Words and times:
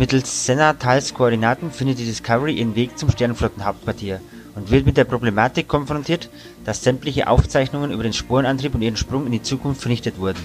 Mittels 0.00 0.46
Senna-Teils-Koordinaten 0.46 1.70
findet 1.70 1.98
die 1.98 2.06
Discovery 2.06 2.54
ihren 2.54 2.74
Weg 2.74 2.98
zum 2.98 3.10
Sternenflottenhauptquartier 3.10 4.22
und 4.54 4.70
wird 4.70 4.86
mit 4.86 4.96
der 4.96 5.04
Problematik 5.04 5.68
konfrontiert, 5.68 6.30
dass 6.64 6.82
sämtliche 6.82 7.28
Aufzeichnungen 7.28 7.90
über 7.90 8.02
den 8.02 8.14
Sporenantrieb 8.14 8.74
und 8.74 8.80
ihren 8.80 8.96
Sprung 8.96 9.26
in 9.26 9.32
die 9.32 9.42
Zukunft 9.42 9.82
vernichtet 9.82 10.18
wurden. 10.18 10.40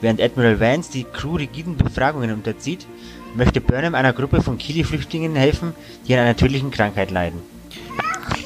Während 0.00 0.20
Admiral 0.20 0.60
Vance 0.60 0.92
die 0.92 1.02
Crew 1.02 1.34
rigiden 1.34 1.76
Befragungen 1.76 2.32
unterzieht, 2.32 2.86
möchte 3.34 3.60
Burnham 3.60 3.96
einer 3.96 4.12
Gruppe 4.12 4.40
von 4.42 4.58
Kili-Flüchtlingen 4.58 5.34
helfen, 5.34 5.72
die 6.06 6.14
an 6.14 6.20
einer 6.20 6.36
tödlichen 6.36 6.70
Krankheit 6.70 7.10
leiden. 7.10 7.40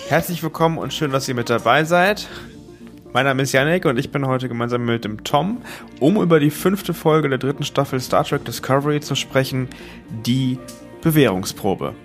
Herzlich 0.09 0.43
willkommen 0.43 0.79
und 0.79 0.95
schön, 0.95 1.13
dass 1.13 1.29
ihr 1.29 1.35
mit 1.35 1.51
dabei 1.51 1.85
seid. 1.85 2.27
Mein 3.19 3.27
Name 3.27 3.43
ist 3.43 3.51
Yannick 3.51 3.85
und 3.85 3.99
ich 3.99 4.13
bin 4.13 4.29
heute 4.29 4.47
gemeinsam 4.47 4.85
mit 4.85 5.05
dem 5.05 5.25
Tom, 5.25 5.61
um 5.99 6.23
über 6.23 6.39
die 6.39 6.53
fünfte 6.53 6.95
Folge 6.95 7.29
der 7.29 7.39
dritten 7.39 7.65
Staffel 7.65 7.99
Star 7.99 8.23
Trek 8.23 8.45
Discovery 8.45 9.01
zu 9.01 9.17
sprechen, 9.17 9.69
die 10.25 10.57
Bewährungsprobe. 11.03 11.97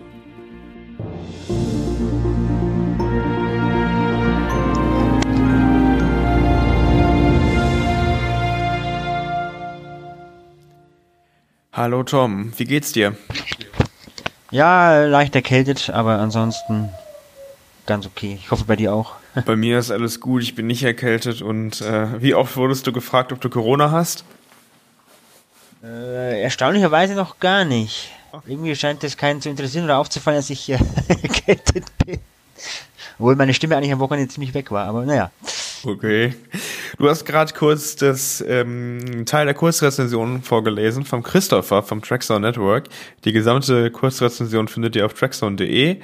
Hallo 11.72 12.02
Tom, 12.02 12.54
wie 12.58 12.66
geht's 12.66 12.92
dir? 12.92 13.16
Ja, 14.50 15.06
leicht 15.06 15.36
erkältet, 15.36 15.92
aber 15.92 16.18
ansonsten 16.18 16.90
ganz 17.86 18.08
okay. 18.08 18.40
Ich 18.42 18.50
hoffe 18.50 18.64
bei 18.66 18.76
dir 18.76 18.96
auch. 18.96 19.23
Bei 19.46 19.56
mir 19.56 19.80
ist 19.80 19.90
alles 19.92 20.20
gut, 20.20 20.44
ich 20.44 20.56
bin 20.56 20.68
nicht 20.68 20.84
erkältet 20.84 21.42
und 21.42 21.82
äh, 21.82 22.22
wie 22.22 22.36
oft 22.36 22.56
wurdest 22.56 22.86
du 22.86 22.92
gefragt, 22.92 23.32
ob 23.32 23.42
du 23.42 23.50
Corona 23.50 23.90
hast? 23.92 24.24
Äh, 25.84 26.42
erstaunlicherweise 26.42 27.16
noch 27.16 27.40
gar 27.40 27.66
nicht. 27.66 28.12
Irgendwie 28.46 28.76
scheint 28.76 29.04
es 29.04 29.18
keinen 29.18 29.42
zu 29.42 29.50
interessieren 29.50 29.86
oder 29.86 29.98
aufzufallen, 29.98 30.40
dass 30.40 30.50
ich 30.50 30.70
äh, 30.70 30.74
erkältet 31.08 31.86
bin. 32.06 32.20
Obwohl 33.18 33.36
meine 33.36 33.54
Stimme 33.54 33.76
eigentlich 33.76 33.92
am 33.92 34.00
Wochenende 34.00 34.32
ziemlich 34.32 34.54
weg 34.54 34.72
war, 34.72 34.88
aber 34.88 35.06
naja. 35.06 35.32
Okay. 35.84 36.34
Du 36.98 37.10
hast 37.10 37.26
gerade 37.26 37.54
kurz 37.54 37.96
das 37.96 38.44
ähm, 38.48 39.26
Teil 39.26 39.46
der 39.46 39.56
Kurzrezension 39.56 40.44
vorgelesen 40.44 41.06
vom 41.06 41.24
Christopher 41.24 41.82
vom 41.82 42.02
Trackzone 42.02 42.40
Network. 42.40 42.86
Die 43.26 43.34
gesamte 43.34 43.90
Kurzrezension 43.90 44.68
findet 44.68 44.96
ihr 44.96 45.06
auf 45.06 45.14
trackzone.de. 45.14 45.98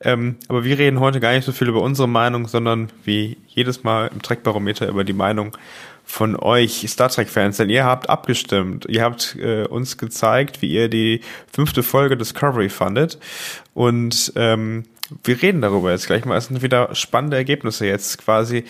Ähm, 0.00 0.36
aber 0.48 0.64
wir 0.64 0.78
reden 0.78 0.98
heute 0.98 1.20
gar 1.20 1.32
nicht 1.32 1.44
so 1.44 1.52
viel 1.52 1.68
über 1.68 1.80
unsere 1.80 2.08
Meinung, 2.08 2.48
sondern 2.48 2.90
wie 3.04 3.36
jedes 3.46 3.84
Mal 3.84 4.10
im 4.12 4.20
Trackbarometer 4.20 4.88
über 4.88 5.04
die 5.04 5.12
Meinung 5.12 5.56
von 6.04 6.34
euch 6.34 6.84
Star 6.88 7.08
Trek-Fans, 7.08 7.58
denn 7.58 7.70
ihr 7.70 7.84
habt 7.84 8.10
abgestimmt. 8.10 8.86
Ihr 8.88 9.02
habt 9.02 9.36
äh, 9.36 9.64
uns 9.66 9.96
gezeigt, 9.96 10.60
wie 10.60 10.72
ihr 10.72 10.88
die 10.88 11.20
fünfte 11.52 11.84
Folge 11.84 12.16
Discovery 12.16 12.68
fandet. 12.68 13.18
Und 13.74 14.32
ähm, 14.34 14.84
wir 15.22 15.40
reden 15.40 15.60
darüber 15.60 15.92
jetzt 15.92 16.06
gleich 16.06 16.24
mal. 16.24 16.36
Es 16.36 16.46
sind 16.46 16.62
wieder 16.62 16.94
spannende 16.94 17.36
Ergebnisse 17.36 17.86
jetzt 17.86 18.18
quasi. 18.18 18.64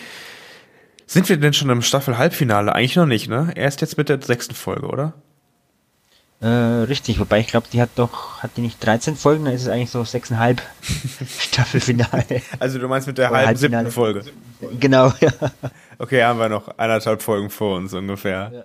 Sind 1.13 1.29
wir 1.29 1.37
denn 1.37 1.53
schon 1.53 1.69
im 1.69 1.83
Staffel-Halbfinale? 1.83 2.73
Eigentlich 2.73 2.95
noch 2.95 3.05
nicht, 3.05 3.29
ne? 3.29 3.51
Erst 3.53 3.81
jetzt 3.81 3.99
mit 3.99 4.09
der 4.09 4.19
sechsten 4.19 4.55
Folge, 4.55 4.87
oder? 4.87 5.13
Äh, 6.41 6.47
richtig, 6.47 7.19
wobei 7.19 7.39
ich 7.39 7.45
glaube, 7.45 7.67
die 7.71 7.79
hat 7.79 7.91
doch, 7.97 8.41
hat 8.41 8.57
die 8.57 8.61
nicht 8.61 8.83
13 8.83 9.15
Folgen, 9.15 9.45
dann 9.45 9.53
ist 9.53 9.61
es 9.61 9.67
eigentlich 9.67 9.91
so 9.91 10.01
6,5 10.01 10.59
Staffelfinale. 11.39 12.41
Also 12.59 12.79
du 12.79 12.87
meinst 12.87 13.05
mit 13.05 13.19
der 13.19 13.29
halben 13.29 13.55
siebten 13.55 13.91
Folge? 13.91 14.23
Genau, 14.79 15.13
ja. 15.21 15.31
Okay, 15.99 16.23
haben 16.23 16.39
wir 16.39 16.49
noch 16.49 16.79
eineinhalb 16.79 17.21
Folgen 17.21 17.51
vor 17.51 17.77
uns 17.77 17.93
ungefähr. 17.93 18.51
Ja. 18.51 18.63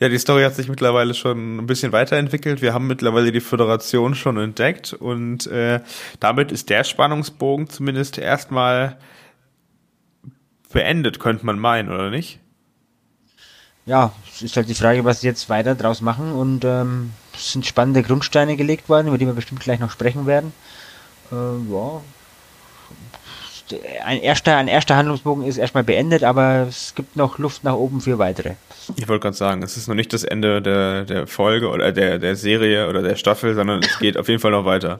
ja, 0.00 0.08
die 0.08 0.18
Story 0.18 0.44
hat 0.44 0.54
sich 0.54 0.70
mittlerweile 0.70 1.12
schon 1.12 1.58
ein 1.58 1.66
bisschen 1.66 1.92
weiterentwickelt. 1.92 2.62
Wir 2.62 2.72
haben 2.72 2.86
mittlerweile 2.86 3.30
die 3.30 3.40
Föderation 3.40 4.14
schon 4.14 4.38
entdeckt 4.38 4.94
und 4.94 5.46
äh, 5.48 5.80
damit 6.18 6.50
ist 6.50 6.70
der 6.70 6.82
Spannungsbogen 6.82 7.68
zumindest 7.68 8.16
erstmal 8.16 8.96
beendet, 10.72 11.18
könnte 11.18 11.46
man 11.46 11.58
meinen, 11.58 11.90
oder 11.90 12.10
nicht? 12.10 12.40
ja, 13.88 14.12
es 14.30 14.42
ist 14.42 14.56
halt 14.56 14.68
die 14.68 14.74
Frage, 14.74 15.04
was 15.04 15.22
sie 15.22 15.26
jetzt 15.26 15.48
weiter 15.48 15.74
draus 15.74 16.02
machen 16.02 16.32
und 16.32 16.64
ähm, 16.64 17.12
es 17.34 17.52
sind 17.52 17.64
spannende 17.64 18.02
Grundsteine 18.02 18.56
gelegt 18.56 18.88
worden, 18.88 19.08
über 19.08 19.16
die 19.16 19.26
wir 19.26 19.32
bestimmt 19.32 19.60
gleich 19.60 19.80
noch 19.80 19.90
sprechen 19.90 20.26
werden. 20.26 20.52
Äh, 21.32 21.34
ja. 21.34 22.02
Ein 24.04 24.20
erster, 24.20 24.56
ein 24.56 24.68
erster 24.68 24.96
Handlungsbogen 24.96 25.44
ist 25.44 25.58
erstmal 25.58 25.84
beendet, 25.84 26.22
aber 26.22 26.66
es 26.68 26.94
gibt 26.94 27.16
noch 27.16 27.38
Luft 27.38 27.64
nach 27.64 27.74
oben 27.74 28.00
für 28.00 28.18
weitere. 28.18 28.54
Ich 28.96 29.08
wollte 29.08 29.22
gerade 29.22 29.36
sagen, 29.36 29.62
es 29.62 29.76
ist 29.76 29.88
noch 29.88 29.94
nicht 29.94 30.12
das 30.12 30.24
Ende 30.24 30.62
der, 30.62 31.04
der 31.04 31.26
Folge 31.26 31.68
oder 31.68 31.92
der, 31.92 32.18
der 32.18 32.36
Serie 32.36 32.88
oder 32.88 33.02
der 33.02 33.16
Staffel, 33.16 33.54
sondern 33.54 33.80
es 33.82 33.98
geht 34.00 34.16
auf 34.18 34.28
jeden 34.28 34.40
Fall 34.40 34.52
noch 34.52 34.64
weiter. 34.64 34.98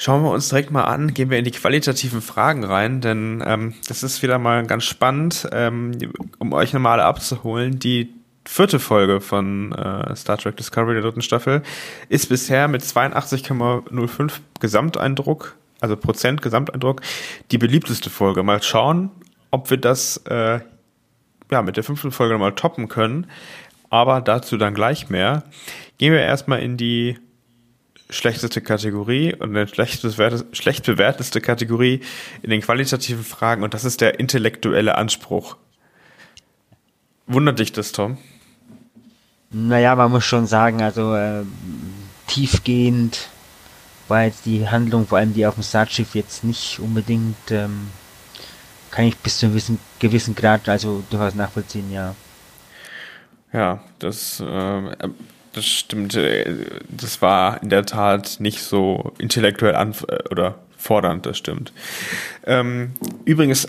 Schauen 0.00 0.22
wir 0.22 0.30
uns 0.30 0.48
direkt 0.48 0.70
mal 0.70 0.84
an, 0.84 1.12
gehen 1.12 1.28
wir 1.28 1.38
in 1.38 1.44
die 1.44 1.50
qualitativen 1.50 2.22
Fragen 2.22 2.62
rein, 2.62 3.00
denn 3.00 3.42
ähm, 3.44 3.74
das 3.88 4.04
ist 4.04 4.22
wieder 4.22 4.38
mal 4.38 4.64
ganz 4.64 4.84
spannend, 4.84 5.48
ähm, 5.50 5.90
um 6.38 6.52
euch 6.52 6.72
nochmal 6.72 7.00
abzuholen. 7.00 7.80
Die 7.80 8.14
vierte 8.44 8.78
Folge 8.78 9.20
von 9.20 9.72
äh, 9.72 10.14
Star 10.14 10.38
Trek 10.38 10.56
Discovery 10.56 10.94
der 10.94 11.02
dritten 11.02 11.20
Staffel 11.20 11.64
ist 12.08 12.28
bisher 12.28 12.68
mit 12.68 12.82
82,05 12.82 14.34
Gesamteindruck, 14.60 15.56
also 15.80 15.96
Prozent 15.96 16.42
Gesamteindruck, 16.42 17.02
die 17.50 17.58
beliebteste 17.58 18.08
Folge. 18.08 18.44
Mal 18.44 18.62
schauen, 18.62 19.10
ob 19.50 19.68
wir 19.68 19.78
das 19.78 20.18
äh, 20.28 20.60
ja 21.50 21.62
mit 21.62 21.76
der 21.76 21.82
fünften 21.82 22.12
Folge 22.12 22.34
nochmal 22.34 22.54
toppen 22.54 22.86
können. 22.86 23.26
Aber 23.90 24.20
dazu 24.20 24.58
dann 24.58 24.74
gleich 24.74 25.10
mehr. 25.10 25.42
Gehen 25.96 26.12
wir 26.12 26.20
erstmal 26.20 26.60
in 26.62 26.76
die 26.76 27.18
schlechteste 28.10 28.60
Kategorie 28.60 29.34
und 29.34 29.50
eine 29.50 29.68
schlecht, 29.68 30.06
schlecht 30.52 30.86
bewerteste 30.86 31.40
Kategorie 31.40 32.00
in 32.42 32.50
den 32.50 32.60
qualitativen 32.60 33.24
Fragen 33.24 33.62
und 33.62 33.74
das 33.74 33.84
ist 33.84 34.00
der 34.00 34.18
intellektuelle 34.18 34.96
Anspruch. 34.96 35.56
Wundert 37.26 37.58
dich 37.58 37.72
das, 37.72 37.92
Tom? 37.92 38.16
Naja, 39.50 39.94
man 39.94 40.10
muss 40.10 40.24
schon 40.24 40.46
sagen, 40.46 40.82
also 40.82 41.14
äh, 41.14 41.42
tiefgehend 42.26 43.28
war 44.08 44.24
jetzt 44.24 44.46
die 44.46 44.68
Handlung, 44.68 45.06
vor 45.06 45.18
allem 45.18 45.34
die 45.34 45.46
auf 45.46 45.54
dem 45.54 45.62
Startschiff, 45.62 46.14
jetzt 46.14 46.44
nicht 46.44 46.78
unbedingt, 46.80 47.50
ähm, 47.50 47.88
kann 48.90 49.04
ich 49.04 49.16
bis 49.18 49.38
zu 49.38 49.46
einem 49.46 49.54
gewissen, 49.54 49.78
gewissen 49.98 50.34
Grad 50.34 50.68
also 50.68 51.04
durchaus 51.10 51.34
nachvollziehen, 51.34 51.92
ja. 51.92 52.14
Ja, 53.52 53.82
das 53.98 54.40
äh, 54.40 55.08
das 55.58 55.66
stimmt. 55.66 56.14
Äh, 56.14 56.54
das 56.88 57.20
war 57.20 57.62
in 57.62 57.68
der 57.68 57.84
Tat 57.84 58.36
nicht 58.38 58.62
so 58.62 59.12
intellektuell 59.18 59.74
äh, 59.74 60.28
oder 60.30 60.54
fordernd, 60.76 61.26
das 61.26 61.36
stimmt. 61.36 61.72
Ähm, 62.46 62.92
übrigens, 63.24 63.66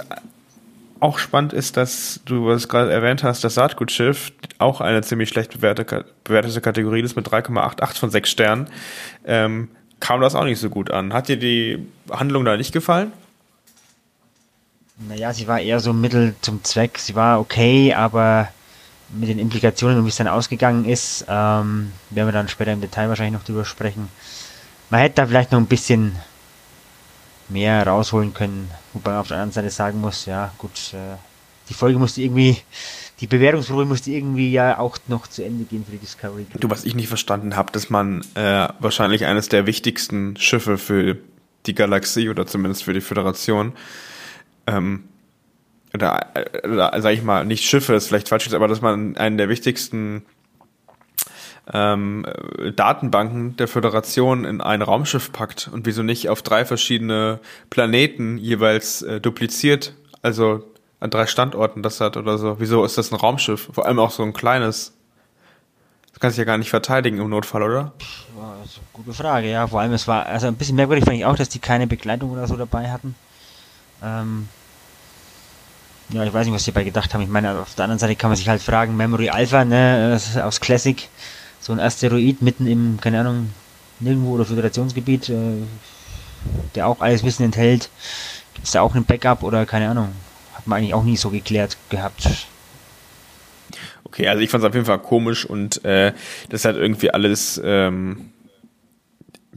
auch 1.00 1.18
spannend 1.18 1.54
ist, 1.54 1.78
dass 1.78 2.20
du 2.26 2.48
was 2.48 2.68
gerade 2.68 2.92
erwähnt 2.92 3.24
hast, 3.24 3.44
das 3.44 3.56
Saatgutschiff 3.56 4.32
auch 4.58 4.82
eine 4.82 5.02
ziemlich 5.02 5.30
schlecht 5.30 5.52
bewertete, 5.52 6.06
bewertete 6.24 6.62
Kategorie 6.62 7.02
ist 7.02 7.16
mit 7.16 7.28
3,88 7.28 8.00
von 8.00 8.10
6 8.10 8.30
Sternen. 8.30 8.68
Ähm, 9.26 9.70
kam 10.00 10.22
das 10.22 10.36
auch 10.36 10.44
nicht 10.44 10.60
so 10.60 10.70
gut 10.70 10.92
an. 10.92 11.14
Hat 11.14 11.28
dir 11.28 11.38
die 11.38 11.88
Handlung 12.10 12.46
da 12.46 12.58
nicht 12.58 12.74
gefallen? 12.74 13.12
Naja, 15.08 15.34
sie 15.34 15.48
war 15.48 15.62
eher 15.62 15.80
so 15.80 15.94
Mittel 15.94 16.36
zum 16.42 16.64
Zweck. 16.64 17.00
Sie 17.00 17.16
war 17.16 17.40
okay, 17.40 17.94
aber 17.94 18.50
mit 19.12 19.30
den 19.30 19.40
Implikationen 19.40 19.98
und 19.98 20.06
wie 20.06 20.10
es 20.10 20.18
dann 20.18 20.28
ausgegangen 20.28 20.86
ist, 20.86 21.26
ähm, 21.28 21.92
werden 22.10 22.28
wir 22.28 22.32
dann 22.32 22.48
später 22.48 22.74
im 22.74 22.82
Detail 22.82 23.10
wahrscheinlich 23.10 23.34
noch 23.34 23.46
drüber 23.46 23.66
sprechen. 23.66 24.10
Man 24.90 25.02
hätte 25.02 25.16
da 25.16 25.28
vielleicht 25.28 25.52
noch 25.52 25.60
ein 25.60 25.68
bisschen 25.68 26.16
mehr 27.48 27.86
rausholen 27.86 28.34
können, 28.34 28.70
wobei 28.94 29.12
man 29.12 29.20
auf 29.22 29.28
der 29.28 29.38
anderen 29.38 29.52
Seite 29.52 29.70
sagen 29.70 30.00
muss, 30.02 30.26
ja 30.26 30.52
gut, 30.58 30.94
äh, 30.94 31.18
die 31.70 31.74
Folge 31.74 32.00
musste 32.00 32.22
irgendwie, 32.22 32.58
die 33.20 33.28
Bewertungsprobe 33.28 33.86
musste 33.86 34.12
irgendwie 34.12 34.52
ja 34.52 34.78
auch 34.80 34.98
noch 35.08 35.28
zu 35.28 35.44
Ende 35.44 35.66
gehen 35.66 35.86
für 35.86 35.92
die 35.92 35.98
Discovery. 35.98 36.46
Du, 36.60 36.70
was 36.70 36.86
ich 36.86 36.96
nicht 36.96 37.08
verstanden 37.08 37.56
habe, 37.56 37.72
dass 37.72 37.90
man 37.90 38.22
äh, 38.36 38.68
wahrscheinlich 38.80 39.26
eines 39.26 39.50
der 39.50 39.66
wichtigsten 39.66 40.36
Schiffe 40.38 40.78
für 40.78 41.18
die 41.66 41.76
Galaxie 41.76 42.30
oder 42.30 42.48
zumindest 42.48 42.84
für 42.84 42.94
die 42.94 43.02
Föderation 43.02 43.74
ähm, 44.66 45.04
oder, 45.94 46.28
oder 46.64 46.94
sag 47.02 47.14
ich 47.14 47.24
mal, 47.24 47.46
nicht 47.46 47.64
Schiffe 47.64 47.94
ist 47.94 48.08
vielleicht 48.08 48.30
falsch, 48.30 48.54
aber 48.54 48.68
dass 48.68 48.82
man 48.82 49.18
einen 49.18 49.38
der 49.38 49.50
wichtigsten 49.50 50.24
ähm, 51.72 52.26
Datenbanken 52.76 53.56
der 53.58 53.68
Föderation 53.68 54.46
in 54.46 54.62
ein 54.62 54.82
Raumschiff 54.82 55.32
packt 55.32 55.70
und 55.72 55.86
wieso 55.86 56.04
nicht 56.04 56.30
auf 56.30 56.42
drei 56.42 56.66
verschiedene 56.66 57.40
Planeten 57.70 58.38
jeweils 58.38 59.02
äh, 59.02 59.22
dupliziert, 59.22 59.94
also 60.22 60.64
an 61.00 61.12
drei 61.12 61.28
Standorten 61.28 61.84
das 61.84 62.02
hat 62.02 62.18
oder 62.18 62.38
so. 62.38 62.60
Wieso 62.60 62.84
ist 62.84 62.98
das 62.98 63.12
ein 63.12 63.16
Raumschiff? 63.16 63.70
Vor 63.72 63.86
allem 63.86 64.00
auch 64.00 64.12
so 64.12 64.24
ein 64.24 64.34
kleines. 64.34 64.94
Das 66.12 66.20
kann 66.20 66.32
sich 66.32 66.40
ja 66.40 66.44
gar 66.44 66.58
nicht 66.58 66.70
verteidigen 66.70 67.20
im 67.20 67.30
Notfall, 67.30 67.64
oder? 67.64 67.94
Gute 68.92 69.14
Frage, 69.14 69.50
ja. 69.50 69.68
Vor 69.68 69.80
allem, 69.80 69.94
es 69.94 70.08
war, 70.08 70.26
also 70.26 70.48
ein 70.48 70.56
bisschen 70.56 70.76
merkwürdig 70.76 71.06
fand 71.06 71.18
ich 71.18 71.26
auch, 71.26 71.38
dass 71.38 71.48
die 71.50 71.60
keine 71.60 71.88
Begleitung 71.88 72.32
oder 72.32 72.48
so 72.48 72.58
dabei 72.58 72.92
hatten. 72.92 73.16
Ähm, 74.04 74.50
ja, 76.10 76.24
ich 76.24 76.34
weiß 76.34 76.46
nicht, 76.46 76.56
was 76.56 76.64
die 76.64 76.72
dabei 76.72 76.84
gedacht 76.84 77.14
haben. 77.14 77.22
Ich 77.22 77.30
meine, 77.30 77.60
auf 77.60 77.76
der 77.76 77.86
anderen 77.86 78.00
Seite 78.00 78.16
kann 78.16 78.30
man 78.30 78.38
sich 78.38 78.50
halt 78.50 78.62
fragen, 78.62 78.98
Memory 78.98 79.30
Alpha, 79.30 79.64
ne, 79.64 80.20
aus 80.44 80.60
Classic, 80.60 81.08
so 81.60 81.74
ein 81.74 81.80
Asteroid 81.80 82.42
mitten 82.42 82.68
im, 82.68 83.00
keine 83.00 83.20
Ahnung, 83.20 83.52
nirgendwo 84.00 84.36
oder 84.36 84.46
Föderationsgebiet, 84.46 85.30
äh, 85.30 85.36
der 86.76 86.88
auch 86.88 87.02
alles 87.02 87.24
Wissen 87.24 87.44
enthält. 87.44 87.90
Gibt 88.54 88.66
es 88.66 88.72
da 88.72 88.82
auch 88.82 88.96
ein 88.96 89.06
Backup 89.06 89.44
oder 89.44 89.66
keine 89.66 89.90
Ahnung? 89.90 90.10
Hat 90.54 90.66
man 90.68 90.80
eigentlich 90.80 90.94
auch 90.94 91.04
nie 91.04 91.18
so 91.18 91.30
geklärt 91.30 91.78
gehabt. 91.90 92.28
Okay, 94.04 94.28
also 94.28 94.42
ich 94.42 94.50
fand 94.50 94.64
es 94.64 94.68
auf 94.68 94.74
jeden 94.74 94.88
Fall 94.88 95.00
komisch 95.00 95.46
und 95.46 95.86
äh, 95.86 96.14
das 96.50 96.66
hat 96.66 96.76
irgendwie 96.76 97.12
alles 97.12 97.62
ähm, 97.64 98.32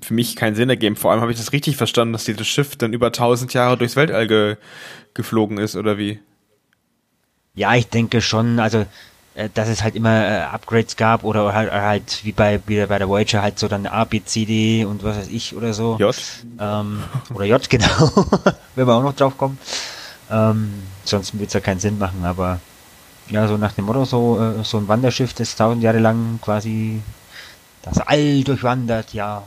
für 0.02 0.12
mich 0.12 0.36
keinen 0.36 0.54
Sinn 0.54 0.68
ergeben. 0.68 0.96
Vor 0.96 1.10
allem 1.10 1.22
habe 1.22 1.32
ich 1.32 1.38
das 1.38 1.52
richtig 1.52 1.76
verstanden, 1.76 2.12
dass 2.12 2.24
dieses 2.24 2.46
Schiff 2.46 2.76
dann 2.76 2.92
über 2.92 3.06
1000 3.06 3.54
Jahre 3.54 3.78
durchs 3.78 3.96
Weltall 3.96 4.26
ge 4.26 4.56
geflogen 5.14 5.58
ist 5.58 5.76
oder 5.76 5.98
wie? 5.98 6.20
Ja, 7.54 7.74
ich 7.74 7.88
denke 7.88 8.20
schon. 8.20 8.58
Also 8.58 8.86
äh, 9.34 9.48
dass 9.54 9.68
es 9.68 9.82
halt 9.82 9.94
immer 9.94 10.26
äh, 10.26 10.40
Upgrades 10.42 10.96
gab 10.96 11.24
oder 11.24 11.54
halt, 11.54 11.72
halt 11.72 12.20
wie 12.24 12.32
bei 12.32 12.60
wie 12.66 12.84
bei 12.84 12.98
der 12.98 13.08
Voyager 13.08 13.40
halt 13.40 13.58
so 13.58 13.66
dann 13.66 13.86
A, 13.86 14.04
B, 14.04 14.22
C, 14.22 14.44
D 14.44 14.84
und 14.84 15.02
was 15.04 15.16
weiß 15.16 15.28
ich 15.28 15.56
oder 15.56 15.72
so. 15.72 15.96
J. 15.98 16.14
Ähm, 16.60 17.02
oder 17.32 17.46
J, 17.46 17.70
genau. 17.70 18.12
Wenn 18.74 18.86
wir 18.86 18.94
auch 18.94 19.02
noch 19.02 19.16
drauf 19.16 19.38
kommen. 19.38 19.58
Ähm, 20.30 20.72
sonst 21.04 21.38
wird 21.38 21.48
es 21.48 21.54
ja 21.54 21.60
keinen 21.60 21.80
Sinn 21.80 21.98
machen, 21.98 22.24
aber 22.24 22.60
ja, 23.28 23.46
so 23.48 23.56
nach 23.56 23.72
dem 23.72 23.86
Motto, 23.86 24.04
so, 24.04 24.38
äh, 24.38 24.64
so 24.64 24.78
ein 24.78 24.88
Wanderschiff, 24.88 25.34
das 25.34 25.56
tausend 25.56 25.82
Jahre 25.82 25.98
lang 25.98 26.38
quasi 26.42 27.00
das 27.82 27.98
All 27.98 28.42
durchwandert, 28.44 29.12
ja. 29.12 29.42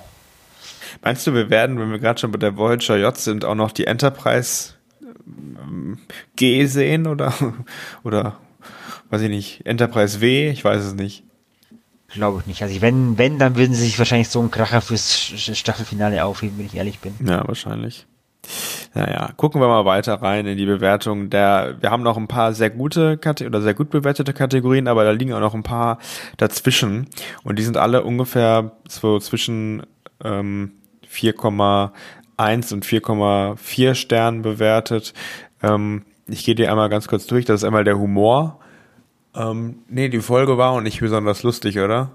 Meinst 1.03 1.25
du, 1.27 1.33
wir 1.33 1.49
werden, 1.49 1.79
wenn 1.79 1.91
wir 1.91 1.99
gerade 1.99 2.19
schon 2.19 2.31
bei 2.31 2.37
der 2.37 2.55
Voyager 2.57 2.97
J 2.97 3.15
sind, 3.17 3.45
auch 3.45 3.55
noch 3.55 3.71
die 3.71 3.87
Enterprise 3.87 4.74
G 6.35 6.65
sehen 6.65 7.07
oder, 7.07 7.33
oder 8.03 8.37
weiß 9.09 9.21
ich 9.21 9.29
nicht, 9.29 9.65
Enterprise 9.65 10.21
W, 10.21 10.49
ich 10.49 10.63
weiß 10.63 10.83
es 10.83 10.93
nicht. 10.93 11.23
Glaube 12.07 12.39
ich 12.41 12.47
nicht. 12.47 12.61
Also 12.61 12.81
wenn, 12.81 13.17
wenn, 13.17 13.39
dann 13.39 13.55
würden 13.55 13.73
sie 13.73 13.83
sich 13.83 13.99
wahrscheinlich 13.99 14.29
so 14.29 14.39
einen 14.39 14.51
Kracher 14.51 14.81
fürs 14.81 15.11
Staffelfinale 15.13 16.23
aufheben, 16.23 16.57
wenn 16.57 16.65
ich 16.67 16.75
ehrlich 16.75 16.99
bin. 16.99 17.13
Ja, 17.25 17.47
wahrscheinlich. 17.47 18.05
Naja, 18.93 19.31
gucken 19.35 19.59
wir 19.59 19.67
mal 19.67 19.85
weiter 19.85 20.13
rein 20.21 20.45
in 20.45 20.57
die 20.57 20.65
Bewertung. 20.65 21.29
Der, 21.29 21.75
wir 21.81 21.91
haben 21.91 22.03
noch 22.03 22.15
ein 22.15 22.27
paar 22.27 22.53
sehr 22.53 22.69
gute 22.69 23.17
Kate 23.17 23.45
oder 23.45 23.61
sehr 23.61 23.73
gut 23.73 23.89
bewertete 23.89 24.33
Kategorien, 24.33 24.87
aber 24.87 25.03
da 25.03 25.11
liegen 25.11 25.33
auch 25.33 25.39
noch 25.39 25.55
ein 25.55 25.63
paar 25.63 25.99
dazwischen. 26.37 27.07
Und 27.43 27.59
die 27.59 27.63
sind 27.63 27.75
alle 27.75 28.03
ungefähr 28.03 28.71
so 28.87 29.19
zwischen 29.19 29.83
ähm, 30.23 30.71
4,1 32.37 32.73
und 32.73 32.85
4,4 32.85 33.95
Sternen 33.95 34.41
bewertet. 34.41 35.13
Ähm, 35.61 36.03
ich 36.27 36.43
gehe 36.43 36.55
dir 36.55 36.71
einmal 36.71 36.89
ganz 36.89 37.07
kurz 37.07 37.27
durch. 37.27 37.45
Das 37.45 37.61
ist 37.61 37.63
einmal 37.63 37.83
der 37.83 37.97
Humor. 37.97 38.59
Ähm, 39.35 39.79
nee, 39.89 40.09
die 40.09 40.21
Folge 40.21 40.57
war 40.57 40.71
auch 40.71 40.81
nicht 40.81 40.99
besonders 40.99 41.43
lustig, 41.43 41.79
oder? 41.79 42.11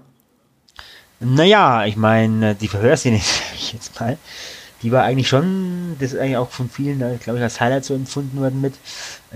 Naja, 1.19 1.85
ich 1.85 1.97
meine, 1.97 2.55
die 2.55 2.67
Verhörszene, 2.67 3.19
sag 3.23 3.55
ich 3.55 3.73
jetzt 3.73 3.99
mal, 3.99 4.17
die 4.81 4.91
war 4.91 5.03
eigentlich 5.03 5.27
schon, 5.27 5.95
das 5.99 6.13
ist 6.13 6.19
eigentlich 6.19 6.37
auch 6.37 6.49
von 6.49 6.69
vielen, 6.69 6.97
glaube 6.97 7.37
ich, 7.37 7.43
als 7.43 7.61
Highlight 7.61 7.85
so 7.85 7.93
empfunden 7.93 8.39
worden 8.39 8.61
mit. 8.61 8.73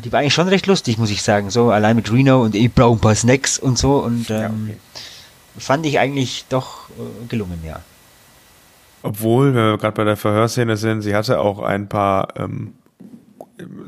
Die 0.03 0.11
war 0.11 0.19
eigentlich 0.19 0.33
schon 0.33 0.47
recht 0.47 0.65
lustig, 0.65 0.97
muss 0.97 1.11
ich 1.11 1.21
sagen. 1.21 1.51
So 1.51 1.69
allein 1.69 1.95
mit 1.95 2.11
Reno 2.11 2.41
und 2.41 2.55
ich 2.55 2.73
brauche 2.73 2.97
ein 2.97 3.01
paar 3.01 3.13
Snacks 3.13 3.59
und 3.59 3.77
so 3.77 3.97
und 3.97 4.31
ähm, 4.31 4.39
ja, 4.39 4.47
okay. 4.47 4.77
fand 5.59 5.85
ich 5.85 5.99
eigentlich 5.99 6.45
doch 6.49 6.89
äh, 6.89 7.27
gelungen, 7.27 7.61
ja. 7.63 7.81
Obwohl, 9.05 9.53
wenn 9.53 9.63
wir 9.71 9.77
gerade 9.77 9.95
bei 9.95 10.03
der 10.03 10.17
Verhörszene 10.17 10.77
sind, 10.77 11.01
sie 11.01 11.15
hatte 11.15 11.39
auch 11.39 11.59
ein 11.59 11.87
paar 11.87 12.27
ähm, 12.37 12.73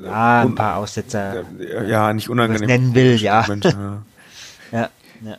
ja, 0.04 0.42
ein 0.42 0.56
paar 0.56 0.78
Aussetzer. 0.78 1.44
Ja, 1.88 2.14
nicht 2.14 2.30
unangenehm. 2.30 2.68
nennen 2.68 2.96
will, 2.96 3.16
ja. 3.16 3.46
ja. 4.72 4.90
ja, 5.22 5.38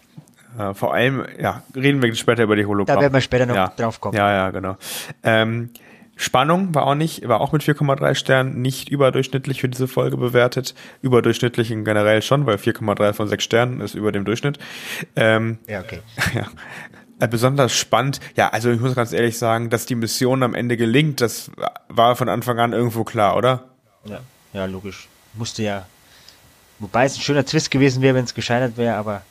ja. 0.59 0.75
vor 0.75 0.93
allem, 0.93 1.25
ja, 1.41 1.63
reden 1.75 2.03
wir 2.03 2.15
später 2.15 2.43
über 2.43 2.57
die 2.57 2.67
Hologramm. 2.67 2.97
Da 2.97 3.01
werden 3.01 3.15
wir 3.15 3.21
später 3.21 3.47
noch 3.47 3.55
ja. 3.55 3.73
drauf 3.77 4.01
kommen. 4.01 4.17
Ja, 4.17 4.31
ja, 4.31 4.51
genau. 4.51 4.77
Ähm, 5.23 5.71
Spannung 6.17 6.75
war 6.75 6.87
auch 6.87 6.97
nicht, 6.97 7.27
war 7.29 7.41
auch 7.41 7.53
mit 7.53 7.63
4,3 7.63 8.15
Sternen 8.17 8.61
nicht 8.61 8.89
überdurchschnittlich 8.89 9.61
für 9.61 9.69
diese 9.69 9.87
Folge 9.87 10.17
bewertet. 10.17 10.75
Überdurchschnittlich 11.01 11.69
generell 11.69 12.23
schon, 12.23 12.45
weil 12.45 12.57
4,3 12.57 13.13
von 13.13 13.29
6 13.29 13.45
Sternen 13.45 13.81
ist 13.81 13.95
über 13.95 14.11
dem 14.11 14.25
Durchschnitt. 14.25 14.59
Ähm, 15.15 15.59
ja, 15.69 15.81
okay. 15.81 16.01
Ja. 16.35 16.47
Äh, 17.21 17.29
besonders 17.29 17.73
spannend, 17.73 18.21
ja, 18.37 18.51
also 18.51 18.71
ich 18.71 18.81
muss 18.81 18.95
ganz 18.95 19.13
ehrlich 19.13 19.39
sagen, 19.39 19.71
dass 19.71 19.87
die 19.87 19.97
Mission 19.97 20.43
am 20.43 20.55
Ende 20.55 20.77
gelingt, 20.77 21.21
das 21.21 21.51
war 21.89 22.15
von 22.15 22.29
Anfang 22.29 22.59
an 22.61 22.73
irgendwo 22.73 23.05
klar, 23.05 23.37
oder? 23.37 23.65
Ja, 24.05 24.21
ja, 24.53 24.65
logisch. 24.67 25.09
Musste 25.35 25.63
ja. 25.63 25.87
Wobei 26.79 27.07
es 27.07 27.17
ein 27.17 27.21
schöner 27.21 27.45
Twist 27.45 27.71
gewesen 27.71 28.03
wäre, 28.03 28.15
wenn 28.15 28.25
es 28.25 28.35
gescheitert 28.35 28.77
wäre, 28.77 28.97
aber 28.97 29.23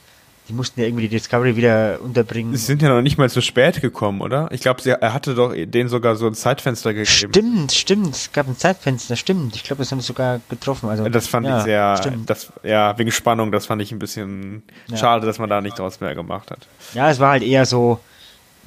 die 0.47 0.53
mussten 0.53 0.79
ja 0.79 0.87
irgendwie 0.87 1.03
die 1.03 1.17
Discovery 1.17 1.55
wieder 1.55 1.99
unterbringen. 2.01 2.55
Sie 2.55 2.65
sind 2.65 2.81
ja 2.81 2.89
noch 2.89 3.01
nicht 3.01 3.17
mal 3.17 3.29
zu 3.29 3.41
spät 3.41 3.81
gekommen, 3.81 4.21
oder? 4.21 4.47
Ich 4.51 4.61
glaube, 4.61 4.81
er 4.89 5.13
hatte 5.13 5.35
doch 5.35 5.53
denen 5.53 5.89
sogar 5.89 6.15
so 6.15 6.27
ein 6.27 6.35
Zeitfenster 6.35 6.93
gegeben. 6.93 7.33
Stimmt, 7.33 7.71
stimmt. 7.73 8.15
Es 8.15 8.31
gab 8.31 8.47
ein 8.47 8.57
Zeitfenster, 8.57 9.17
stimmt. 9.17 9.55
Ich 9.55 9.63
glaube, 9.63 9.81
das 9.81 9.91
haben 9.91 9.99
sie 9.99 10.07
sogar 10.07 10.39
getroffen. 10.49 10.89
Also, 10.89 11.07
das 11.09 11.27
fand 11.27 11.47
ja, 11.47 11.57
ich 11.57 11.63
sehr, 11.65 11.97
stimmt. 11.97 12.29
das, 12.29 12.51
ja, 12.63 12.97
wegen 12.97 13.11
Spannung, 13.11 13.51
das 13.51 13.65
fand 13.65 13.81
ich 13.81 13.91
ein 13.91 13.99
bisschen 13.99 14.63
ja. 14.87 14.97
schade, 14.97 15.25
dass 15.25 15.37
man 15.37 15.49
da 15.49 15.59
nicht 15.59 15.77
draus 15.77 15.99
mehr 15.99 16.15
gemacht 16.15 16.49
hat. 16.49 16.67
Ja, 16.93 17.09
es 17.09 17.19
war 17.19 17.31
halt 17.31 17.43
eher 17.43 17.65
so, 17.65 17.99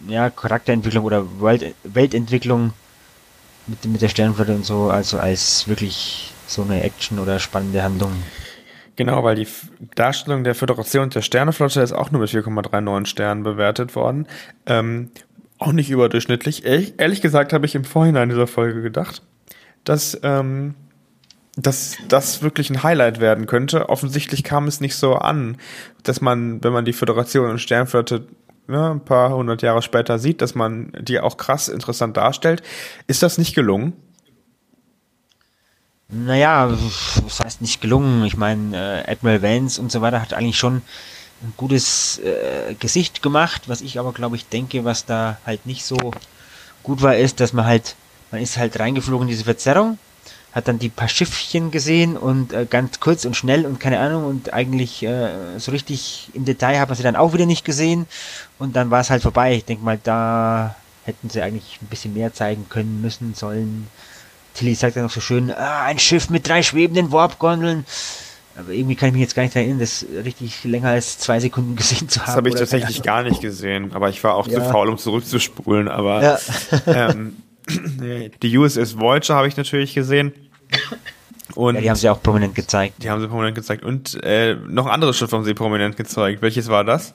ja, 0.06 0.28
Charakterentwicklung 0.28 1.04
oder 1.04 1.24
Welt, 1.40 1.74
Weltentwicklung 1.84 2.74
mit, 3.66 3.84
mit 3.86 4.02
der 4.02 4.08
Sternenflotte 4.08 4.54
und 4.54 4.66
so, 4.66 4.90
also 4.90 5.18
als 5.18 5.66
wirklich 5.66 6.32
so 6.46 6.62
eine 6.62 6.82
Action 6.82 7.18
oder 7.18 7.38
spannende 7.38 7.82
Handlung. 7.82 8.12
Genau, 9.00 9.24
weil 9.24 9.34
die 9.34 9.46
Darstellung 9.94 10.44
der 10.44 10.54
Föderation 10.54 11.08
der 11.08 11.22
Sternenflotte 11.22 11.80
ist 11.80 11.94
auch 11.94 12.10
nur 12.10 12.20
mit 12.20 12.28
4,39 12.28 13.06
Sternen 13.06 13.42
bewertet 13.44 13.96
worden. 13.96 14.26
Ähm, 14.66 15.10
auch 15.58 15.72
nicht 15.72 15.88
überdurchschnittlich. 15.88 16.66
Ehrlich, 16.66 16.92
ehrlich 16.98 17.22
gesagt 17.22 17.54
habe 17.54 17.64
ich 17.64 17.74
im 17.74 17.84
Vorhinein 17.84 18.28
dieser 18.28 18.46
Folge 18.46 18.82
gedacht, 18.82 19.22
dass, 19.84 20.20
ähm, 20.22 20.74
dass 21.56 21.96
das 22.08 22.42
wirklich 22.42 22.68
ein 22.68 22.82
Highlight 22.82 23.20
werden 23.20 23.46
könnte. 23.46 23.88
Offensichtlich 23.88 24.44
kam 24.44 24.66
es 24.66 24.82
nicht 24.82 24.96
so 24.96 25.14
an, 25.14 25.56
dass 26.02 26.20
man, 26.20 26.62
wenn 26.62 26.74
man 26.74 26.84
die 26.84 26.92
Föderation 26.92 27.48
und 27.48 27.58
Sternflotte 27.58 28.26
ne, 28.66 28.90
ein 28.90 29.00
paar 29.02 29.34
hundert 29.34 29.62
Jahre 29.62 29.80
später 29.80 30.18
sieht, 30.18 30.42
dass 30.42 30.54
man 30.54 30.92
die 31.00 31.20
auch 31.20 31.38
krass 31.38 31.68
interessant 31.68 32.18
darstellt. 32.18 32.62
Ist 33.06 33.22
das 33.22 33.38
nicht 33.38 33.54
gelungen? 33.54 33.94
Naja, 36.12 36.70
was 37.22 37.40
heißt 37.40 37.60
nicht 37.60 37.80
gelungen? 37.80 38.24
Ich 38.24 38.36
meine, 38.36 39.04
äh, 39.06 39.10
Admiral 39.12 39.42
Vance 39.42 39.80
und 39.80 39.92
so 39.92 40.00
weiter 40.00 40.20
hat 40.20 40.34
eigentlich 40.34 40.58
schon 40.58 40.82
ein 41.42 41.52
gutes 41.56 42.18
äh, 42.18 42.74
Gesicht 42.74 43.22
gemacht, 43.22 43.62
was 43.68 43.80
ich 43.80 43.98
aber 43.98 44.12
glaube 44.12 44.36
ich 44.36 44.46
denke, 44.46 44.84
was 44.84 45.06
da 45.06 45.38
halt 45.46 45.66
nicht 45.66 45.84
so 45.84 46.12
gut 46.82 47.00
war, 47.02 47.16
ist, 47.16 47.40
dass 47.40 47.52
man 47.52 47.64
halt, 47.64 47.94
man 48.30 48.42
ist 48.42 48.56
halt 48.56 48.78
reingeflogen 48.78 49.28
in 49.28 49.30
diese 49.30 49.44
Verzerrung 49.44 49.98
hat 50.52 50.66
dann 50.66 50.78
die 50.78 50.88
paar 50.88 51.08
Schiffchen 51.08 51.70
gesehen 51.70 52.16
und 52.16 52.52
äh, 52.52 52.66
ganz 52.68 52.98
kurz 52.98 53.24
und 53.24 53.36
schnell 53.36 53.66
und 53.66 53.78
keine 53.78 54.00
Ahnung 54.00 54.24
und 54.24 54.52
eigentlich 54.52 55.02
äh, 55.02 55.58
so 55.58 55.70
richtig 55.70 56.28
im 56.34 56.44
Detail 56.44 56.80
hat 56.80 56.88
man 56.88 56.96
sie 56.96 57.04
dann 57.04 57.16
auch 57.16 57.32
wieder 57.32 57.46
nicht 57.46 57.64
gesehen 57.64 58.06
und 58.58 58.74
dann 58.74 58.90
war 58.90 59.00
es 59.00 59.10
halt 59.10 59.22
vorbei. 59.22 59.54
Ich 59.54 59.64
denke 59.64 59.84
mal, 59.84 59.98
da 60.02 60.74
hätten 61.04 61.30
sie 61.30 61.42
eigentlich 61.42 61.78
ein 61.80 61.86
bisschen 61.86 62.14
mehr 62.14 62.34
zeigen 62.34 62.66
können 62.68 63.00
müssen 63.00 63.34
sollen. 63.34 63.86
Tilly 64.54 64.74
sagt 64.74 64.96
ja 64.96 65.02
noch 65.02 65.10
so 65.10 65.20
schön, 65.20 65.50
ah, 65.50 65.84
ein 65.84 65.98
Schiff 65.98 66.30
mit 66.30 66.48
drei 66.48 66.62
schwebenden 66.62 67.12
Warpgondeln. 67.12 67.84
Aber 68.56 68.72
irgendwie 68.72 68.96
kann 68.96 69.08
ich 69.08 69.12
mich 69.14 69.22
jetzt 69.22 69.34
gar 69.34 69.44
nicht 69.44 69.56
erinnern, 69.56 69.78
das 69.78 70.04
richtig 70.24 70.64
länger 70.64 70.90
als 70.90 71.18
zwei 71.18 71.40
Sekunden 71.40 71.76
gesehen 71.76 72.08
zu 72.08 72.20
haben. 72.20 72.26
Das 72.26 72.36
habe 72.36 72.48
ich 72.48 72.54
tatsächlich 72.56 73.02
gar 73.02 73.22
nicht 73.22 73.40
gesehen, 73.40 73.92
aber 73.94 74.10
ich 74.10 74.22
war 74.22 74.34
auch 74.34 74.46
ja. 74.48 74.62
zu 74.62 74.70
faul, 74.70 74.88
um 74.88 74.98
zurückzuspulen. 74.98 75.88
Aber 75.88 76.22
ja. 76.22 76.38
ähm, 76.86 77.36
die 78.42 78.58
USS 78.58 78.98
Voyager 78.98 79.36
habe 79.36 79.48
ich 79.48 79.56
natürlich 79.56 79.94
gesehen. 79.94 80.32
Und 81.54 81.76
ja, 81.76 81.80
die 81.80 81.90
haben 81.90 81.96
sie 81.96 82.08
auch 82.08 82.22
prominent 82.22 82.54
gezeigt. 82.54 83.02
Die 83.02 83.10
haben 83.10 83.20
sie 83.20 83.28
prominent 83.28 83.54
gezeigt. 83.54 83.84
Und 83.84 84.22
äh, 84.22 84.54
noch 84.54 84.86
ein 84.86 84.92
anderes 84.92 85.16
Schiff 85.16 85.32
haben 85.32 85.44
sie 85.44 85.54
prominent 85.54 85.96
gezeigt. 85.96 86.42
Welches 86.42 86.68
war 86.68 86.84
das? 86.84 87.14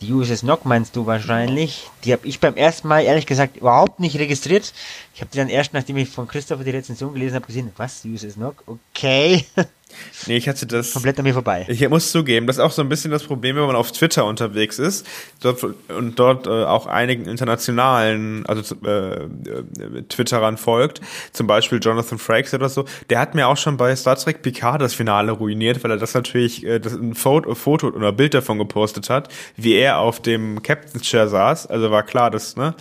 Die 0.00 0.12
USS 0.12 0.44
Nock 0.44 0.64
meinst 0.64 0.94
du 0.94 1.06
wahrscheinlich. 1.06 1.90
Die 2.04 2.12
habe 2.12 2.24
ich 2.24 2.38
beim 2.38 2.54
ersten 2.54 2.86
Mal 2.86 3.00
ehrlich 3.00 3.26
gesagt 3.26 3.56
überhaupt 3.56 3.98
nicht 3.98 4.16
registriert. 4.16 4.72
Ich 5.12 5.20
habe 5.20 5.30
die 5.32 5.38
dann 5.38 5.48
erst, 5.48 5.72
nachdem 5.72 5.96
ich 5.96 6.08
von 6.08 6.28
Christopher 6.28 6.62
die 6.62 6.70
Rezension 6.70 7.12
gelesen 7.14 7.34
habe, 7.34 7.46
gesehen, 7.46 7.72
was, 7.76 8.02
die 8.02 8.12
USS 8.12 8.36
Nock? 8.36 8.62
Okay. 8.66 9.44
Nee, 10.26 10.36
ich 10.36 10.48
hatte 10.48 10.66
das. 10.66 10.92
Komplett 10.92 11.18
an 11.18 11.24
mir 11.24 11.34
vorbei. 11.34 11.66
Ich 11.68 11.88
muss 11.88 12.12
zugeben, 12.12 12.46
das 12.46 12.56
ist 12.56 12.62
auch 12.62 12.72
so 12.72 12.82
ein 12.82 12.88
bisschen 12.88 13.10
das 13.10 13.24
Problem, 13.24 13.56
wenn 13.56 13.66
man 13.66 13.76
auf 13.76 13.92
Twitter 13.92 14.24
unterwegs 14.24 14.78
ist 14.78 15.06
dort, 15.40 15.64
und 15.88 16.18
dort 16.18 16.46
äh, 16.46 16.50
auch 16.50 16.86
einigen 16.86 17.26
internationalen, 17.26 18.44
also 18.46 18.74
äh, 18.84 19.24
äh, 19.24 20.02
Twitterern 20.08 20.56
folgt, 20.56 21.00
zum 21.32 21.46
Beispiel 21.46 21.78
Jonathan 21.80 22.18
Frakes 22.18 22.54
oder 22.54 22.68
so, 22.68 22.84
der 23.10 23.20
hat 23.20 23.34
mir 23.34 23.48
auch 23.48 23.56
schon 23.56 23.76
bei 23.76 23.94
Star 23.96 24.16
Trek 24.16 24.42
Picard 24.42 24.80
das 24.80 24.94
Finale 24.94 25.32
ruiniert, 25.32 25.82
weil 25.84 25.92
er 25.92 25.96
das 25.96 26.14
natürlich 26.14 26.64
äh, 26.64 26.78
das 26.78 26.94
ein 26.94 27.14
Foto, 27.14 27.54
Foto 27.54 27.88
oder 27.88 28.12
Bild 28.12 28.34
davon 28.34 28.58
gepostet 28.58 29.10
hat, 29.10 29.28
wie 29.56 29.74
er 29.74 29.98
auf 29.98 30.20
dem 30.20 30.62
Captain's 30.62 31.02
Chair 31.02 31.28
saß. 31.28 31.66
Also 31.66 31.90
war 31.90 32.02
klar, 32.02 32.30
dass, 32.30 32.56
ne? 32.56 32.74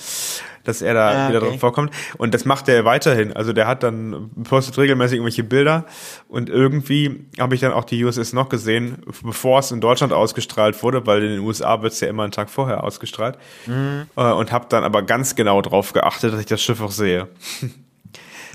Dass 0.67 0.81
er 0.81 0.93
da 0.93 1.09
ah, 1.09 1.29
wieder 1.29 1.39
okay. 1.39 1.49
drin 1.49 1.59
vorkommt. 1.59 1.91
Und 2.17 2.33
das 2.33 2.45
macht 2.45 2.67
er 2.69 2.85
weiterhin. 2.85 3.33
Also 3.33 3.53
der 3.53 3.67
hat 3.67 3.83
dann 3.83 4.29
postet 4.43 4.77
regelmäßig 4.77 5.15
irgendwelche 5.15 5.43
Bilder 5.43 5.85
und 6.27 6.49
irgendwie 6.49 7.25
habe 7.39 7.55
ich 7.55 7.61
dann 7.61 7.71
auch 7.71 7.85
die 7.85 8.03
USS 8.03 8.33
noch 8.33 8.49
gesehen, 8.49 9.03
bevor 9.23 9.59
es 9.59 9.71
in 9.71 9.81
Deutschland 9.81 10.13
ausgestrahlt 10.13 10.81
wurde, 10.83 11.05
weil 11.05 11.23
in 11.23 11.29
den 11.29 11.39
USA 11.39 11.81
wird 11.81 11.93
es 11.93 11.99
ja 11.99 12.07
immer 12.07 12.23
einen 12.23 12.31
Tag 12.31 12.49
vorher 12.49 12.83
ausgestrahlt. 12.83 13.37
Mhm. 13.65 14.07
Äh, 14.15 14.31
und 14.31 14.51
habe 14.51 14.65
dann 14.69 14.83
aber 14.83 15.03
ganz 15.03 15.35
genau 15.35 15.61
drauf 15.61 15.93
geachtet, 15.93 16.33
dass 16.33 16.39
ich 16.39 16.45
das 16.45 16.61
Schiff 16.61 16.81
auch 16.81 16.91
sehe. 16.91 17.27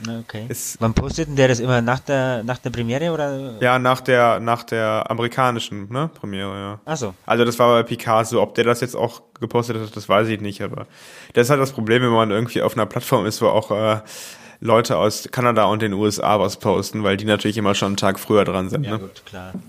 Okay. 0.06 0.46
Ist, 0.48 0.80
Wann 0.80 0.94
postet 0.94 1.28
denn 1.28 1.36
der 1.36 1.48
das 1.48 1.60
immer 1.60 1.80
nach 1.80 2.00
der 2.00 2.42
nach 2.44 2.58
der 2.58 2.70
Premiere 2.70 3.12
oder? 3.12 3.60
Ja, 3.60 3.78
nach 3.78 4.00
der 4.00 4.40
nach 4.40 4.62
der 4.64 5.10
amerikanischen 5.10 5.92
ne, 5.92 6.10
Premiere, 6.12 6.54
ja. 6.54 6.80
Ach 6.84 6.96
so. 6.96 7.14
Also 7.26 7.44
das 7.44 7.58
war 7.58 7.68
bei 7.68 7.82
Picasso. 7.82 8.42
Ob 8.42 8.54
der 8.54 8.64
das 8.64 8.80
jetzt 8.80 8.96
auch 8.96 9.22
gepostet 9.40 9.76
hat, 9.76 9.96
das 9.96 10.08
weiß 10.08 10.28
ich 10.28 10.40
nicht. 10.40 10.62
Aber 10.62 10.86
das 11.34 11.46
ist 11.46 11.50
halt 11.50 11.60
das 11.60 11.72
Problem, 11.72 12.02
wenn 12.02 12.10
man 12.10 12.30
irgendwie 12.30 12.62
auf 12.62 12.74
einer 12.74 12.86
Plattform 12.86 13.26
ist, 13.26 13.42
wo 13.42 13.48
auch 13.48 13.70
äh, 13.70 14.00
Leute 14.60 14.96
aus 14.96 15.28
Kanada 15.30 15.64
und 15.64 15.82
den 15.82 15.92
USA 15.92 16.38
was 16.38 16.56
posten, 16.56 17.02
weil 17.02 17.16
die 17.16 17.24
natürlich 17.24 17.58
immer 17.58 17.74
schon 17.74 17.88
einen 17.88 17.96
Tag 17.96 18.20
früher 18.20 18.44
dran 18.44 18.68
sind. 18.70 18.84
Ja, 18.84 18.92
ne? 18.92 18.98
gut, 19.00 19.26
klar. 19.26 19.52
Ja. 19.54 19.60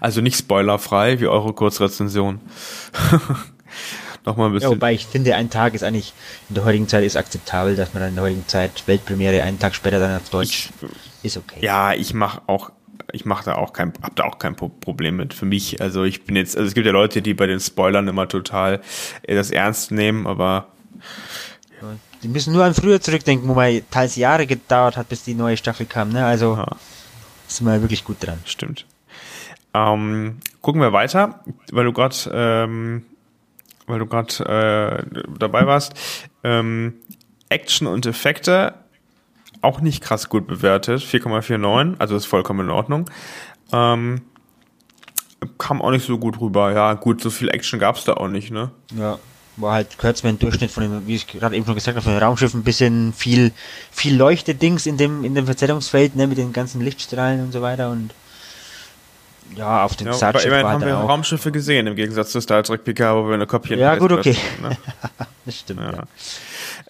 Also 0.00 0.20
nicht 0.20 0.36
spoilerfrei 0.36 1.20
wie 1.20 1.26
eure 1.26 1.52
Kurzrezension. 1.52 2.40
nochmal 4.28 4.48
ein 4.48 4.52
bisschen. 4.52 4.70
Ja, 4.70 4.76
wobei 4.76 4.92
ich 4.92 5.06
finde, 5.06 5.34
ein 5.34 5.50
Tag 5.50 5.74
ist 5.74 5.82
eigentlich 5.82 6.12
in 6.48 6.54
der 6.54 6.64
heutigen 6.64 6.88
Zeit 6.88 7.04
ist 7.04 7.16
akzeptabel, 7.16 7.76
dass 7.76 7.94
man 7.94 8.02
dann 8.02 8.10
in 8.10 8.14
der 8.16 8.24
heutigen 8.24 8.46
Zeit 8.46 8.84
Weltpremiere 8.86 9.42
einen 9.42 9.58
Tag 9.58 9.74
später 9.74 9.98
dann 9.98 10.16
auf 10.16 10.30
Deutsch 10.30 10.70
ich, 10.82 11.24
ist 11.24 11.36
okay. 11.36 11.58
Ja, 11.60 11.92
ich 11.94 12.14
mache 12.14 12.42
auch 12.46 12.70
ich 13.12 13.24
mache 13.24 13.46
da 13.46 13.54
auch 13.54 13.72
kein, 13.72 13.94
hab 14.02 14.16
da 14.16 14.24
auch 14.24 14.38
kein 14.38 14.54
Problem 14.54 15.16
mit. 15.16 15.32
Für 15.32 15.46
mich, 15.46 15.80
also 15.80 16.04
ich 16.04 16.24
bin 16.24 16.36
jetzt, 16.36 16.58
also 16.58 16.68
es 16.68 16.74
gibt 16.74 16.86
ja 16.86 16.92
Leute, 16.92 17.22
die 17.22 17.32
bei 17.32 17.46
den 17.46 17.58
Spoilern 17.58 18.06
immer 18.06 18.28
total 18.28 18.82
äh, 19.22 19.34
das 19.34 19.50
ernst 19.50 19.92
nehmen, 19.92 20.26
aber 20.26 20.66
die 22.22 22.28
müssen 22.28 22.52
nur 22.52 22.64
an 22.64 22.74
früher 22.74 23.00
zurückdenken, 23.00 23.48
wo 23.48 23.54
man 23.54 23.80
teils 23.90 24.16
Jahre 24.16 24.46
gedauert 24.46 24.96
hat, 24.96 25.08
bis 25.08 25.22
die 25.22 25.34
neue 25.34 25.56
Staffel 25.56 25.86
kam. 25.86 26.10
Ne? 26.10 26.24
Also 26.24 26.56
ja. 26.56 26.66
sind 27.46 27.66
wir 27.66 27.80
wirklich 27.80 28.04
gut 28.04 28.16
dran. 28.20 28.38
Stimmt. 28.44 28.84
Ähm, 29.74 30.38
gucken 30.60 30.80
wir 30.80 30.92
weiter, 30.92 31.44
weil 31.70 31.84
du 31.84 31.92
gerade 31.92 32.16
ähm, 32.32 33.04
weil 33.88 33.98
du 33.98 34.06
gerade 34.06 35.04
äh, 35.04 35.22
dabei 35.38 35.66
warst. 35.66 35.94
Ähm, 36.44 36.94
Action 37.48 37.86
und 37.86 38.06
Effekte 38.06 38.74
auch 39.62 39.80
nicht 39.80 40.02
krass 40.02 40.28
gut 40.28 40.46
bewertet, 40.46 41.00
4,49, 41.02 41.96
also 41.98 42.16
ist 42.16 42.26
vollkommen 42.26 42.60
in 42.60 42.70
Ordnung. 42.70 43.10
Ähm, 43.72 44.22
kam 45.58 45.82
auch 45.82 45.90
nicht 45.90 46.06
so 46.06 46.18
gut 46.18 46.40
rüber. 46.40 46.72
Ja, 46.72 46.94
gut, 46.94 47.20
so 47.20 47.30
viel 47.30 47.48
Action 47.48 47.78
gab's 47.78 48.04
da 48.04 48.14
auch 48.14 48.28
nicht, 48.28 48.50
ne? 48.50 48.70
Ja, 48.96 49.18
war 49.56 49.74
halt 49.74 49.98
Kurzman 49.98 50.38
Durchschnitt 50.38 50.70
von 50.70 50.82
dem, 50.82 51.06
wie 51.06 51.16
ich 51.16 51.26
gerade 51.26 51.56
eben 51.56 51.66
schon 51.66 51.74
gesagt 51.74 51.96
habe, 51.96 52.04
von 52.04 52.12
den 52.12 52.22
Raumschiffen 52.22 52.60
ein 52.60 52.64
bisschen 52.64 53.12
viel, 53.12 53.52
viel 53.90 54.16
Leuchtedings 54.16 54.86
in 54.86 54.96
dem, 54.96 55.24
in 55.24 55.34
dem 55.34 55.46
Verzerrungsfeld, 55.46 56.16
ne, 56.16 56.26
mit 56.26 56.38
den 56.38 56.52
ganzen 56.52 56.80
Lichtstrahlen 56.80 57.42
und 57.42 57.52
so 57.52 57.62
weiter 57.62 57.90
und 57.90 58.10
ja, 59.56 59.84
auf 59.84 59.96
dem 59.96 60.08
ja, 60.08 60.12
Starship 60.12 60.46
immerhin 60.46 60.66
haben 60.66 60.84
wir 60.84 60.98
auch. 60.98 61.08
Raumschiffe 61.08 61.52
gesehen, 61.52 61.86
im 61.86 61.96
Gegensatz 61.96 62.30
zu 62.30 62.40
Star 62.40 62.62
Trek 62.62 62.84
Picard, 62.84 63.16
wo 63.16 63.28
wir 63.28 63.34
eine 63.34 63.46
Kopie 63.46 63.74
Ja, 63.74 63.96
gut, 63.96 64.12
okay. 64.12 64.36
Ne? 64.62 64.76
das 65.44 65.58
stimmt. 65.58 65.80
Ja. 65.80 65.92
Ja. 65.92 66.02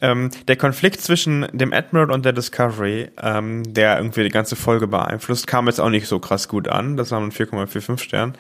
Ähm, 0.01 0.31
der 0.47 0.57
Konflikt 0.57 1.01
zwischen 1.01 1.47
dem 1.53 1.73
Admiral 1.73 2.11
und 2.11 2.25
der 2.25 2.33
Discovery, 2.33 3.11
ähm, 3.21 3.75
der 3.75 3.99
irgendwie 3.99 4.23
die 4.23 4.31
ganze 4.31 4.55
Folge 4.55 4.87
beeinflusst, 4.87 5.47
kam 5.47 5.67
jetzt 5.67 5.81
auch 5.81 5.91
nicht 5.91 6.07
so 6.07 6.21
krass 6.21 6.49
gut 6.49 6.69
an. 6.69 6.97
Das 6.97 7.11
waren 7.11 7.33
4,45 7.33 7.99
Stern. 7.99 8.35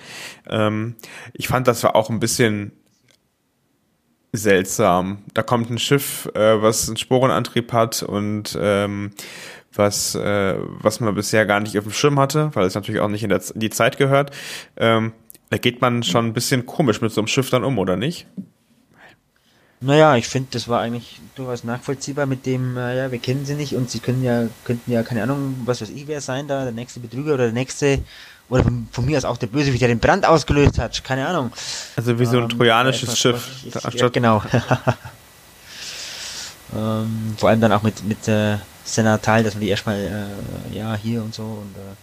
Ähm, 0.48 0.94
ich 1.32 1.48
fand, 1.48 1.66
das 1.66 1.82
war 1.82 1.96
auch 1.96 2.10
ein 2.10 2.20
bisschen 2.20 2.72
seltsam. 4.32 5.24
Da 5.34 5.42
kommt 5.42 5.70
ein 5.70 5.78
Schiff, 5.78 6.30
äh, 6.34 6.62
was 6.62 6.86
einen 6.88 6.96
Sporenantrieb 6.96 7.72
hat 7.72 8.02
und 8.02 8.56
ähm, 8.60 9.12
was, 9.78 10.14
äh, 10.14 10.56
was 10.80 11.00
man 11.00 11.14
bisher 11.14 11.46
gar 11.46 11.60
nicht 11.60 11.78
auf 11.78 11.84
dem 11.84 11.92
Schirm 11.92 12.18
hatte, 12.18 12.50
weil 12.54 12.66
es 12.66 12.74
natürlich 12.74 13.00
auch 13.00 13.08
nicht 13.08 13.22
in, 13.22 13.30
der, 13.30 13.40
in 13.54 13.60
die 13.60 13.70
Zeit 13.70 13.96
gehört. 13.96 14.32
Ähm, 14.76 15.12
da 15.50 15.56
geht 15.56 15.80
man 15.80 16.02
schon 16.02 16.26
ein 16.26 16.32
bisschen 16.34 16.66
komisch 16.66 17.00
mit 17.00 17.12
so 17.12 17.20
einem 17.20 17.28
Schiff 17.28 17.50
dann 17.50 17.64
um, 17.64 17.78
oder 17.78 17.96
nicht? 17.96 18.26
Naja, 19.80 20.16
ich 20.16 20.26
finde, 20.26 20.48
das 20.52 20.68
war 20.68 20.80
eigentlich 20.80 21.20
durchaus 21.36 21.62
nachvollziehbar 21.62 22.26
mit 22.26 22.46
dem, 22.46 22.76
äh, 22.76 22.96
ja, 22.96 23.12
wir 23.12 23.20
kennen 23.20 23.46
sie 23.46 23.54
nicht 23.54 23.76
und 23.76 23.88
sie 23.88 24.00
können 24.00 24.24
ja, 24.24 24.48
könnten 24.64 24.90
ja, 24.90 25.04
keine 25.04 25.22
Ahnung, 25.22 25.54
was 25.64 25.80
weiß 25.80 25.90
ich 25.90 26.08
wer 26.08 26.20
sein 26.20 26.48
da, 26.48 26.64
der 26.64 26.72
nächste 26.72 26.98
Betrüger 26.98 27.34
oder 27.34 27.44
der 27.44 27.52
nächste, 27.52 28.00
oder 28.48 28.64
von, 28.64 28.88
von 28.90 29.06
mir 29.06 29.16
aus 29.18 29.24
auch 29.24 29.36
der 29.36 29.46
Bösewicht, 29.46 29.80
der 29.80 29.88
den 29.88 30.00
Brand 30.00 30.26
ausgelöst 30.26 30.78
hat, 30.78 31.04
keine 31.04 31.28
Ahnung. 31.28 31.52
Also 31.94 32.18
wie 32.18 32.26
so 32.26 32.38
ein 32.38 32.44
ähm, 32.44 32.48
trojanisches 32.48 33.16
Schiff. 33.16 33.48
Ich, 33.64 34.00
ja, 34.00 34.08
genau. 34.08 34.42
ähm, 36.76 37.34
vor 37.36 37.48
allem 37.48 37.60
dann 37.60 37.72
auch 37.72 37.82
mit, 37.82 38.04
mit, 38.04 38.28
äh, 38.28 38.58
Senatal, 38.84 39.44
dass 39.44 39.54
man 39.54 39.60
die 39.60 39.68
erstmal, 39.68 39.98
äh, 40.72 40.76
ja, 40.76 40.96
hier 40.96 41.22
und 41.22 41.34
so 41.34 41.42
und 41.42 41.76
äh, 41.76 41.94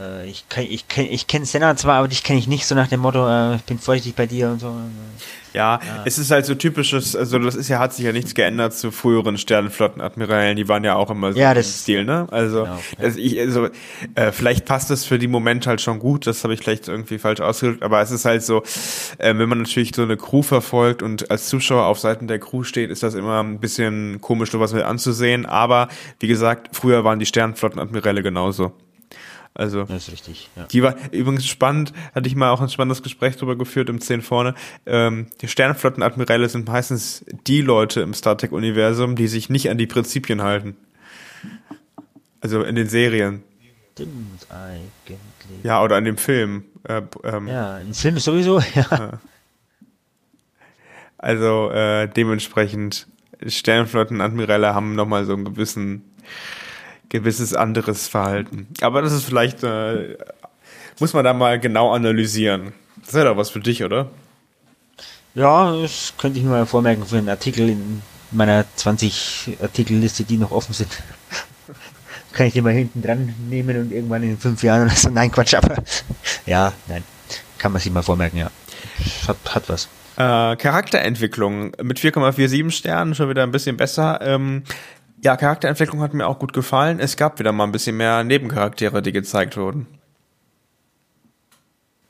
äh, 0.00 0.28
ich 0.28 0.48
kenn, 0.48 0.66
ich 0.68 0.88
kenn, 0.88 1.06
ich 1.10 1.26
kenne 1.26 1.46
Senna 1.46 1.76
zwar, 1.76 1.98
aber 1.98 2.08
dich 2.08 2.22
kenne 2.22 2.38
ich 2.38 2.46
nicht, 2.46 2.66
so 2.66 2.74
nach 2.74 2.88
dem 2.88 3.00
Motto, 3.00 3.28
äh, 3.28 3.56
ich 3.56 3.62
bin 3.62 3.78
vorsichtig 3.78 4.14
bei 4.14 4.26
dir 4.26 4.50
und 4.50 4.60
so. 4.60 4.74
Ja, 5.54 5.78
ja, 5.86 6.02
es 6.04 6.18
ist 6.18 6.32
halt 6.32 6.44
so 6.46 6.56
typisches, 6.56 7.14
also 7.14 7.38
das 7.38 7.54
ist 7.54 7.68
ja, 7.68 7.78
hat 7.78 7.94
sich 7.94 8.04
ja 8.04 8.10
nichts 8.10 8.34
geändert 8.34 8.74
zu 8.74 8.90
früheren 8.90 9.38
Sternenflottenadmirälen, 9.38 10.56
die 10.56 10.68
waren 10.68 10.82
ja 10.82 10.96
auch 10.96 11.10
immer 11.10 11.32
so 11.32 11.38
ja, 11.38 11.54
das, 11.54 11.66
im 11.66 11.72
Stil, 11.72 12.04
ne? 12.04 12.26
Also, 12.32 12.64
genau, 12.64 12.74
ja. 12.74 13.04
also, 13.04 13.18
ich, 13.20 13.40
also 13.40 13.68
äh, 14.16 14.32
vielleicht 14.32 14.64
passt 14.64 14.90
das 14.90 15.04
für 15.04 15.18
die 15.18 15.28
Momente 15.28 15.68
halt 15.70 15.80
schon 15.80 16.00
gut, 16.00 16.26
das 16.26 16.42
habe 16.42 16.54
ich 16.54 16.60
vielleicht 16.60 16.88
irgendwie 16.88 17.18
falsch 17.18 17.40
ausgedrückt, 17.40 17.84
aber 17.84 18.00
es 18.00 18.10
ist 18.10 18.24
halt 18.24 18.42
so, 18.42 18.64
äh, 19.18 19.38
wenn 19.38 19.48
man 19.48 19.58
natürlich 19.58 19.94
so 19.94 20.02
eine 20.02 20.16
Crew 20.16 20.42
verfolgt 20.42 21.04
und 21.04 21.30
als 21.30 21.46
Zuschauer 21.46 21.86
auf 21.86 22.00
Seiten 22.00 22.26
der 22.26 22.40
Crew 22.40 22.64
steht, 22.64 22.90
ist 22.90 23.04
das 23.04 23.14
immer 23.14 23.40
ein 23.40 23.60
bisschen 23.60 24.20
komisch, 24.20 24.50
sowas 24.50 24.72
mit 24.72 24.82
anzusehen, 24.82 25.46
aber 25.46 25.88
wie 26.18 26.26
gesagt, 26.26 26.70
früher 26.76 27.04
waren 27.04 27.20
die 27.20 27.26
Sternenflottenadmiräle 27.26 28.24
genauso. 28.24 28.72
Also, 29.56 29.84
das 29.84 30.08
ist 30.08 30.12
richtig. 30.12 30.50
Ja. 30.56 30.64
Die 30.64 30.82
war 30.82 30.96
übrigens 31.12 31.46
spannend, 31.46 31.92
hatte 32.12 32.26
ich 32.26 32.34
mal 32.34 32.50
auch 32.50 32.60
ein 32.60 32.68
spannendes 32.68 33.04
Gespräch 33.04 33.36
darüber 33.36 33.56
geführt 33.56 33.88
im 33.88 34.00
10 34.00 34.22
vorne. 34.22 34.54
Ähm, 34.84 35.28
die 35.40 35.48
Sternenflottenadmiräle 35.48 36.48
sind 36.48 36.66
meistens 36.66 37.24
die 37.46 37.60
Leute 37.60 38.00
im 38.00 38.14
Star 38.14 38.36
Trek-Universum, 38.36 39.14
die 39.14 39.28
sich 39.28 39.50
nicht 39.50 39.70
an 39.70 39.78
die 39.78 39.86
Prinzipien 39.86 40.42
halten. 40.42 40.76
Also 42.40 42.64
in 42.64 42.74
den 42.74 42.88
Serien. 42.88 43.44
Stimmt 43.92 44.46
eigentlich. 44.50 45.18
Ja, 45.62 45.82
oder 45.84 45.96
an 45.96 46.04
dem 46.04 46.16
Film. 46.16 46.64
Äh, 46.82 47.02
ähm, 47.22 47.46
ja, 47.46 47.78
im 47.78 47.94
Film 47.94 48.18
sowieso, 48.18 48.60
ja. 48.74 49.20
Also 51.16 51.70
äh, 51.70 52.08
dementsprechend 52.08 53.06
Sternenflottenadmiräle 53.46 54.74
haben 54.74 54.96
nochmal 54.96 55.24
so 55.24 55.32
einen 55.32 55.44
gewissen 55.44 56.02
gewisses 57.14 57.54
anderes 57.54 58.08
Verhalten. 58.08 58.66
Aber 58.80 59.00
das 59.00 59.12
ist 59.12 59.24
vielleicht, 59.24 59.62
äh, 59.62 60.18
muss 60.98 61.12
man 61.12 61.24
da 61.24 61.32
mal 61.32 61.60
genau 61.60 61.92
analysieren. 61.92 62.72
Das 63.04 63.14
wäre 63.14 63.26
doch 63.26 63.36
was 63.36 63.50
für 63.50 63.60
dich, 63.60 63.84
oder? 63.84 64.10
Ja, 65.36 65.80
das 65.80 66.14
könnte 66.18 66.40
ich 66.40 66.44
mir 66.44 66.50
mal 66.50 66.66
vormerken 66.66 67.06
für 67.06 67.18
einen 67.18 67.28
Artikel 67.28 67.68
in 67.68 68.02
meiner 68.32 68.64
20 68.74 69.58
Artikelliste, 69.62 70.24
die 70.24 70.38
noch 70.38 70.50
offen 70.50 70.74
sind. 70.74 70.90
Kann 72.32 72.46
ich 72.46 72.54
die 72.54 72.62
mal 72.62 72.72
hinten 72.72 73.00
dran 73.00 73.32
nehmen 73.48 73.80
und 73.80 73.92
irgendwann 73.92 74.24
in 74.24 74.36
fünf 74.36 74.64
Jahren 74.64 74.86
oder 74.86 74.96
so. 74.96 75.08
Nein, 75.08 75.30
Quatsch, 75.30 75.54
aber 75.54 75.76
ja, 76.46 76.72
nein. 76.88 77.04
Kann 77.58 77.70
man 77.70 77.80
sich 77.80 77.92
mal 77.92 78.02
vormerken, 78.02 78.40
ja. 78.40 78.50
Hat, 79.28 79.36
hat 79.54 79.68
was. 79.68 79.88
Äh, 80.16 80.56
Charakterentwicklung 80.56 81.72
mit 81.80 81.98
4,47 82.00 82.72
Sternen 82.72 83.14
schon 83.14 83.28
wieder 83.28 83.44
ein 83.44 83.52
bisschen 83.52 83.76
besser. 83.76 84.20
Ähm, 84.20 84.64
ja, 85.24 85.38
Charakterentwicklung 85.38 86.02
hat 86.02 86.12
mir 86.12 86.26
auch 86.26 86.38
gut 86.38 86.52
gefallen. 86.52 87.00
Es 87.00 87.16
gab 87.16 87.38
wieder 87.38 87.50
mal 87.50 87.64
ein 87.64 87.72
bisschen 87.72 87.96
mehr 87.96 88.22
Nebencharaktere, 88.24 89.00
die 89.00 89.10
gezeigt 89.10 89.56
wurden. 89.56 89.86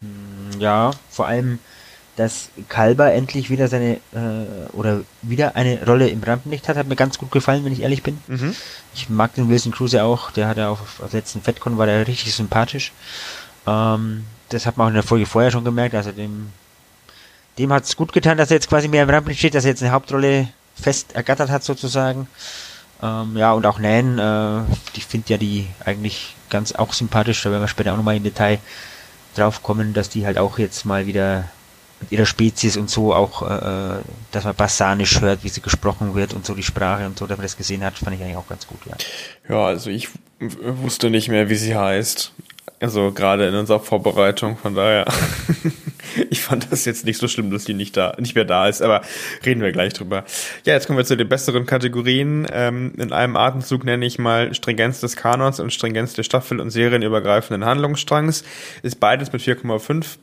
Hm, 0.00 0.60
ja, 0.60 0.90
vor 1.10 1.28
allem, 1.28 1.60
dass 2.16 2.50
Kalber 2.68 3.12
endlich 3.12 3.50
wieder 3.50 3.68
seine 3.68 3.98
äh, 4.12 4.68
oder 4.72 5.02
wieder 5.22 5.54
eine 5.54 5.86
Rolle 5.86 6.08
im 6.08 6.24
Rampenlicht 6.24 6.68
hat, 6.68 6.76
hat 6.76 6.88
mir 6.88 6.96
ganz 6.96 7.16
gut 7.18 7.30
gefallen, 7.30 7.64
wenn 7.64 7.72
ich 7.72 7.82
ehrlich 7.82 8.02
bin. 8.02 8.18
Mhm. 8.26 8.56
Ich 8.94 9.08
mag 9.08 9.32
den 9.34 9.48
Wilson 9.48 9.70
Cruise 9.70 10.02
auch, 10.02 10.32
der 10.32 10.48
hat 10.48 10.56
ja 10.56 10.68
auch 10.68 10.80
auf, 10.80 11.00
auf 11.00 11.12
letzten 11.12 11.40
FedCon 11.40 11.78
war 11.78 11.86
der 11.86 12.08
richtig 12.08 12.34
sympathisch. 12.34 12.92
Ähm, 13.64 14.24
das 14.48 14.66
hat 14.66 14.76
man 14.76 14.86
auch 14.86 14.88
in 14.88 14.94
der 14.94 15.04
Folge 15.04 15.26
vorher 15.26 15.52
schon 15.52 15.64
gemerkt, 15.64 15.94
also 15.94 16.10
dem 16.10 16.48
dem 17.58 17.72
hat 17.72 17.84
es 17.84 17.94
gut 17.94 18.12
getan, 18.12 18.38
dass 18.38 18.50
er 18.50 18.56
jetzt 18.56 18.68
quasi 18.68 18.88
mehr 18.88 19.04
im 19.04 19.10
Rampenlicht 19.10 19.38
steht, 19.38 19.54
dass 19.54 19.64
er 19.64 19.70
jetzt 19.70 19.82
eine 19.84 19.92
Hauptrolle 19.92 20.48
fest 20.74 21.14
ergattert 21.14 21.50
hat 21.50 21.62
sozusagen. 21.62 22.26
Ähm, 23.02 23.36
ja, 23.36 23.52
und 23.52 23.66
auch 23.66 23.78
Nan, 23.78 24.18
äh, 24.18 24.62
ich 24.96 25.06
finde 25.06 25.30
ja 25.30 25.36
die 25.36 25.66
eigentlich 25.84 26.36
ganz 26.50 26.72
auch 26.72 26.92
sympathisch, 26.92 27.42
da 27.42 27.50
werden 27.50 27.62
wir 27.62 27.68
später 27.68 27.92
auch 27.92 27.96
nochmal 27.96 28.16
im 28.16 28.22
Detail 28.22 28.58
drauf 29.34 29.62
kommen, 29.62 29.92
dass 29.92 30.08
die 30.08 30.26
halt 30.26 30.38
auch 30.38 30.58
jetzt 30.58 30.84
mal 30.84 31.06
wieder 31.06 31.44
mit 32.00 32.12
ihrer 32.12 32.26
Spezies 32.26 32.76
und 32.76 32.90
so 32.90 33.14
auch, 33.14 33.42
äh, 33.42 34.00
dass 34.32 34.44
man 34.44 34.54
bassanisch 34.54 35.20
hört, 35.20 35.44
wie 35.44 35.48
sie 35.48 35.60
gesprochen 35.60 36.14
wird 36.14 36.34
und 36.34 36.46
so 36.46 36.54
die 36.54 36.62
Sprache 36.62 37.06
und 37.06 37.18
so, 37.18 37.26
dass 37.26 37.36
man 37.38 37.44
das 37.44 37.56
gesehen 37.56 37.84
hat, 37.84 37.98
fand 37.98 38.16
ich 38.16 38.22
eigentlich 38.22 38.36
auch 38.36 38.48
ganz 38.48 38.66
gut, 38.66 38.78
ja. 38.86 38.96
Ja, 39.48 39.66
also 39.66 39.90
ich 39.90 40.08
wusste 40.38 41.10
nicht 41.10 41.28
mehr, 41.28 41.48
wie 41.48 41.56
sie 41.56 41.76
heißt. 41.76 42.32
Also 42.84 43.12
gerade 43.12 43.48
in 43.48 43.54
unserer 43.54 43.80
Vorbereitung, 43.80 44.58
von 44.58 44.74
daher. 44.74 45.06
ich 46.30 46.42
fand 46.42 46.70
das 46.70 46.84
jetzt 46.84 47.06
nicht 47.06 47.16
so 47.16 47.28
schlimm, 47.28 47.50
dass 47.50 47.64
die 47.64 47.72
nicht 47.72 47.96
da, 47.96 48.14
nicht 48.18 48.34
mehr 48.34 48.44
da 48.44 48.68
ist, 48.68 48.82
aber 48.82 49.00
reden 49.44 49.62
wir 49.62 49.72
gleich 49.72 49.94
drüber. 49.94 50.24
Ja, 50.66 50.74
jetzt 50.74 50.86
kommen 50.86 50.98
wir 50.98 51.06
zu 51.06 51.16
den 51.16 51.26
besseren 51.26 51.64
Kategorien. 51.64 52.46
Ähm, 52.52 52.92
in 52.98 53.10
einem 53.10 53.36
Atemzug 53.36 53.84
nenne 53.84 54.04
ich 54.04 54.18
mal 54.18 54.52
Stringenz 54.52 55.00
des 55.00 55.16
Kanons 55.16 55.60
und 55.60 55.72
Stringenz 55.72 56.12
des 56.12 56.26
Staffel- 56.26 56.60
und 56.60 56.68
serienübergreifenden 56.68 57.64
Handlungsstrangs. 57.64 58.44
Ist 58.82 59.00
beides 59.00 59.32
mit 59.32 59.40
4,5 59.40 60.18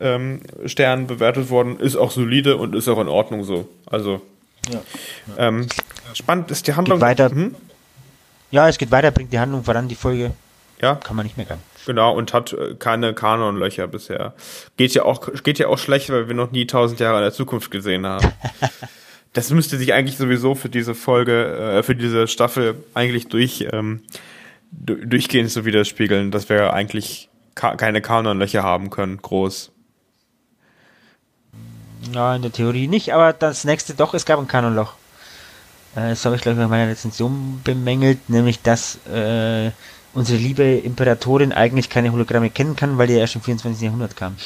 ähm, 0.00 0.40
Sternen 0.66 1.06
bewertet 1.06 1.50
worden, 1.50 1.78
ist 1.78 1.94
auch 1.94 2.10
solide 2.10 2.56
und 2.56 2.74
ist 2.74 2.88
auch 2.88 3.00
in 3.00 3.08
Ordnung 3.08 3.44
so. 3.44 3.68
Also 3.86 4.22
ja, 4.68 4.80
ja. 5.36 5.48
Ähm, 5.48 5.68
spannend 6.14 6.50
ist 6.50 6.66
die 6.66 6.74
Handlung. 6.74 6.98
Geht 6.98 7.06
weiter. 7.06 7.30
Hm? 7.30 7.54
Ja, 8.50 8.68
es 8.68 8.76
geht 8.76 8.90
weiter, 8.90 9.12
bringt 9.12 9.32
die 9.32 9.38
Handlung 9.38 9.62
voran, 9.62 9.86
die 9.86 9.94
Folge. 9.94 10.32
Ja. 10.80 10.96
Kann 10.96 11.14
man 11.14 11.24
nicht 11.24 11.38
meckern. 11.38 11.60
Genau, 11.86 12.14
und 12.14 12.32
hat 12.32 12.52
äh, 12.52 12.74
keine 12.78 13.14
Kanonlöcher 13.14 13.88
bisher. 13.88 14.34
Geht 14.76 14.94
ja 14.94 15.04
auch, 15.04 15.32
geht 15.42 15.58
ja 15.58 15.68
auch 15.68 15.78
schlecht, 15.78 16.10
weil 16.10 16.28
wir 16.28 16.34
noch 16.34 16.52
nie 16.52 16.66
tausend 16.66 17.00
Jahre 17.00 17.18
in 17.18 17.24
der 17.24 17.32
Zukunft 17.32 17.70
gesehen 17.70 18.06
haben. 18.06 18.32
das 19.32 19.50
müsste 19.50 19.76
sich 19.78 19.92
eigentlich 19.92 20.16
sowieso 20.16 20.54
für 20.54 20.68
diese 20.68 20.94
Folge, 20.94 21.78
äh, 21.78 21.82
für 21.82 21.96
diese 21.96 22.28
Staffel 22.28 22.76
eigentlich 22.94 23.28
durch, 23.28 23.66
ähm, 23.72 24.02
durchgehend 24.70 25.50
so 25.50 25.64
widerspiegeln, 25.64 26.30
dass 26.30 26.48
wir 26.48 26.72
eigentlich 26.72 27.28
ka 27.54 27.76
keine 27.76 28.00
Kanonlöcher 28.00 28.62
haben 28.62 28.90
können, 28.90 29.18
groß. 29.20 29.72
Ja, 32.12 32.34
in 32.34 32.42
der 32.42 32.52
Theorie 32.52 32.88
nicht, 32.88 33.12
aber 33.12 33.32
das 33.32 33.64
nächste 33.64 33.94
doch, 33.94 34.14
es 34.14 34.24
gab 34.24 34.38
ein 34.38 34.48
Kanonloch. 34.48 34.94
Äh, 35.94 36.10
das 36.10 36.24
habe 36.24 36.36
ich, 36.36 36.42
glaube 36.42 36.58
ich, 36.58 36.64
in 36.64 36.70
meiner 36.70 36.90
Rezension 36.90 37.60
bemängelt, 37.64 38.28
nämlich 38.28 38.62
dass 38.62 38.98
äh, 39.06 39.70
unsere 40.14 40.38
liebe 40.38 40.62
Imperatorin 40.62 41.52
eigentlich 41.52 41.88
keine 41.88 42.12
Hologramme 42.12 42.50
kennen 42.50 42.76
kann, 42.76 42.98
weil 42.98 43.06
die 43.06 43.14
erst 43.14 43.34
im 43.34 43.42
24. 43.42 43.82
Jahrhundert 43.82 44.16
kam. 44.16 44.36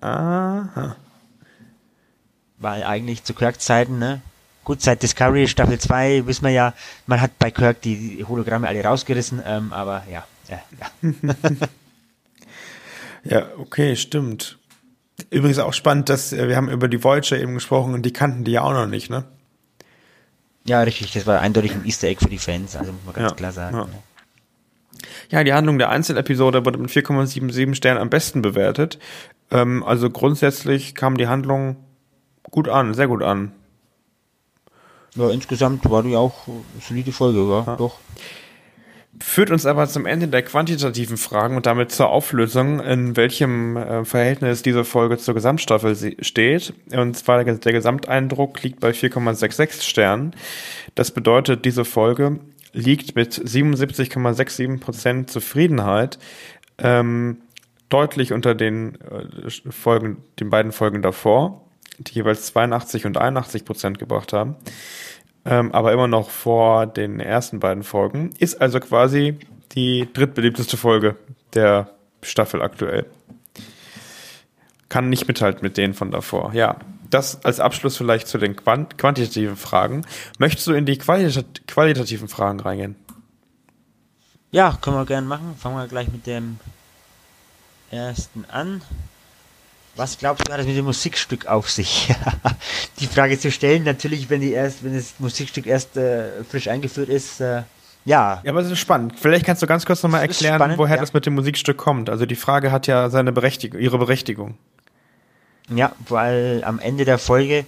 Aha. 0.00 0.96
Weil 2.58 2.84
eigentlich 2.84 3.24
zu 3.24 3.34
Kirk-Zeiten, 3.34 3.98
ne? 3.98 4.20
Gut, 4.64 4.80
seit 4.80 5.02
Discovery 5.02 5.48
Staffel 5.48 5.78
2 5.78 6.26
wissen 6.26 6.44
wir 6.44 6.52
ja, 6.52 6.74
man 7.06 7.20
hat 7.20 7.36
bei 7.38 7.50
Kirk 7.50 7.82
die 7.82 8.24
Hologramme 8.28 8.68
alle 8.68 8.84
rausgerissen, 8.84 9.42
ähm, 9.44 9.72
aber 9.72 10.04
ja. 10.10 10.24
Ja, 10.48 10.62
ja. 11.02 11.34
ja, 13.38 13.46
okay, 13.58 13.96
stimmt. 13.96 14.58
Übrigens 15.30 15.58
auch 15.58 15.72
spannend, 15.72 16.08
dass 16.08 16.32
äh, 16.32 16.48
wir 16.48 16.56
haben 16.56 16.68
über 16.68 16.88
die 16.88 17.02
Voyager 17.02 17.40
eben 17.40 17.54
gesprochen 17.54 17.94
und 17.94 18.02
die 18.02 18.12
kannten 18.12 18.44
die 18.44 18.52
ja 18.52 18.62
auch 18.62 18.72
noch 18.72 18.86
nicht, 18.86 19.10
ne? 19.10 19.24
Ja, 20.64 20.82
richtig. 20.82 21.12
Das 21.12 21.26
war 21.26 21.40
eindeutig 21.40 21.72
ein 21.72 21.84
Easter 21.84 22.08
Egg 22.08 22.20
für 22.20 22.30
die 22.30 22.38
Fans, 22.38 22.76
also 22.76 22.92
muss 22.92 23.04
man 23.04 23.14
ganz 23.14 23.30
ja, 23.30 23.36
klar 23.36 23.52
sagen. 23.52 23.76
Ja. 23.76 23.88
ja. 25.30 25.44
die 25.44 25.52
Handlung 25.52 25.78
der 25.78 25.90
Einzelepisode 25.90 26.64
wurde 26.64 26.78
mit 26.78 26.90
4,77 26.90 27.74
Sternen 27.74 28.00
am 28.00 28.10
besten 28.10 28.42
bewertet. 28.42 28.98
Ähm, 29.50 29.82
also 29.82 30.08
grundsätzlich 30.10 30.94
kam 30.94 31.16
die 31.16 31.28
Handlung 31.28 31.76
gut 32.50 32.68
an, 32.68 32.94
sehr 32.94 33.08
gut 33.08 33.22
an. 33.22 33.52
Ja, 35.14 35.28
insgesamt 35.30 35.88
war 35.90 36.02
die 36.02 36.16
auch 36.16 36.48
solide 36.80 37.12
Folge, 37.12 37.40
ja, 37.40 37.64
ja. 37.66 37.76
doch. 37.76 37.98
Führt 39.20 39.50
uns 39.50 39.66
aber 39.66 39.86
zum 39.88 40.06
Ende 40.06 40.26
der 40.26 40.42
quantitativen 40.42 41.18
Fragen 41.18 41.56
und 41.56 41.66
damit 41.66 41.92
zur 41.92 42.08
Auflösung, 42.08 42.80
in 42.80 43.14
welchem 43.14 43.76
äh, 43.76 44.06
Verhältnis 44.06 44.62
diese 44.62 44.84
Folge 44.84 45.18
zur 45.18 45.34
Gesamtstaffel 45.34 46.16
steht. 46.20 46.72
Und 46.92 47.18
zwar 47.18 47.44
der, 47.44 47.56
der 47.56 47.72
Gesamteindruck 47.72 48.62
liegt 48.62 48.80
bei 48.80 48.92
4,66 48.92 49.82
Sternen. 49.82 50.34
Das 50.94 51.10
bedeutet, 51.10 51.66
diese 51.66 51.84
Folge 51.84 52.40
liegt 52.72 53.14
mit 53.14 53.34
77,67% 53.34 55.26
Zufriedenheit 55.26 56.18
ähm, 56.78 57.42
deutlich 57.90 58.32
unter 58.32 58.54
den 58.54 58.94
äh, 59.02 59.50
Folgen, 59.70 60.24
den 60.40 60.48
beiden 60.48 60.72
Folgen 60.72 61.02
davor, 61.02 61.66
die 61.98 62.14
jeweils 62.14 62.46
82 62.46 63.04
und 63.04 63.18
81 63.18 63.66
Prozent 63.66 63.98
gebracht 63.98 64.32
haben 64.32 64.56
ähm, 65.44 65.72
aber 65.72 65.92
immer 65.92 66.08
noch 66.08 66.30
vor 66.30 66.86
den 66.86 67.20
ersten 67.20 67.60
beiden 67.60 67.82
Folgen. 67.82 68.30
Ist 68.38 68.60
also 68.60 68.80
quasi 68.80 69.38
die 69.72 70.08
drittbeliebteste 70.12 70.76
Folge 70.76 71.16
der 71.54 71.90
Staffel 72.22 72.62
aktuell. 72.62 73.06
Kann 74.88 75.08
nicht 75.08 75.26
mithalten 75.26 75.62
mit 75.62 75.76
denen 75.76 75.94
von 75.94 76.10
davor. 76.10 76.52
Ja, 76.54 76.76
das 77.10 77.44
als 77.44 77.60
Abschluss 77.60 77.96
vielleicht 77.96 78.28
zu 78.28 78.38
den 78.38 78.56
quant 78.56 78.98
quantitativen 78.98 79.56
Fragen. 79.56 80.04
Möchtest 80.38 80.66
du 80.66 80.72
in 80.72 80.86
die 80.86 80.98
qualit 80.98 81.66
qualitativen 81.66 82.28
Fragen 82.28 82.60
reingehen? 82.60 82.96
Ja, 84.50 84.78
können 84.80 84.96
wir 84.96 85.06
gerne 85.06 85.26
machen. 85.26 85.56
Fangen 85.58 85.76
wir 85.76 85.88
gleich 85.88 86.08
mit 86.12 86.26
dem 86.26 86.58
ersten 87.90 88.44
an. 88.50 88.82
Was 89.94 90.16
glaubst 90.16 90.48
du, 90.48 90.52
hat 90.52 90.60
es 90.60 90.66
mit 90.66 90.76
dem 90.76 90.86
Musikstück 90.86 91.46
auf 91.46 91.70
sich? 91.70 92.14
die 93.00 93.06
Frage 93.06 93.38
zu 93.38 93.50
stellen, 93.50 93.84
natürlich, 93.84 94.30
wenn 94.30 94.40
die 94.40 94.52
erst, 94.52 94.82
wenn 94.82 94.94
das 94.94 95.14
Musikstück 95.18 95.66
erst 95.66 95.96
äh, 95.98 96.44
frisch 96.44 96.68
eingeführt 96.68 97.10
ist, 97.10 97.40
äh, 97.40 97.62
ja. 98.04 98.40
Ja, 98.42 98.50
aber 98.50 98.60
es 98.60 98.70
ist 98.70 98.78
spannend. 98.78 99.14
Vielleicht 99.20 99.44
kannst 99.44 99.62
du 99.62 99.66
ganz 99.66 99.84
kurz 99.84 100.02
nochmal 100.02 100.22
erklären, 100.22 100.56
spannend, 100.56 100.78
woher 100.78 100.96
ja. 100.96 101.00
das 101.00 101.12
mit 101.12 101.26
dem 101.26 101.34
Musikstück 101.34 101.76
kommt. 101.76 102.10
Also 102.10 102.26
die 102.26 102.36
Frage 102.36 102.72
hat 102.72 102.86
ja 102.86 103.10
seine 103.10 103.32
Berechtigung, 103.32 103.78
ihre 103.78 103.98
Berechtigung. 103.98 104.54
Ja, 105.68 105.92
weil 106.08 106.62
am 106.64 106.80
Ende 106.80 107.04
der 107.04 107.18
Folge 107.18 107.64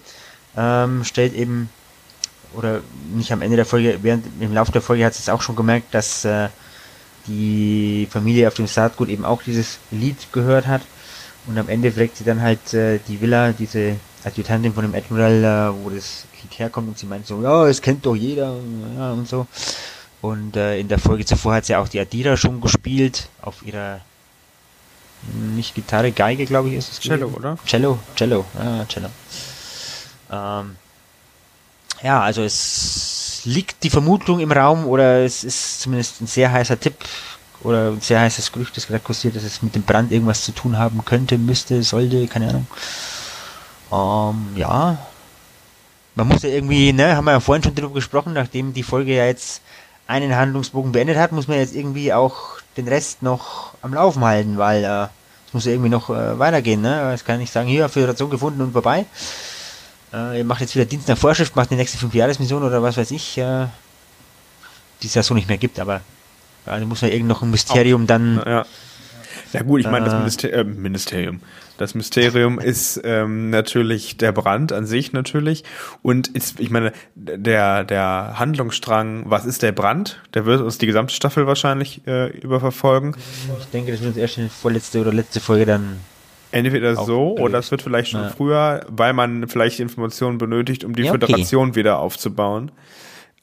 ähm, 0.56 1.04
stellt 1.04 1.34
eben, 1.34 1.68
oder 2.54 2.80
nicht 3.14 3.32
am 3.32 3.42
Ende 3.42 3.56
der 3.56 3.66
Folge, 3.66 3.98
während 4.02 4.26
im 4.40 4.52
Laufe 4.52 4.72
der 4.72 4.82
Folge 4.82 5.04
hat 5.04 5.12
es 5.12 5.28
auch 5.28 5.42
schon 5.42 5.56
gemerkt, 5.56 5.94
dass 5.94 6.24
äh, 6.24 6.48
die 7.26 8.08
Familie 8.10 8.48
auf 8.48 8.54
dem 8.54 8.66
Saatgut 8.66 9.10
eben 9.10 9.24
auch 9.24 9.42
dieses 9.42 9.78
Lied 9.90 10.32
gehört 10.32 10.66
hat 10.66 10.82
und 11.46 11.58
am 11.58 11.68
Ende 11.68 11.92
fragt 11.92 12.16
sie 12.16 12.24
dann 12.24 12.40
halt 12.40 12.72
äh, 12.74 12.98
die 13.06 13.20
Villa, 13.20 13.52
diese 13.52 13.96
Adjutantin 14.24 14.72
von 14.72 14.84
dem 14.84 14.94
Admiral, 14.94 15.44
äh, 15.44 15.84
wo 15.84 15.90
das 15.90 16.24
Lied 16.42 16.58
herkommt 16.58 16.88
und 16.88 16.98
sie 16.98 17.06
meint 17.06 17.26
so, 17.26 17.42
ja, 17.42 17.66
es 17.66 17.82
kennt 17.82 18.06
doch 18.06 18.16
jeder 18.16 18.56
ja, 18.96 19.12
und 19.12 19.28
so. 19.28 19.46
Und 20.20 20.56
äh, 20.56 20.78
in 20.78 20.88
der 20.88 20.98
Folge 20.98 21.26
zuvor 21.26 21.54
hat 21.54 21.66
sie 21.66 21.76
auch 21.76 21.88
die 21.88 22.00
Adira 22.00 22.36
schon 22.36 22.60
gespielt 22.60 23.28
auf 23.42 23.56
ihrer 23.64 24.00
nicht 25.32 25.74
Gitarre, 25.74 26.12
Geige, 26.12 26.44
glaube 26.46 26.68
ich, 26.68 26.74
ist 26.74 26.92
es. 26.92 27.00
Cello, 27.00 27.28
gewesen. 27.28 27.36
oder? 27.36 27.58
Cello, 27.66 27.98
Cello, 28.16 28.44
ja, 28.58 28.86
Cello. 28.86 29.08
Ähm, 30.30 30.76
ja, 32.02 32.20
also 32.20 32.42
es 32.42 33.42
liegt 33.44 33.82
die 33.84 33.90
Vermutung 33.90 34.40
im 34.40 34.52
Raum 34.52 34.86
oder 34.86 35.24
es 35.24 35.44
ist 35.44 35.80
zumindest 35.80 36.20
ein 36.20 36.26
sehr 36.26 36.50
heißer 36.50 36.78
Tipp 36.78 36.94
oder 37.64 37.96
sehr 38.00 38.20
heißes 38.20 38.52
Gerücht, 38.52 38.76
das 38.76 38.86
gerade 38.86 39.00
kursiert, 39.00 39.36
dass 39.36 39.42
es 39.42 39.62
mit 39.62 39.74
dem 39.74 39.82
Brand 39.82 40.12
irgendwas 40.12 40.44
zu 40.44 40.52
tun 40.52 40.78
haben 40.78 41.04
könnte, 41.04 41.38
müsste, 41.38 41.82
sollte, 41.82 42.26
keine 42.28 42.50
Ahnung. 42.50 42.66
Ähm, 43.90 44.56
ja. 44.56 44.98
Man 46.14 46.28
muss 46.28 46.42
ja 46.42 46.50
irgendwie, 46.50 46.92
ne, 46.92 47.16
haben 47.16 47.24
wir 47.24 47.32
ja 47.32 47.40
vorhin 47.40 47.64
schon 47.64 47.74
drüber 47.74 47.94
gesprochen, 47.94 48.34
nachdem 48.34 48.72
die 48.72 48.82
Folge 48.82 49.16
ja 49.16 49.26
jetzt 49.26 49.62
einen 50.06 50.36
Handlungsbogen 50.36 50.92
beendet 50.92 51.16
hat, 51.16 51.32
muss 51.32 51.48
man 51.48 51.58
jetzt 51.58 51.74
irgendwie 51.74 52.12
auch 52.12 52.58
den 52.76 52.86
Rest 52.86 53.22
noch 53.22 53.74
am 53.82 53.94
Laufen 53.94 54.22
halten, 54.24 54.58
weil 54.58 54.84
äh, 54.84 55.04
es 55.46 55.54
muss 55.54 55.64
ja 55.64 55.72
irgendwie 55.72 55.90
noch 55.90 56.10
äh, 56.10 56.38
weitergehen, 56.38 56.82
ne? 56.82 57.12
Es 57.12 57.24
kann 57.24 57.38
nicht 57.38 57.52
sagen, 57.52 57.68
hier, 57.68 57.88
Föderation 57.88 58.30
gefunden 58.30 58.60
und 58.60 58.72
vorbei. 58.72 59.06
Äh, 60.12 60.38
ihr 60.38 60.44
macht 60.44 60.60
jetzt 60.60 60.74
wieder 60.74 60.84
Dienst 60.84 61.08
nach 61.08 61.18
Vorschrift, 61.18 61.56
macht 61.56 61.70
die 61.70 61.76
nächste 61.76 61.98
Fünfjahresmission 61.98 62.62
oder 62.62 62.82
was 62.82 62.96
weiß 62.96 63.10
ich, 63.12 63.38
äh, 63.38 63.66
die 65.02 65.06
es 65.06 65.14
ja 65.14 65.22
so 65.22 65.34
nicht 65.34 65.48
mehr 65.48 65.58
gibt, 65.58 65.80
aber 65.80 66.00
also 66.66 66.86
muss 66.86 67.02
man 67.02 67.10
irgend 67.10 67.28
noch 67.28 67.42
ein 67.42 67.50
Mysterium 67.50 68.06
dann. 68.06 68.42
Ja. 68.44 68.66
Ja 69.54 69.62
gut, 69.62 69.80
ich 69.80 69.86
meine, 69.86 70.04
das 70.04 70.14
äh. 70.14 70.18
Minister 70.18 70.52
äh, 70.52 70.64
Ministerium. 70.64 71.40
Das 71.78 71.94
Mysterium 71.94 72.58
ist 72.60 73.00
ähm, 73.04 73.50
natürlich 73.50 74.16
der 74.16 74.32
Brand 74.32 74.72
an 74.72 74.84
sich 74.84 75.12
natürlich. 75.12 75.62
Und 76.02 76.28
ist, 76.28 76.58
ich 76.58 76.70
meine, 76.70 76.92
der, 77.14 77.84
der 77.84 78.34
Handlungsstrang, 78.36 79.24
was 79.26 79.46
ist 79.46 79.62
der 79.62 79.70
Brand? 79.70 80.20
Der 80.34 80.44
wird 80.44 80.60
uns 80.60 80.78
die 80.78 80.86
gesamte 80.86 81.14
Staffel 81.14 81.46
wahrscheinlich 81.46 82.06
äh, 82.06 82.36
überverfolgen. 82.36 83.16
Ich 83.60 83.66
denke, 83.66 83.92
das 83.92 84.00
wird 84.00 84.10
uns 84.10 84.18
erst 84.18 84.38
in 84.38 84.44
der 84.44 84.50
vorletzte 84.50 85.00
oder 85.00 85.12
letzte 85.12 85.38
Folge 85.38 85.66
dann. 85.66 86.00
Entweder 86.50 86.94
so 86.94 87.36
oder 87.36 87.58
es 87.58 87.72
wird 87.72 87.82
vielleicht 87.82 88.10
schon 88.10 88.22
ja. 88.22 88.28
früher, 88.28 88.86
weil 88.88 89.12
man 89.12 89.48
vielleicht 89.48 89.80
Informationen 89.80 90.38
benötigt, 90.38 90.84
um 90.84 90.94
die 90.94 91.02
ja, 91.02 91.10
okay. 91.10 91.26
Föderation 91.26 91.74
wieder 91.74 91.98
aufzubauen. 91.98 92.70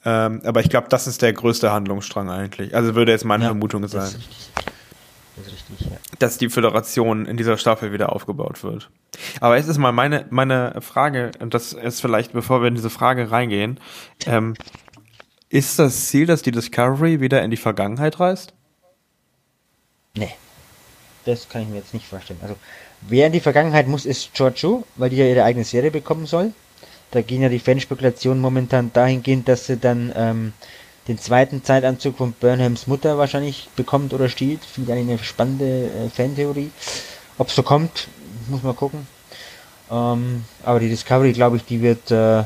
Ähm, 0.04 0.42
aber 0.44 0.62
ich 0.62 0.70
glaube, 0.70 0.88
das 0.90 1.08
ist 1.08 1.22
der 1.22 1.34
größte 1.34 1.72
Handlungsstrang 1.72 2.30
eigentlich. 2.30 2.76
Also 2.76 2.96
würde 2.96 3.12
jetzt 3.12 3.26
meine 3.26 3.44
ja, 3.44 3.50
Vermutung 3.50 3.88
sein. 3.88 4.02
Das 4.02 4.14
ist 4.14 4.18
richtig. 4.18 4.52
Das 5.36 5.48
ist 5.48 5.54
richtig, 5.54 5.88
ja. 5.88 5.98
dass 6.20 6.38
die 6.38 6.50
Föderation 6.50 7.26
in 7.26 7.38
dieser 7.38 7.58
Staffel 7.58 7.94
wieder 7.94 8.12
aufgebaut 8.14 8.64
wird. 8.64 8.90
Aber 9.40 9.58
jetzt 9.58 9.68
ist 9.68 9.78
mal 9.78 9.92
meine, 9.92 10.26
meine 10.30 10.82
Frage, 10.82 11.32
und 11.40 11.54
das 11.54 11.74
ist 11.74 12.02
vielleicht, 12.02 12.34
bevor 12.34 12.62
wir 12.62 12.68
in 12.68 12.76
diese 12.76 12.90
Frage 12.90 13.32
reingehen, 13.32 13.80
ähm, 14.26 14.56
ist 15.50 15.80
das 15.80 16.08
Ziel, 16.08 16.26
dass 16.26 16.42
die 16.42 16.52
Discovery 16.52 17.22
wieder 17.22 17.42
in 17.44 17.52
die 17.52 17.58
Vergangenheit 17.58 18.20
reist? 18.20 18.54
Nee. 20.16 20.34
Das 21.26 21.50
kann 21.50 21.62
ich 21.62 21.68
mir 21.68 21.76
jetzt 21.76 21.94
nicht 21.94 22.08
vorstellen. 22.08 22.40
Also, 22.42 22.56
wer 23.02 23.28
in 23.28 23.34
die 23.34 23.40
Vergangenheit 23.40 23.88
muss, 23.88 24.06
ist 24.06 24.34
Giorgio, 24.34 24.86
weil 24.96 25.10
die 25.10 25.18
ja 25.18 25.26
ihre 25.26 25.44
eigene 25.44 25.66
Serie 25.66 25.92
bekommen 25.92 26.26
soll. 26.26 26.54
Da 27.12 27.22
gehen 27.22 27.42
ja 27.42 27.50
die 27.50 27.60
Fanspekulationen 27.60 28.42
momentan 28.42 28.92
dahingehend, 28.94 29.48
dass 29.48 29.68
sie 29.68 29.78
dann 29.78 30.12
ähm, 30.16 30.54
den 31.08 31.18
zweiten 31.18 31.64
Zeitanzug 31.64 32.18
von 32.18 32.34
Burnhams 32.34 32.88
Mutter 32.88 33.18
wahrscheinlich 33.18 33.70
bekommt 33.76 34.14
oder 34.14 34.30
stiehlt. 34.30 34.64
Finde 34.64 34.94
eigentlich 34.94 35.10
eine 35.10 35.24
spannende 35.24 35.86
äh, 35.88 36.10
Fantheorie. 36.10 36.72
Ob 37.38 37.50
es 37.50 37.56
so 37.56 37.64
kommt, 37.64 38.08
muss 38.50 38.64
man 38.64 38.76
gucken. 38.76 39.08
Ähm, 39.92 40.46
aber 40.64 40.80
die 40.80 40.90
Discovery, 40.90 41.34
glaube 41.34 41.58
ich, 41.58 41.66
die 41.66 41.82
wird. 41.82 42.12
Äh, 42.12 42.44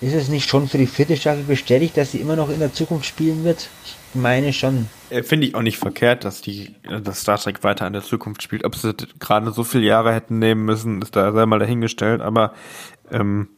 ist 0.00 0.12
es 0.12 0.28
nicht 0.28 0.48
schon 0.48 0.68
für 0.68 0.76
die 0.76 0.86
vierte 0.86 1.16
Staffel 1.16 1.44
bestätigt, 1.44 1.96
dass 1.96 2.12
sie 2.12 2.18
immer 2.18 2.36
noch 2.36 2.50
in 2.50 2.58
der 2.58 2.74
Zukunft 2.74 3.06
spielen 3.06 3.42
wird? 3.44 3.70
Ich 3.84 3.96
meine 4.12 4.52
schon. 4.52 4.88
Äh, 5.08 5.22
Finde 5.22 5.46
ich 5.46 5.54
auch 5.54 5.62
nicht 5.62 5.78
verkehrt, 5.78 6.24
dass 6.24 6.42
die 6.42 6.74
dass 7.02 7.22
Star 7.22 7.38
Trek 7.38 7.64
weiter 7.64 7.86
in 7.86 7.94
der 7.94 8.02
Zukunft 8.02 8.42
spielt. 8.42 8.64
Ob 8.64 8.76
sie 8.76 8.94
gerade 9.18 9.50
so 9.52 9.64
viele 9.64 9.86
Jahre 9.86 10.12
hätten 10.12 10.38
nehmen 10.38 10.64
müssen, 10.64 11.00
ist 11.00 11.16
da 11.16 11.32
sei 11.32 11.46
mal 11.46 11.58
dahingestellt. 11.58 12.20
Aber 12.20 12.52
ähm, 13.10 13.48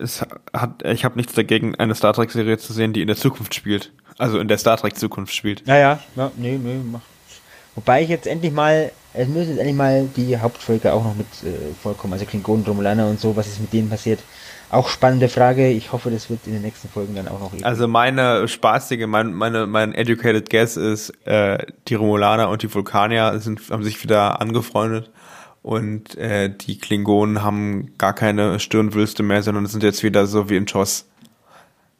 es 0.00 0.24
hat, 0.52 0.82
ich 0.84 1.04
habe 1.04 1.16
nichts 1.16 1.34
dagegen, 1.34 1.74
eine 1.76 1.94
Star 1.94 2.12
Trek-Serie 2.12 2.58
zu 2.58 2.72
sehen, 2.72 2.92
die 2.92 3.02
in 3.02 3.06
der 3.06 3.16
Zukunft 3.16 3.54
spielt. 3.54 3.92
Also 4.18 4.38
in 4.38 4.48
der 4.48 4.58
Star 4.58 4.76
Trek-Zukunft 4.76 5.34
spielt. 5.34 5.66
Ja, 5.66 5.76
ja, 5.76 5.98
ja, 6.16 6.30
nee, 6.36 6.58
nee, 6.58 6.80
mach. 6.90 7.00
Wobei 7.74 8.02
ich 8.02 8.08
jetzt 8.08 8.26
endlich 8.26 8.52
mal, 8.52 8.90
es 9.14 9.28
müsste 9.28 9.50
jetzt 9.50 9.58
endlich 9.58 9.76
mal 9.76 10.08
die 10.16 10.36
Hauptvölker 10.36 10.92
auch 10.92 11.04
noch 11.04 11.14
mit 11.14 11.26
äh, 11.44 11.72
vorkommen, 11.80 12.12
also 12.12 12.24
Klingonen, 12.24 12.64
Romulaner 12.64 13.06
und 13.06 13.20
so, 13.20 13.36
was 13.36 13.46
ist 13.46 13.60
mit 13.60 13.72
denen 13.72 13.88
passiert. 13.88 14.20
Auch 14.70 14.88
spannende 14.88 15.28
Frage. 15.28 15.68
Ich 15.68 15.90
hoffe, 15.90 16.10
das 16.10 16.30
wird 16.30 16.40
in 16.46 16.52
den 16.52 16.62
nächsten 16.62 16.88
Folgen 16.88 17.14
dann 17.14 17.26
auch 17.26 17.40
noch. 17.40 17.52
Also 17.62 17.88
meine 17.88 18.46
spaßige, 18.46 19.06
mein, 19.06 19.32
meine, 19.32 19.66
mein 19.66 19.94
educated 19.94 20.48
guess 20.48 20.76
ist, 20.76 21.10
äh, 21.26 21.58
die 21.88 21.94
Romulaner 21.94 22.50
und 22.50 22.62
die 22.62 22.72
Vulkanier 22.72 23.38
sind, 23.40 23.60
haben 23.70 23.82
sich 23.82 24.02
wieder 24.02 24.40
angefreundet 24.40 25.10
und 25.62 26.16
äh, 26.16 26.50
die 26.50 26.78
Klingonen 26.78 27.42
haben 27.42 27.92
gar 27.98 28.14
keine 28.14 28.60
Stirnwülste 28.60 29.22
mehr, 29.22 29.42
sondern 29.42 29.66
sind 29.66 29.82
jetzt 29.82 30.02
wieder 30.02 30.26
so 30.26 30.48
wie 30.48 30.56
in 30.56 30.66
Toss. 30.66 31.06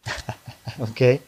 okay. 0.79 1.21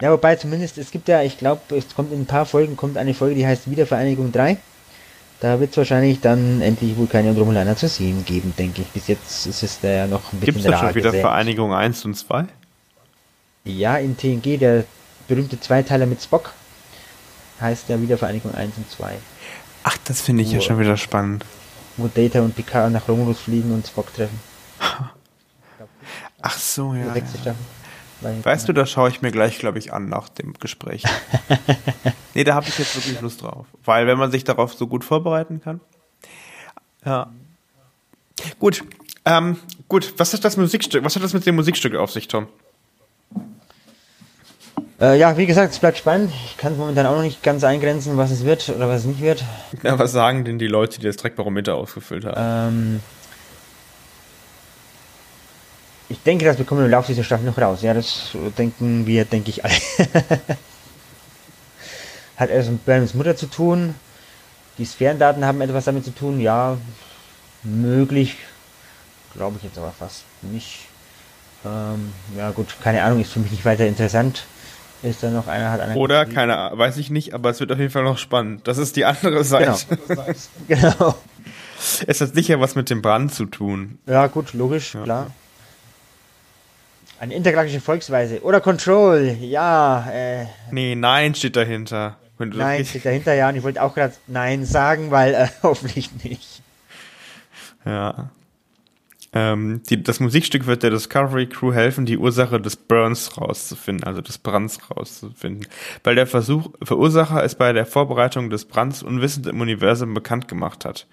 Ja, 0.00 0.12
wobei 0.12 0.36
zumindest, 0.36 0.78
es 0.78 0.90
gibt 0.90 1.08
ja, 1.08 1.22
ich 1.22 1.38
glaube, 1.38 1.76
es 1.76 1.94
kommt 1.94 2.12
in 2.12 2.22
ein 2.22 2.26
paar 2.26 2.46
Folgen, 2.46 2.76
kommt 2.76 2.96
eine 2.96 3.14
Folge, 3.14 3.34
die 3.34 3.46
heißt 3.46 3.70
Wiedervereinigung 3.70 4.32
3. 4.32 4.56
Da 5.40 5.60
wird 5.60 5.70
es 5.70 5.76
wahrscheinlich 5.76 6.20
dann 6.20 6.62
endlich 6.62 6.96
Vulkanier 6.96 7.30
und 7.30 7.38
Romulaner 7.38 7.76
zu 7.76 7.88
sehen 7.88 8.24
geben, 8.24 8.54
denke 8.58 8.82
ich. 8.82 8.88
Bis 8.88 9.06
jetzt 9.08 9.46
ist 9.46 9.62
es 9.62 9.80
da 9.80 9.88
ja 9.88 10.06
noch 10.06 10.32
ein 10.32 10.40
bisschen 10.40 10.54
Gibt 10.54 10.58
es 10.58 10.64
da 10.64 10.78
schon 10.78 10.94
wieder 10.94 11.12
Vereinigung 11.12 11.74
1 11.74 12.04
und 12.06 12.14
2? 12.14 12.46
Ja, 13.64 13.96
in 13.98 14.16
TNG, 14.16 14.58
der 14.58 14.84
berühmte 15.28 15.60
Zweiteiler 15.60 16.06
mit 16.06 16.22
Spock, 16.22 16.52
heißt 17.60 17.88
ja 17.88 18.00
Wiedervereinigung 18.00 18.54
1 18.54 18.76
und 18.78 18.90
2. 18.90 19.16
Ach, 19.88 19.96
das 20.04 20.20
finde 20.20 20.42
ich 20.42 20.50
wo, 20.50 20.54
ja 20.54 20.60
schon 20.60 20.80
wieder 20.80 20.96
spannend. 20.96 21.44
Wo 21.96 22.08
Data 22.08 22.40
und 22.40 22.56
Picard 22.56 22.90
nach 22.90 23.06
Romulus 23.08 23.38
fliegen 23.38 23.72
und 23.72 23.86
Spock 23.86 24.12
treffen. 24.12 24.40
Ach 26.42 26.58
so, 26.58 26.92
ja. 26.92 27.14
ja. 27.14 27.54
Weißt 28.42 28.68
du, 28.68 28.72
da 28.72 28.84
schaue 28.84 29.10
ich 29.10 29.22
mir 29.22 29.30
gleich, 29.30 29.60
glaube 29.60 29.78
ich, 29.78 29.92
an 29.92 30.08
nach 30.08 30.28
dem 30.28 30.54
Gespräch. 30.54 31.04
nee, 32.34 32.42
da 32.42 32.54
habe 32.54 32.66
ich 32.68 32.76
jetzt 32.76 32.96
wirklich 32.96 33.20
Lust 33.20 33.42
drauf. 33.42 33.66
Weil 33.84 34.08
wenn 34.08 34.18
man 34.18 34.32
sich 34.32 34.42
darauf 34.42 34.74
so 34.74 34.88
gut 34.88 35.04
vorbereiten 35.04 35.60
kann. 35.60 35.80
Ja. 37.04 37.30
Gut. 38.58 38.82
Ähm, 39.24 39.56
gut, 39.88 40.14
was 40.16 40.32
hat 40.32 40.44
das 40.44 40.56
Musikstück, 40.56 41.04
was 41.04 41.14
hat 41.14 41.22
das 41.22 41.32
mit 41.32 41.46
dem 41.46 41.54
Musikstück 41.54 41.94
auf 41.94 42.10
sich, 42.10 42.26
Tom? 42.26 42.48
Äh, 45.00 45.18
ja, 45.18 45.36
wie 45.36 45.44
gesagt, 45.44 45.74
es 45.74 45.78
bleibt 45.78 45.98
spannend. 45.98 46.32
Ich 46.46 46.56
kann 46.56 46.72
es 46.72 46.78
momentan 46.78 47.04
auch 47.06 47.16
noch 47.16 47.22
nicht 47.22 47.42
ganz 47.42 47.64
eingrenzen, 47.64 48.16
was 48.16 48.30
es 48.30 48.44
wird 48.44 48.68
oder 48.70 48.88
was 48.88 49.00
es 49.00 49.06
nicht 49.06 49.20
wird. 49.20 49.44
Ja, 49.82 49.98
was 49.98 50.12
sagen 50.12 50.44
denn 50.44 50.58
die 50.58 50.68
Leute, 50.68 50.98
die 50.98 51.06
das 51.06 51.16
Trackbarometer 51.16 51.74
ausgefüllt 51.74 52.24
haben? 52.24 52.98
Ähm, 52.98 53.00
ich 56.08 56.22
denke, 56.22 56.46
das 56.46 56.56
bekommen 56.56 56.80
wir 56.80 56.86
im 56.86 56.90
Laufe 56.92 57.08
dieser 57.08 57.24
Staffel 57.24 57.44
noch 57.44 57.58
raus. 57.58 57.82
Ja, 57.82 57.92
das 57.92 58.30
denken 58.56 59.06
wir, 59.06 59.26
denke 59.26 59.50
ich 59.50 59.64
alle. 59.64 59.74
Hat 62.36 62.48
etwas 62.50 62.68
mit 62.68 62.84
Burnhams 62.86 63.14
Mutter 63.14 63.36
zu 63.36 63.46
tun. 63.46 63.94
Die 64.78 64.84
Sphärendaten 64.84 65.44
haben 65.44 65.60
etwas 65.62 65.86
damit 65.86 66.04
zu 66.04 66.14
tun. 66.14 66.38
Ja, 66.40 66.76
möglich. 67.62 68.36
Glaube 69.34 69.56
ich 69.58 69.64
jetzt 69.64 69.78
aber 69.78 69.90
fast 69.90 70.24
nicht. 70.42 70.86
Ähm, 71.64 72.12
ja 72.36 72.50
gut, 72.50 72.76
keine 72.82 73.02
Ahnung, 73.02 73.20
ist 73.20 73.32
für 73.32 73.40
mich 73.40 73.50
nicht 73.50 73.64
weiter 73.64 73.86
interessant. 73.86 74.44
Ist 75.02 75.22
da 75.22 75.30
noch 75.30 75.46
einer, 75.46 75.70
hat 75.70 75.80
einer. 75.80 75.96
Oder, 75.96 76.26
keine 76.26 76.70
weiß 76.72 76.96
ich 76.96 77.10
nicht, 77.10 77.34
aber 77.34 77.50
es 77.50 77.60
wird 77.60 77.70
auf 77.70 77.78
jeden 77.78 77.90
Fall 77.90 78.04
noch 78.04 78.18
spannend. 78.18 78.66
Das 78.66 78.78
ist 78.78 78.96
die 78.96 79.04
andere 79.04 79.44
Seite. 79.44 79.76
Genau. 80.08 80.24
genau. 80.68 81.14
Es 82.06 82.20
hat 82.20 82.34
sicher 82.34 82.60
was 82.60 82.74
mit 82.74 82.90
dem 82.90 83.02
Brand 83.02 83.32
zu 83.32 83.44
tun. 83.46 83.98
Ja, 84.06 84.26
gut, 84.26 84.54
logisch, 84.54 84.94
ja. 84.94 85.02
klar. 85.02 85.30
Eine 87.18 87.34
intergalaktische 87.34 87.80
Volksweise. 87.80 88.42
Oder 88.42 88.60
Control, 88.60 89.36
ja. 89.40 90.08
Äh, 90.10 90.46
nee, 90.70 90.94
nein 90.94 91.34
steht 91.34 91.56
dahinter. 91.56 92.16
nein 92.38 92.84
steht 92.84 93.06
dahinter, 93.06 93.34
ja. 93.34 93.48
Und 93.48 93.56
ich 93.56 93.62
wollte 93.62 93.82
auch 93.82 93.94
gerade 93.94 94.14
Nein 94.26 94.64
sagen, 94.64 95.10
weil 95.10 95.34
äh, 95.34 95.48
hoffentlich 95.62 96.10
nicht. 96.24 96.62
Ja. 97.84 98.30
Ähm, 99.36 99.82
die, 99.90 100.02
das 100.02 100.18
Musikstück 100.18 100.66
wird 100.66 100.82
der 100.82 100.90
Discovery 100.90 101.46
Crew 101.46 101.70
helfen, 101.72 102.06
die 102.06 102.16
Ursache 102.16 102.58
des 102.58 102.76
Burns 102.76 103.38
rauszufinden, 103.38 104.04
also 104.04 104.22
des 104.22 104.38
Brands 104.38 104.78
rauszufinden. 104.90 105.66
Weil 106.04 106.14
der 106.14 106.26
Versuch, 106.26 106.70
Verursacher 106.82 107.44
es 107.44 107.54
bei 107.54 107.74
der 107.74 107.84
Vorbereitung 107.84 108.48
des 108.48 108.64
Brands 108.64 109.02
unwissend 109.02 109.46
im 109.46 109.60
Universum 109.60 110.14
bekannt 110.14 110.48
gemacht 110.48 110.86
hat. 110.86 111.06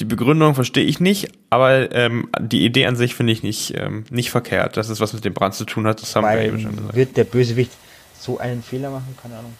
Die 0.00 0.04
Begründung 0.04 0.56
verstehe 0.56 0.84
ich 0.84 0.98
nicht, 0.98 1.28
aber 1.50 1.92
ähm, 1.92 2.28
die 2.40 2.64
Idee 2.64 2.86
an 2.86 2.96
sich 2.96 3.14
finde 3.14 3.32
ich 3.32 3.44
nicht, 3.44 3.74
ähm, 3.76 4.04
nicht 4.10 4.32
verkehrt, 4.32 4.76
dass 4.76 4.88
es 4.88 4.98
was 4.98 5.12
mit 5.12 5.24
dem 5.24 5.34
Brand 5.34 5.54
zu 5.54 5.64
tun 5.64 5.86
hat. 5.86 6.02
Das 6.02 6.16
haben 6.16 6.26
wir 6.26 6.42
eben 6.42 6.58
schon 6.58 6.74
gesagt. 6.74 6.96
Wird 6.96 7.16
der 7.16 7.24
Bösewicht 7.24 7.70
so 8.18 8.38
einen 8.38 8.64
Fehler 8.64 8.90
machen? 8.90 9.16
Keine 9.22 9.38
Ahnung. 9.38 9.54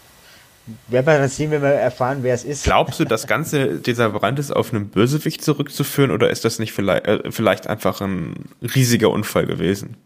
Werden 0.89 1.07
wir 1.07 1.19
dann 1.19 1.29
sehen, 1.29 1.51
wenn 1.51 1.61
wir 1.61 1.69
erfahren, 1.69 2.23
wer 2.23 2.35
es 2.35 2.43
ist. 2.43 2.65
Glaubst 2.65 2.99
du, 2.99 3.05
das 3.05 3.27
Ganze, 3.27 3.79
dieser 3.81 4.09
Brand 4.11 4.39
ist 4.39 4.51
auf 4.51 4.73
einen 4.73 4.89
Bösewicht 4.89 5.45
zurückzuführen 5.45 6.11
oder 6.11 6.31
ist 6.31 6.45
das 6.47 6.59
nicht 6.59 6.73
vielleicht, 6.73 7.07
äh, 7.07 7.31
vielleicht 7.31 7.67
einfach 7.67 8.01
ein 8.01 8.49
riesiger 8.63 9.11
Unfall 9.11 9.45
gewesen? 9.47 9.97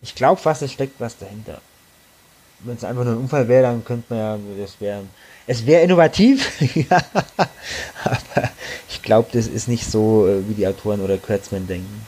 Ich 0.00 0.14
glaube 0.14 0.40
fast, 0.40 0.62
es 0.62 0.72
steckt 0.72 0.98
was 1.00 1.18
dahinter. 1.18 1.60
Wenn 2.60 2.76
es 2.76 2.84
einfach 2.84 3.04
nur 3.04 3.12
ein 3.12 3.18
Unfall 3.18 3.46
wäre, 3.46 3.64
dann 3.64 3.84
könnte 3.84 4.14
man 4.14 4.18
ja, 4.18 4.38
das 4.58 4.80
wäre, 4.80 5.02
es 5.46 5.66
wäre 5.66 5.82
innovativ, 5.82 6.50
ja, 6.74 7.02
aber 8.04 8.50
ich 8.88 9.02
glaube, 9.02 9.28
das 9.32 9.46
ist 9.46 9.68
nicht 9.68 9.84
so, 9.84 10.26
äh, 10.26 10.48
wie 10.48 10.54
die 10.54 10.66
Autoren 10.66 11.00
oder 11.02 11.18
Kurtzman 11.18 11.66
denken. 11.66 12.06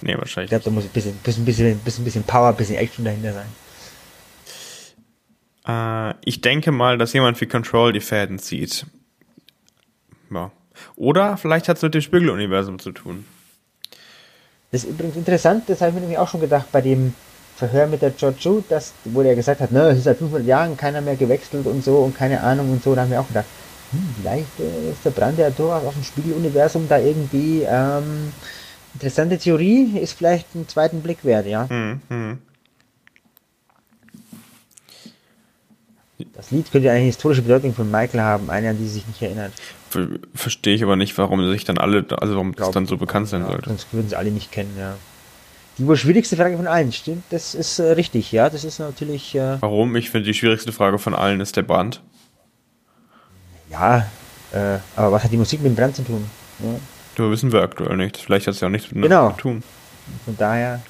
Nee, 0.00 0.16
wahrscheinlich. 0.16 0.46
Ich 0.46 0.50
glaube, 0.50 0.64
da 0.64 0.70
muss 0.70 0.84
ein 0.84 0.90
bisschen, 0.90 1.16
bisschen, 1.16 1.44
bisschen, 1.44 1.78
bisschen, 1.80 2.04
bisschen 2.04 2.22
Power, 2.22 2.50
ein 2.50 2.56
bisschen 2.56 2.76
Action 2.76 3.04
dahinter 3.04 3.32
sein. 3.32 3.46
Äh, 5.66 6.14
ich 6.24 6.40
denke 6.40 6.72
mal, 6.72 6.98
dass 6.98 7.12
jemand 7.12 7.40
wie 7.40 7.46
Control 7.46 7.92
die 7.92 8.00
Fäden 8.00 8.38
zieht. 8.38 8.86
Ja. 10.30 10.50
Oder 10.96 11.36
vielleicht 11.36 11.68
hat 11.68 11.76
es 11.76 11.82
mit 11.82 11.94
dem 11.94 12.02
Spiegeluniversum 12.02 12.78
zu 12.78 12.92
tun. 12.92 13.24
Das 14.72 14.84
ist 14.84 14.90
übrigens 14.90 15.16
interessant, 15.16 15.64
das 15.68 15.80
habe 15.80 15.90
ich 15.90 15.94
mir 15.94 16.00
nämlich 16.00 16.18
auch 16.18 16.28
schon 16.28 16.40
gedacht 16.40 16.66
bei 16.72 16.80
dem 16.80 17.14
Verhör 17.56 17.86
mit 17.86 18.02
der 18.02 18.10
George 18.10 18.62
dass, 18.68 18.92
wo 19.04 19.22
der 19.22 19.34
gesagt 19.34 19.60
hat, 19.60 19.72
ne, 19.72 19.88
es 19.88 19.98
ist 19.98 20.04
seit 20.04 20.18
500 20.18 20.46
Jahren 20.46 20.76
keiner 20.76 21.00
mehr 21.00 21.16
gewechselt 21.16 21.66
und 21.66 21.82
so 21.82 21.98
und 21.98 22.14
keine 22.14 22.42
Ahnung 22.42 22.70
und 22.70 22.82
so, 22.82 22.94
da 22.94 23.02
haben 23.02 23.10
wir 23.10 23.20
auch 23.20 23.28
gedacht, 23.28 23.46
hm, 23.92 24.14
vielleicht 24.20 24.60
äh, 24.60 24.90
ist 24.90 25.04
der 25.04 25.10
Brand 25.10 25.38
ja 25.38 25.48
durchaus 25.48 25.84
auf 25.84 25.94
dem 25.94 26.02
Spiegeluniversum 26.02 26.86
da 26.88 26.98
irgendwie, 26.98 27.62
ähm, 27.66 28.32
interessante 28.92 29.38
Theorie, 29.38 29.98
ist 29.98 30.12
vielleicht 30.12 30.48
einen 30.54 30.68
zweiten 30.68 31.00
Blick 31.00 31.24
wert, 31.24 31.46
ja. 31.46 31.66
Mhm. 31.70 32.00
mhm. 32.10 32.38
Das 36.34 36.50
Lied 36.50 36.70
könnte 36.72 36.90
eine 36.90 37.04
historische 37.04 37.42
Bedeutung 37.42 37.74
von 37.74 37.90
Michael 37.90 38.20
haben, 38.20 38.48
eine, 38.48 38.70
an 38.70 38.78
die 38.78 38.88
sich 38.88 39.06
nicht 39.06 39.20
erinnert. 39.20 39.52
Verstehe 40.34 40.74
ich 40.74 40.82
aber 40.82 40.96
nicht, 40.96 41.16
warum 41.18 41.46
sich 41.50 41.64
dann 41.64 41.76
alle, 41.78 42.06
also 42.18 42.34
warum 42.34 42.52
Glaub, 42.52 42.68
das 42.68 42.74
dann 42.74 42.86
so 42.86 42.96
bekannt 42.96 43.28
sein 43.28 43.42
ja, 43.42 43.48
sollte. 43.48 43.68
Sonst 43.68 43.92
würden 43.92 44.08
sie 44.08 44.16
alle 44.16 44.30
nicht 44.30 44.50
kennen, 44.50 44.74
ja. 44.78 44.96
Die 45.78 45.86
wohl 45.86 45.96
schwierigste 45.96 46.36
Frage 46.36 46.56
von 46.56 46.66
allen, 46.66 46.90
stimmt? 46.90 47.24
Das 47.28 47.54
ist 47.54 47.78
äh, 47.78 47.92
richtig, 47.92 48.32
ja. 48.32 48.48
Das 48.48 48.64
ist 48.64 48.78
natürlich. 48.78 49.34
Äh, 49.34 49.60
warum? 49.60 49.94
Ich 49.96 50.08
finde, 50.08 50.26
die 50.26 50.34
schwierigste 50.34 50.72
Frage 50.72 50.98
von 50.98 51.14
allen 51.14 51.40
ist 51.40 51.54
der 51.56 51.62
Brand. 51.62 52.02
Ja, 53.70 54.06
äh, 54.52 54.78
aber 54.96 55.12
was 55.12 55.24
hat 55.24 55.32
die 55.32 55.36
Musik 55.36 55.60
mit 55.60 55.72
dem 55.72 55.76
Brand 55.76 55.96
zu 55.96 56.02
tun? 56.02 56.24
Ja. 56.60 56.78
Du 57.16 57.30
wissen 57.30 57.52
wir 57.52 57.60
aktuell 57.60 57.96
nicht. 57.98 58.16
Vielleicht 58.16 58.46
hat 58.46 58.54
es 58.54 58.60
ja 58.60 58.68
auch 58.68 58.72
nichts 58.72 58.90
mit 58.90 59.02
genau. 59.02 59.32
zu 59.32 59.36
tun. 59.36 59.62
Von 60.24 60.36
daher. 60.38 60.80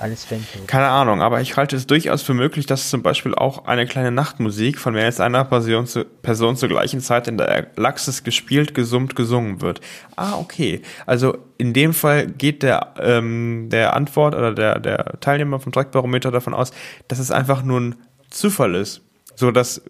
Alles 0.00 0.24
Fantasy. 0.24 0.64
Keine 0.66 0.88
Ahnung, 0.88 1.20
aber 1.20 1.42
ich 1.42 1.58
halte 1.58 1.76
es 1.76 1.86
durchaus 1.86 2.22
für 2.22 2.32
möglich, 2.32 2.64
dass 2.64 2.88
zum 2.88 3.02
Beispiel 3.02 3.34
auch 3.34 3.66
eine 3.66 3.84
kleine 3.84 4.10
Nachtmusik 4.10 4.78
von 4.78 4.94
mehr 4.94 5.04
als 5.04 5.20
einer 5.20 5.44
Person, 5.44 5.86
zu, 5.86 6.06
Person 6.06 6.56
zur 6.56 6.70
gleichen 6.70 7.00
Zeit 7.00 7.28
in 7.28 7.36
der 7.36 7.64
Galaxis 7.76 8.24
gespielt, 8.24 8.74
gesummt, 8.74 9.14
gesungen 9.14 9.60
wird. 9.60 9.82
Ah, 10.16 10.38
okay. 10.38 10.80
Also 11.04 11.36
in 11.58 11.74
dem 11.74 11.92
Fall 11.92 12.28
geht 12.28 12.62
der, 12.62 12.94
ähm, 12.98 13.68
der 13.70 13.94
Antwort 13.94 14.34
oder 14.34 14.54
der, 14.54 14.78
der 14.78 15.20
Teilnehmer 15.20 15.60
vom 15.60 15.70
Trackbarometer 15.70 16.30
davon 16.30 16.54
aus, 16.54 16.72
dass 17.08 17.18
es 17.18 17.30
einfach 17.30 17.62
nur 17.62 17.80
ein 17.80 17.96
Zufall 18.30 18.76
ist. 18.76 19.02
So 19.34 19.50
dass, 19.50 19.82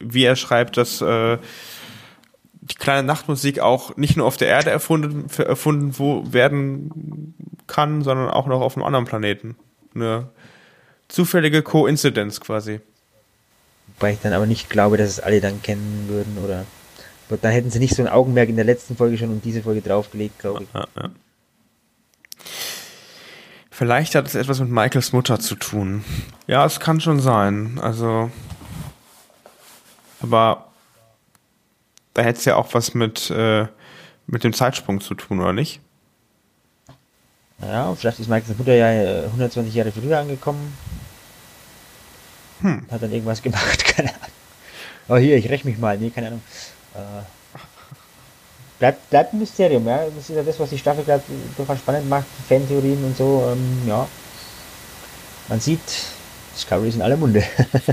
wie 0.00 0.24
er 0.24 0.36
schreibt, 0.36 0.76
dass 0.76 1.00
äh, 1.00 1.38
die 2.62 2.76
kleine 2.76 3.02
Nachtmusik 3.02 3.58
auch 3.58 3.96
nicht 3.96 4.16
nur 4.16 4.26
auf 4.26 4.36
der 4.36 4.48
Erde 4.48 4.70
erfunden, 4.70 5.26
erfunden 5.36 5.98
wo 5.98 6.32
werden 6.32 7.34
kann, 7.66 8.02
sondern 8.02 8.30
auch 8.30 8.46
noch 8.46 8.60
auf 8.60 8.76
einem 8.76 8.86
anderen 8.86 9.04
Planeten. 9.04 9.56
Eine 9.94 10.28
zufällige 11.08 11.62
Koinzidenz 11.62 12.40
quasi. 12.40 12.80
Wobei 13.88 14.12
ich 14.12 14.20
dann 14.20 14.32
aber 14.32 14.46
nicht 14.46 14.70
glaube, 14.70 14.96
dass 14.96 15.08
es 15.08 15.20
alle 15.20 15.40
dann 15.40 15.60
kennen 15.62 16.06
würden 16.08 16.38
oder 16.42 16.64
dann 17.40 17.52
hätten 17.52 17.70
sie 17.70 17.78
nicht 17.78 17.96
so 17.96 18.02
ein 18.02 18.08
Augenmerk 18.08 18.50
in 18.50 18.56
der 18.56 18.64
letzten 18.64 18.94
Folge 18.94 19.16
schon 19.16 19.30
und 19.30 19.44
diese 19.44 19.62
Folge 19.62 19.80
draufgelegt, 19.80 20.38
glaube 20.38 20.64
ich. 20.64 20.68
Ja, 20.74 20.86
ja. 20.96 21.10
Vielleicht 23.70 24.14
hat 24.14 24.26
es 24.26 24.34
etwas 24.34 24.60
mit 24.60 24.68
Michaels 24.68 25.12
Mutter 25.12 25.40
zu 25.40 25.54
tun. 25.54 26.04
Ja, 26.46 26.66
es 26.66 26.78
kann 26.78 27.00
schon 27.00 27.20
sein. 27.20 27.78
Also, 27.80 28.30
aber 30.20 30.71
da 32.14 32.22
hätte 32.22 32.38
es 32.38 32.44
ja 32.44 32.56
auch 32.56 32.72
was 32.74 32.94
mit, 32.94 33.30
äh, 33.30 33.66
mit 34.26 34.44
dem 34.44 34.52
Zeitsprung 34.52 35.00
zu 35.00 35.14
tun, 35.14 35.40
oder 35.40 35.52
nicht? 35.52 35.80
Ja, 37.60 37.94
vielleicht 37.94 38.18
ist 38.18 38.28
Michaels 38.28 38.58
Mutter 38.58 38.74
ja 38.74 39.24
120 39.26 39.74
äh, 39.74 39.78
Jahre 39.78 39.92
früher 39.92 40.18
angekommen. 40.18 40.76
Hm. 42.60 42.86
Hat 42.90 43.02
dann 43.02 43.12
irgendwas 43.12 43.42
gemacht, 43.42 43.84
keine 43.96 44.08
Ahnung. 44.08 44.22
Oh, 45.08 45.16
hier, 45.16 45.36
ich 45.36 45.48
räche 45.48 45.66
mich 45.66 45.78
mal. 45.78 45.98
Nee, 45.98 46.10
keine 46.10 46.28
Ahnung. 46.28 46.42
Äh, 46.94 46.98
bleibt, 48.78 49.10
bleibt 49.10 49.32
ein 49.32 49.38
Mysterium, 49.38 49.86
ja. 49.86 50.04
Das 50.06 50.28
ist 50.28 50.36
ja 50.36 50.42
das, 50.42 50.58
was 50.58 50.70
die 50.70 50.78
Staffel 50.78 51.04
gerade 51.04 51.22
durchaus 51.56 51.78
spannend 51.78 52.08
macht. 52.08 52.26
Fantheorien 52.48 53.04
und 53.04 53.16
so, 53.16 53.52
ähm, 53.52 53.88
ja. 53.88 54.08
Man 55.48 55.60
sieht, 55.60 55.80
Discovery 56.54 56.88
ist 56.88 56.94
in 56.96 57.02
aller 57.02 57.16
Munde. 57.16 57.42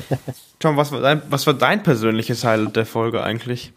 Tom, 0.60 0.78
was 0.78 0.92
war, 0.92 1.02
dein, 1.02 1.22
was 1.30 1.48
war 1.48 1.54
dein 1.54 1.84
persönliches 1.84 2.44
Highlight 2.44 2.76
der 2.76 2.86
Folge 2.86 3.24
eigentlich? 3.24 3.74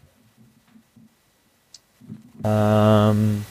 Ähm, 2.43 3.45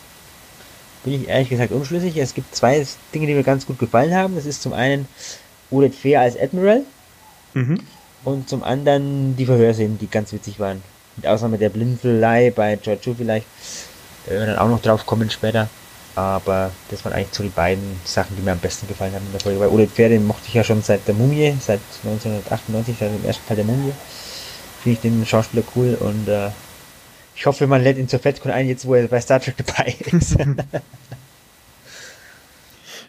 bin 1.05 1.15
ich 1.15 1.29
ehrlich 1.29 1.49
gesagt 1.49 1.73
unschlüssig. 1.73 2.17
Es 2.17 2.35
gibt 2.35 2.55
zwei 2.55 2.87
Dinge, 3.15 3.27
die 3.27 3.35
mir 3.35 3.43
ganz 3.43 3.67
gut 3.67 3.79
gefallen 3.79 4.15
haben. 4.15 4.35
Das 4.37 4.47
ist 4.47 4.63
zum 4.63 4.73
einen 4.73 5.09
Udet 5.71 5.95
Fair 5.95 6.21
als 6.21 6.39
Admiral 6.39 6.83
mhm. 7.55 7.81
und 8.25 8.49
zum 8.49 8.63
anderen 8.63 9.37
die 9.37 9.47
Verhörszenen, 9.47 9.99
die 9.99 10.09
ganz 10.09 10.33
witzig 10.33 10.61
waren. 10.61 10.83
Mit 11.17 11.27
Ausnahme 11.27 11.59
der 11.59 11.71
Blinzelei 11.71 12.51
bei 12.51 12.77
George 12.77 13.15
vielleicht. 13.17 13.47
Da 14.27 14.33
werden 14.33 14.47
wir 14.47 14.55
dann 14.55 14.59
auch 14.59 14.69
noch 14.69 14.83
drauf 14.83 15.05
kommen 15.07 15.31
später. 15.31 15.69
Aber 16.15 16.71
das 16.91 17.03
waren 17.05 17.15
eigentlich 17.15 17.33
so 17.33 17.43
die 17.43 17.49
beiden 17.49 17.99
Sachen, 18.05 18.37
die 18.37 18.43
mir 18.43 18.53
am 18.53 18.59
besten 18.59 18.87
gefallen 18.87 19.15
haben 19.15 19.25
in 19.25 19.33
der 19.33 19.41
Folge. 19.41 19.59
Weil 19.59 19.69
Udet 19.69 19.91
Fair, 19.91 20.11
den 20.11 20.27
mochte 20.27 20.45
ich 20.47 20.55
ja 20.55 20.63
schon 20.63 20.83
seit 20.83 21.09
der 21.09 21.15
Mumie, 21.15 21.57
seit 21.59 21.81
1998, 22.05 22.97
seit 23.01 23.11
dem 23.11 23.25
ersten 23.25 23.47
Teil 23.49 23.57
der 23.57 23.65
Mumie. 23.65 23.93
Finde 24.83 24.95
ich 24.97 25.01
den 25.01 25.27
Schauspieler 25.27 25.63
cool 25.75 25.97
und 25.99 26.29
äh, 26.29 26.51
ich 27.35 27.47
hoffe, 27.47 27.67
man 27.67 27.83
lädt 27.83 27.99
ihn 27.99 28.09
zur 28.09 28.21
FedCon 28.21 28.53
ein, 28.53 28.69
jetzt 28.69 28.87
wo 28.87 28.95
er 28.95 29.09
bei 29.09 29.21
Star 29.21 29.41
Trek 29.41 29.57
dabei 29.67 29.97
ist. 30.13 30.37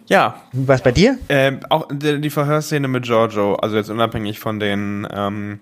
ja. 0.08 0.42
Was 0.52 0.82
bei 0.82 0.92
dir? 0.92 1.18
Ähm, 1.30 1.60
auch 1.70 1.88
die, 1.92 2.30
Verhörszene 2.30 2.88
mit 2.88 3.04
Giorgio, 3.04 3.56
also 3.56 3.76
jetzt 3.76 3.90
unabhängig 3.90 4.40
von 4.40 4.60
den 4.60 5.08
ähm, 5.14 5.60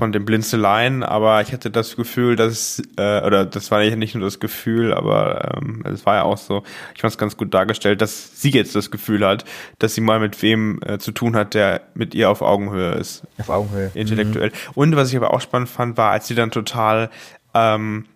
von 0.00 0.12
den 0.12 0.24
Blinzeleien, 0.24 1.02
aber 1.02 1.42
ich 1.42 1.52
hatte 1.52 1.70
das 1.70 1.96
Gefühl, 1.96 2.36
dass, 2.36 2.80
äh, 2.96 3.22
oder 3.22 3.44
das 3.44 3.70
war 3.70 3.82
ja 3.82 3.96
nicht 3.96 4.14
nur 4.14 4.24
das 4.24 4.38
Gefühl, 4.38 4.94
aber 4.94 5.56
ähm, 5.56 5.82
es 5.84 6.06
war 6.06 6.14
ja 6.14 6.22
auch 6.22 6.38
so, 6.38 6.62
ich 6.94 7.00
fand 7.00 7.12
es 7.12 7.18
ganz 7.18 7.36
gut 7.36 7.52
dargestellt, 7.52 8.00
dass 8.00 8.40
sie 8.40 8.50
jetzt 8.50 8.76
das 8.76 8.90
Gefühl 8.90 9.26
hat, 9.26 9.44
dass 9.78 9.94
sie 9.94 10.00
mal 10.00 10.20
mit 10.20 10.40
wem 10.42 10.80
äh, 10.86 10.98
zu 10.98 11.10
tun 11.10 11.36
hat, 11.36 11.54
der 11.54 11.82
mit 11.94 12.14
ihr 12.14 12.30
auf 12.30 12.40
Augenhöhe 12.40 12.92
ist. 12.92 13.24
Auf 13.38 13.50
Augenhöhe. 13.50 13.90
Intellektuell. 13.92 14.48
Mhm. 14.48 14.72
Und 14.74 14.96
was 14.96 15.10
ich 15.10 15.16
aber 15.16 15.34
auch 15.34 15.40
spannend 15.40 15.68
fand, 15.68 15.98
war, 15.98 16.12
als 16.12 16.28
sie 16.28 16.34
dann 16.34 16.52
total 16.52 17.10
ähm, 17.54 18.06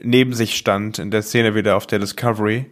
neben 0.00 0.32
sich 0.32 0.56
stand 0.56 0.98
in 0.98 1.10
der 1.10 1.22
Szene 1.22 1.54
wieder 1.54 1.76
auf 1.76 1.86
der 1.86 1.98
Discovery. 1.98 2.66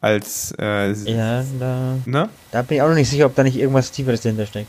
Als 0.00 0.54
äh, 0.58 0.92
ja, 0.92 1.44
da, 1.58 1.96
ne? 2.06 2.28
da 2.52 2.62
bin 2.62 2.76
ich 2.76 2.82
auch 2.82 2.88
noch 2.88 2.94
nicht 2.94 3.10
sicher, 3.10 3.26
ob 3.26 3.34
da 3.34 3.42
nicht 3.42 3.56
irgendwas 3.56 3.90
Tieferes 3.90 4.20
dahinter 4.20 4.46
steckt. 4.46 4.68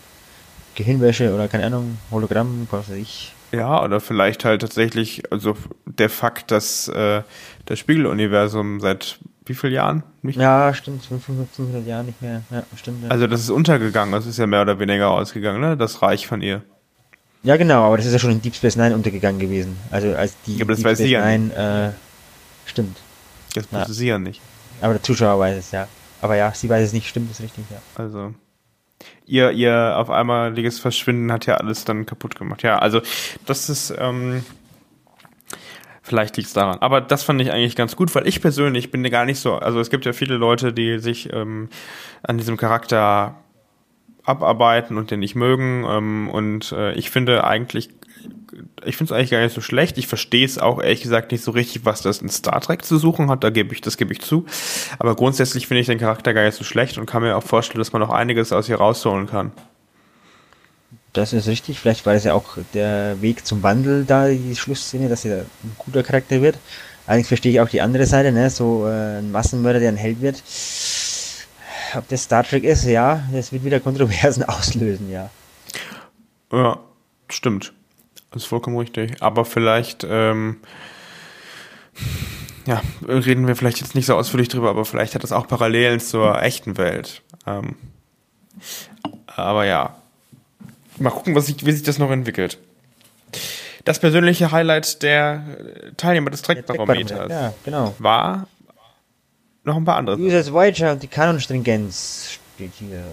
Gehirnwäsche 0.74 1.34
oder 1.34 1.48
keine 1.48 1.68
Ahnung, 1.68 2.00
Hologramm, 2.10 2.68
was 2.72 2.90
weiß 2.90 2.96
ich. 2.96 3.34
Ja, 3.52 3.84
oder 3.84 4.00
vielleicht 4.00 4.46
halt 4.46 4.62
tatsächlich, 4.62 5.32
also 5.32 5.56
der 5.86 6.10
Fakt, 6.10 6.52
dass 6.52 6.88
äh, 6.88 7.22
das 7.66 7.80
Spiegeluniversum 7.80 8.80
seit 8.80 9.20
wie 9.46 9.56
vielen 9.56 9.74
Jahren? 9.74 10.04
Nicht 10.22 10.40
ja, 10.40 10.74
stimmt, 10.74 11.04
500, 11.04 11.50
500 11.50 11.88
Jahren 11.88 12.06
nicht 12.06 12.22
mehr. 12.22 12.44
Ja, 12.52 12.64
stimmt. 12.76 13.04
Ja. 13.04 13.10
Also 13.10 13.26
das 13.26 13.42
ist 13.42 13.50
untergegangen, 13.50 14.12
das 14.12 14.28
ist 14.28 14.38
ja 14.38 14.46
mehr 14.46 14.62
oder 14.62 14.80
weniger 14.80 15.10
ausgegangen, 15.10 15.60
ne? 15.62 15.76
Das 15.76 16.02
Reich 16.02 16.28
von 16.28 16.42
ihr. 16.42 16.62
Ja, 17.44 17.56
genau, 17.58 17.86
aber 17.86 17.98
das 17.98 18.06
ist 18.06 18.14
ja 18.14 18.20
schon 18.20 18.32
in 18.32 18.42
Deep 18.42 18.56
Space 18.56 18.76
Nine 18.76 18.94
untergegangen 18.94 19.40
gewesen. 19.40 19.78
Also 19.92 20.14
als 20.14 20.36
die 20.46 20.58
ja, 20.58 20.64
aber 20.64 20.74
das 20.74 20.80
Deep 20.80 20.88
weiß 20.88 20.98
Space 21.00 21.10
ja 21.10 21.26
Nine, 21.26 21.94
äh, 21.96 22.70
stimmt. 22.70 22.98
Das 23.56 23.64
wusste 23.72 23.88
ja. 23.88 23.94
sie 23.94 24.08
ja 24.08 24.20
nicht. 24.20 24.42
Aber 24.82 24.94
der 24.94 25.04
Zuschauer 25.04 25.40
weiß 25.40 25.58
es, 25.58 25.72
ja. 25.72 25.88
Aber 26.22 26.36
ja, 26.36 26.52
sie 26.54 26.70
weiß 26.70 26.88
es 26.88 26.94
nicht, 26.94 27.08
stimmt 27.08 27.32
das 27.32 27.42
richtig, 27.42 27.66
ja. 27.72 27.82
Also 27.96 28.34
ihr, 29.26 29.52
ihr 29.52 29.96
auf 29.98 30.10
einmaliges 30.10 30.80
Verschwinden 30.80 31.32
hat 31.32 31.46
ja 31.46 31.56
alles 31.56 31.86
dann 31.86 32.06
kaputt 32.06 32.36
gemacht. 32.36 32.64
Ja, 32.64 32.80
also 32.80 33.02
das 33.46 33.70
ist, 33.70 33.94
ähm, 33.98 34.44
vielleicht 36.02 36.36
liegt 36.38 36.48
es 36.48 36.54
daran. 36.54 36.80
Aber 36.80 37.00
das 37.00 37.24
fand 37.24 37.42
ich 37.42 37.52
eigentlich 37.52 37.76
ganz 37.76 37.96
gut, 37.96 38.14
weil 38.16 38.28
ich 38.28 38.42
persönlich 38.42 38.92
bin 38.92 39.04
gar 39.10 39.26
nicht 39.26 39.40
so, 39.40 39.56
also 39.56 39.80
es 39.80 39.90
gibt 39.90 40.06
ja 40.06 40.14
viele 40.14 40.36
Leute, 40.36 40.74
die 40.74 41.00
sich 41.00 41.32
ähm, 41.32 41.70
an 42.24 42.38
diesem 42.38 42.58
Charakter 42.58 43.36
abarbeiten 44.30 44.98
und 44.98 45.12
den 45.12 45.20
nicht 45.20 45.36
mögen. 45.36 45.86
Ähm, 45.88 46.30
und 46.30 46.72
äh, 46.72 46.94
ich 46.94 47.10
finde 47.10 47.44
eigentlich, 47.44 47.90
ich 48.86 48.96
finde 48.96 49.14
es 49.14 49.18
eigentlich 49.18 49.32
gar 49.32 49.42
nicht 49.42 49.54
so 49.54 49.62
schlecht. 49.62 49.98
Ich 49.98 50.08
verstehe 50.08 50.46
es 50.46 50.58
auch 50.58 50.82
ehrlich 50.82 51.02
gesagt 51.02 51.32
nicht 51.32 51.44
so 51.44 51.52
richtig, 51.52 51.86
was 51.86 52.02
das 52.02 52.22
in 52.22 52.30
Star 52.30 52.62
Trek 52.62 52.86
zu 52.86 52.98
suchen 52.98 53.30
hat. 53.30 53.44
Da 53.44 53.50
gebe 53.50 53.74
ich, 53.74 53.82
das 53.82 53.98
gebe 53.98 54.14
ich 54.14 54.22
zu. 54.22 54.46
Aber 55.00 55.16
grundsätzlich 55.16 55.68
finde 55.68 55.82
ich 55.82 55.88
den 55.88 56.00
Charakter 56.00 56.34
gar 56.34 56.46
nicht 56.46 56.56
so 56.56 56.64
schlecht 56.64 56.98
und 56.98 57.06
kann 57.06 57.24
mir 57.24 57.36
auch 57.36 57.44
vorstellen, 57.44 57.80
dass 57.80 57.92
man 57.92 58.02
noch 58.02 58.12
einiges 58.12 58.52
aus 58.54 58.70
ihr 58.70 58.78
rausholen 58.78 59.28
kann. 59.28 59.52
Das 61.14 61.34
ist 61.34 61.48
richtig. 61.48 61.80
Vielleicht 61.80 62.06
war 62.06 62.14
das 62.14 62.24
ja 62.24 62.34
auch 62.34 62.58
der 62.74 63.22
Weg 63.22 63.46
zum 63.46 63.64
Wandel 63.64 64.06
da, 64.06 64.28
die 64.28 64.56
Schlussszene, 64.56 65.10
dass 65.10 65.26
er 65.26 65.40
ein 65.64 65.76
guter 65.78 66.04
Charakter 66.04 66.42
wird. 66.42 66.58
Allerdings 67.08 67.28
verstehe 67.28 67.52
ich 67.52 67.60
auch 67.60 67.70
die 67.70 67.82
andere 67.82 68.06
Seite, 68.06 68.32
ne? 68.32 68.52
so 68.52 68.86
äh, 68.86 69.18
ein 69.18 69.32
Massenmörder, 69.32 69.80
der 69.80 69.90
ein 69.90 69.98
Held 69.98 70.22
wird 70.22 70.44
ob 71.96 72.08
das 72.08 72.24
Star 72.24 72.44
Trek 72.44 72.64
ist, 72.64 72.86
ja, 72.86 73.24
das 73.32 73.52
wird 73.52 73.64
wieder 73.64 73.80
Kontroversen 73.80 74.44
auslösen, 74.48 75.10
ja. 75.12 75.30
Ja, 76.52 76.80
stimmt. 77.30 77.74
Das 78.32 78.44
ist 78.44 78.50
vollkommen 78.50 78.78
richtig. 78.78 79.22
Aber 79.22 79.46
vielleicht, 79.46 80.06
ähm, 80.08 80.58
ja, 82.66 82.82
reden 83.08 83.48
wir 83.48 83.56
vielleicht 83.56 83.80
jetzt 83.80 83.96
nicht 83.96 84.06
so 84.06 84.16
ausführlich 84.16 84.48
drüber, 84.50 84.70
aber 84.70 84.86
vielleicht 84.86 85.16
hat 85.16 85.24
das 85.24 85.32
auch 85.32 85.48
Parallelen 85.48 86.00
zur 86.00 86.42
echten 86.42 86.78
Welt. 86.78 87.22
Ähm, 87.48 87.76
aber 89.26 89.66
ja, 89.66 89.96
mal 90.98 91.10
gucken, 91.10 91.36
was 91.36 91.48
sich, 91.48 91.66
wie 91.66 91.72
sich 91.72 91.84
das 91.84 91.98
noch 91.98 92.12
entwickelt. 92.12 92.58
Das 93.86 94.00
persönliche 94.00 94.52
Highlight 94.52 95.02
der 95.02 95.44
Teilnehmer 95.98 96.30
des 96.30 96.42
Trackbarometers 96.42 97.32
ja, 97.32 97.54
genau. 97.64 97.96
war 97.98 98.48
noch 99.70 99.78
ein 99.78 99.86
paar 99.86 99.96
andere. 99.96 100.18
USS 100.18 100.52
Voyager 100.52 100.92
und 100.94 101.04
die 101.04 101.08
Kanonstringenz 101.08 102.40
steht 102.56 102.74
hier 102.78 103.04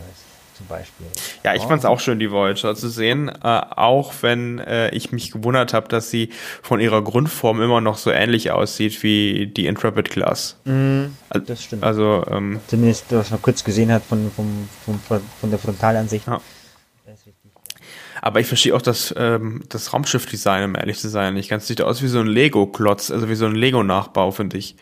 zum 0.57 0.67
Beispiel. 0.67 1.07
Ja, 1.45 1.55
ich 1.55 1.63
oh. 1.63 1.69
fand 1.69 1.81
es 1.81 1.85
auch 1.85 2.01
schön, 2.01 2.19
die 2.19 2.31
Voyager 2.31 2.75
zu 2.75 2.89
sehen, 2.89 3.29
äh, 3.29 3.35
auch 3.43 4.15
wenn 4.23 4.59
äh, 4.59 4.89
ich 4.91 5.13
mich 5.13 5.31
gewundert 5.31 5.75
habe, 5.75 5.89
dass 5.89 6.11
sie 6.11 6.31
von 6.63 6.81
ihrer 6.81 7.03
Grundform 7.03 7.61
immer 7.61 7.81
noch 7.81 7.99
so 7.99 8.11
ähnlich 8.11 8.51
aussieht 8.51 9.03
wie 9.03 9.47
die 9.47 9.67
Intrepid 9.67 10.11
Class. 10.11 10.57
Mm, 10.65 11.05
das 11.29 11.63
stimmt. 11.63 11.85
Also 11.85 12.25
ähm, 12.31 12.61
zumindest 12.69 13.05
was 13.11 13.31
man 13.31 13.43
kurz 13.43 13.63
gesehen 13.63 13.93
hat 13.93 14.03
von, 14.03 14.31
von, 14.35 14.69
von, 14.85 15.21
von 15.41 15.51
der 15.51 15.59
Frontalansicht. 15.59 16.27
Ja. 16.27 16.41
Aber 18.23 18.41
ich 18.41 18.47
verstehe 18.47 18.75
auch 18.75 18.83
das, 18.83 19.15
ähm, 19.17 19.63
das 19.69 19.93
Raumschiff-Design, 19.93 20.65
um 20.65 20.75
ehrlich 20.75 20.99
zu 20.99 21.09
sein. 21.09 21.37
Ich 21.37 21.49
ganz 21.49 21.67
sieht 21.67 21.83
aus 21.83 22.03
wie 22.03 22.09
so 22.09 22.19
ein 22.19 22.27
Lego-Klotz, 22.27 23.11
also 23.11 23.29
wie 23.29 23.35
so 23.35 23.45
ein 23.47 23.55
Lego-Nachbau, 23.55 24.31
finde 24.31 24.57
ich 24.57 24.75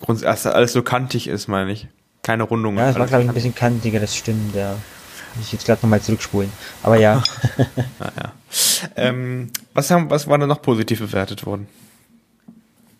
grundsätzlich 0.00 0.54
alles 0.54 0.72
so 0.72 0.82
kantig 0.82 1.28
ist, 1.28 1.48
meine 1.48 1.72
ich. 1.72 1.88
Keine 2.22 2.42
Rundungen. 2.44 2.78
Ja, 2.78 2.90
es 2.90 2.98
war, 2.98 3.06
glaube 3.06 3.22
ich, 3.22 3.28
ein 3.28 3.34
bisschen 3.34 3.54
kantiger, 3.54 4.00
das 4.00 4.14
stimmt, 4.14 4.54
ja. 4.54 4.76
Muss 5.34 5.46
ich 5.46 5.52
jetzt 5.52 5.66
gerade 5.66 5.80
nochmal 5.82 6.00
zurückspulen. 6.00 6.52
Aber 6.82 6.96
ja. 6.96 7.22
naja. 7.98 8.32
Ähm, 8.96 9.50
was, 9.74 9.90
haben, 9.90 10.10
was 10.10 10.26
war 10.26 10.38
da 10.38 10.46
noch 10.46 10.62
positiv 10.62 11.00
bewertet 11.00 11.46
worden? 11.46 11.68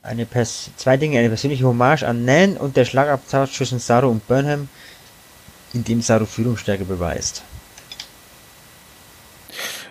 eine 0.08 0.26
Pers 0.26 0.70
zwei 0.76 0.96
Dinge, 0.96 1.18
eine 1.18 1.28
persönliche 1.28 1.64
Hommage 1.64 2.02
an 2.02 2.24
Nan 2.24 2.56
und 2.56 2.76
der 2.76 2.84
Schlagabtausch 2.84 3.52
zwischen 3.52 3.78
Saru 3.78 4.08
und 4.08 4.26
Burnham, 4.26 4.68
in 5.74 5.84
dem 5.84 6.00
Saru 6.00 6.24
Führungsstärke 6.24 6.84
beweist. 6.84 7.42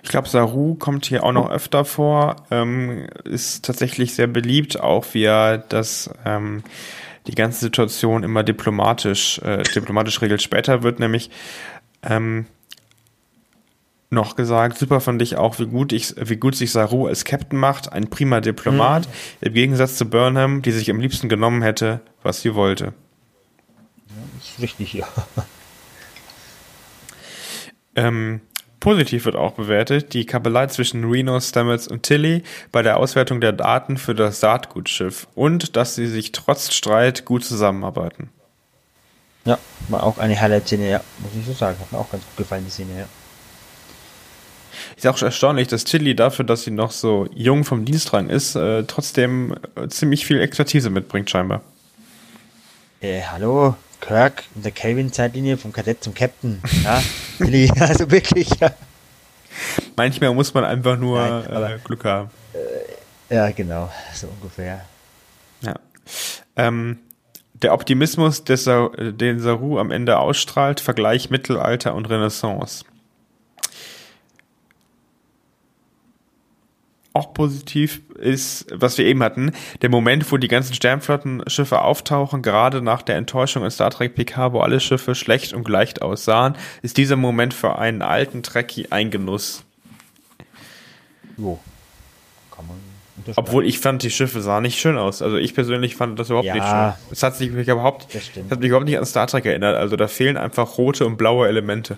Ich 0.04 0.10
glaube, 0.10 0.30
Saru 0.30 0.76
kommt 0.76 1.06
hier 1.06 1.24
auch 1.24 1.32
noch 1.32 1.50
öfter 1.50 1.86
vor, 1.86 2.38
ähm, 2.52 3.08
ist 3.24 3.66
tatsächlich 3.66 4.14
sehr 4.14 4.28
beliebt, 4.28 4.80
auch 4.80 5.06
wie 5.14 5.24
er 5.24 5.58
das 5.58 6.10
ähm, 6.26 6.64
die 7.28 7.36
ganze 7.36 7.60
Situation 7.60 8.24
immer 8.24 8.44
diplomatisch, 8.44 9.40
äh, 9.40 9.64
diplomatisch 9.64 10.22
regelt. 10.22 10.42
Später 10.42 10.84
wird 10.84 11.00
nämlich 11.00 11.30
ähm, 12.04 12.46
noch 14.10 14.36
gesagt, 14.36 14.78
super 14.78 15.02
fand 15.02 15.22
ich 15.22 15.36
auch, 15.36 15.60
wie 15.60 15.66
gut, 15.66 15.92
ich, 15.92 16.16
wie 16.18 16.38
gut 16.38 16.56
sich 16.56 16.72
Saru 16.72 17.08
als 17.08 17.26
Captain 17.26 17.60
macht, 17.60 17.92
ein 17.92 18.10
prima 18.10 18.40
Diplomat, 18.40 19.08
mhm. 19.08 19.12
im 19.42 19.54
Gegensatz 19.54 19.98
zu 19.98 20.06
Burnham, 20.06 20.62
die 20.62 20.72
sich 20.72 20.90
am 20.90 21.00
liebsten 21.00 21.28
genommen 21.28 21.62
hätte, 21.62 22.00
was 22.24 22.42
sie 22.42 22.56
wollte. 22.56 22.94
Ja, 24.08 24.14
ist 24.40 24.62
richtig, 24.62 24.94
ja. 24.94 25.08
Ähm, 27.96 28.42
positiv 28.80 29.26
wird 29.26 29.36
auch 29.36 29.54
bewertet 29.54 30.14
die 30.14 30.26
Kabelei 30.26 30.68
zwischen 30.68 31.10
Reno, 31.10 31.40
Stamets 31.40 31.88
und 31.88 32.04
Tilly 32.04 32.44
bei 32.72 32.82
der 32.82 32.98
Auswertung 32.98 33.42
der 33.42 33.54
Daten 33.54 33.98
für 33.98 34.16
das 34.16 34.40
Saatgutschiff 34.40 35.28
und 35.36 35.76
dass 35.76 35.96
sie 35.96 36.08
sich 36.08 36.32
trotz 36.32 36.74
Streit 36.74 37.26
gut 37.26 37.44
zusammenarbeiten. 37.44 38.30
Ja, 39.46 39.58
war 39.88 40.04
auch 40.04 40.18
eine 40.18 40.40
Highlight-Szene, 40.40 40.90
ja, 40.90 41.02
muss 41.20 41.32
ich 41.40 41.46
so 41.46 41.54
sagen. 41.54 41.78
Hat 41.80 41.92
mir 41.92 42.00
auch 42.00 42.12
ganz 42.12 42.24
gut 42.24 42.38
gefallen, 42.38 42.66
die 42.66 42.72
Szene, 42.72 43.00
ja. 43.00 43.06
Ist 44.96 45.08
auch 45.08 45.22
erstaunlich, 45.22 45.68
dass 45.68 45.86
Tilly 45.86 46.16
dafür, 46.16 46.46
dass 46.46 46.64
sie 46.64 46.72
noch 46.72 46.92
so 46.92 47.28
jung 47.34 47.64
vom 47.64 47.86
Dienstrang 47.86 48.30
ist, 48.30 48.56
äh, 48.56 48.84
trotzdem 48.84 49.56
äh, 49.76 49.88
ziemlich 49.88 50.26
viel 50.26 50.40
Expertise 50.42 50.90
mitbringt, 50.90 51.30
scheinbar. 51.30 51.62
Äh, 53.00 53.22
hallo, 53.22 53.76
Kirk 54.02 54.44
in 54.56 54.64
der 54.64 54.72
Kelvin-Zeitlinie 54.72 55.58
vom 55.58 55.74
Kadett 55.74 56.04
zum 56.04 56.14
Captain. 56.14 56.62
Ja, 56.84 57.02
also 57.80 58.10
wirklich, 58.12 58.50
ja. 58.60 58.72
Manchmal 59.96 60.34
muss 60.34 60.54
man 60.54 60.64
einfach 60.64 60.98
nur 60.98 61.20
Nein, 61.20 61.48
aber, 61.48 61.76
äh, 61.76 61.80
Glück 61.84 62.06
haben. 62.06 62.30
Äh, 62.54 63.36
ja, 63.36 63.52
genau, 63.52 63.92
so 64.14 64.28
ungefähr. 64.28 64.86
Ja. 65.62 65.76
Ähm, 66.56 67.00
der 67.54 67.74
Optimismus, 67.74 68.44
den 68.44 69.40
Saru 69.40 69.80
am 69.80 69.90
Ende 69.92 70.20
ausstrahlt, 70.20 70.80
Vergleich 70.80 71.30
Mittelalter 71.30 71.96
und 71.96 72.06
Renaissance. 72.08 72.86
Auch 77.18 77.34
positiv 77.34 78.02
ist, 78.16 78.68
was 78.72 78.98
wir 78.98 79.06
eben 79.06 79.24
hatten, 79.24 79.52
der 79.82 79.90
Moment, 79.90 80.32
wo 80.32 80.38
die 80.38 80.48
ganzen 80.48 80.74
Sternflottenschiffe 80.74 81.82
auftauchen, 81.82 82.42
gerade 82.42 82.82
nach 82.82 83.02
der 83.02 83.16
Enttäuschung 83.16 83.64
in 83.64 83.72
Star 83.72 83.90
Trek 83.90 84.16
PK, 84.16 84.54
wo 84.54 84.60
alle 84.60 84.80
Schiffe 84.80 85.16
schlecht 85.16 85.54
und 85.54 85.64
gleich 85.64 86.02
aussahen, 86.02 86.56
ist 86.82 86.98
dieser 86.98 87.16
Moment 87.16 87.54
für 87.54 87.78
einen 87.78 88.02
alten 88.02 88.44
Trekkie 88.44 88.88
ein 88.92 89.10
Genuss. 89.10 89.64
Jo. 91.38 91.60
Kann 92.56 92.68
man 92.68 92.78
obwohl 93.36 93.66
ich 93.66 93.80
fand, 93.80 94.04
die 94.04 94.12
Schiffe 94.12 94.42
sahen 94.42 94.64
nicht 94.64 94.80
schön 94.80 94.98
aus. 94.98 95.22
Also 95.22 95.38
ich 95.38 95.54
persönlich 95.54 95.96
fand 95.96 96.18
das 96.20 96.30
überhaupt 96.30 96.46
ja, 96.46 96.54
nicht 96.54 96.66
schön. 96.66 97.12
Es 97.12 97.24
hat 97.24 97.36
sich 97.36 97.50
überhaupt, 97.50 98.08
das 98.14 98.30
hat 98.50 98.60
mich 98.60 98.70
überhaupt 98.70 98.86
nicht 98.86 98.98
an 98.98 99.06
Star 99.06 99.28
Trek 99.28 99.46
erinnert. 99.46 99.76
Also 99.76 99.96
da 99.96 100.08
fehlen 100.08 100.38
einfach 100.38 100.78
rote 100.78 101.06
und 101.06 101.18
blaue 101.18 101.48
Elemente. 101.48 101.98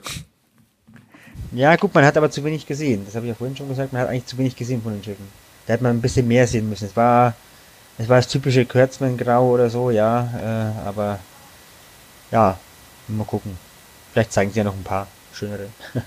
Ja, 1.52 1.76
gut, 1.76 1.94
man 1.94 2.06
hat 2.06 2.16
aber 2.18 2.30
zu 2.30 2.44
wenig 2.44 2.66
gesehen. 2.66 3.04
Das 3.06 3.16
habe 3.16 3.26
ich 3.26 3.30
ja 3.30 3.36
vorhin 3.36 3.58
schon 3.58 3.70
gesagt. 3.70 3.92
Man 3.92 4.02
hat 4.02 4.10
eigentlich 4.10 4.26
zu 4.26 4.38
wenig 4.38 4.56
gesehen 4.56 4.82
von 4.82 4.94
den 4.94 5.04
Schiffen. 5.04 5.28
Da 5.66 5.74
hätte 5.74 5.84
man 5.84 5.98
ein 5.98 6.02
bisschen 6.02 6.28
mehr 6.28 6.46
sehen 6.48 6.70
müssen. 6.70 6.86
Es 6.86 6.96
war, 6.96 7.34
es 7.98 8.08
war 8.08 8.18
das 8.18 8.28
typische 8.28 8.66
Kurtzman-Grau 8.66 9.50
oder 9.50 9.70
so, 9.70 9.90
ja. 9.90 10.30
Äh, 10.38 10.88
aber 10.88 11.20
ja, 12.32 12.58
mal 13.08 13.24
gucken. 13.24 13.58
Vielleicht 14.12 14.32
zeigen 14.32 14.52
sie 14.52 14.60
ja 14.60 14.64
noch 14.64 14.76
ein 14.76 14.84
paar 14.84 15.08
schönere. 15.34 15.70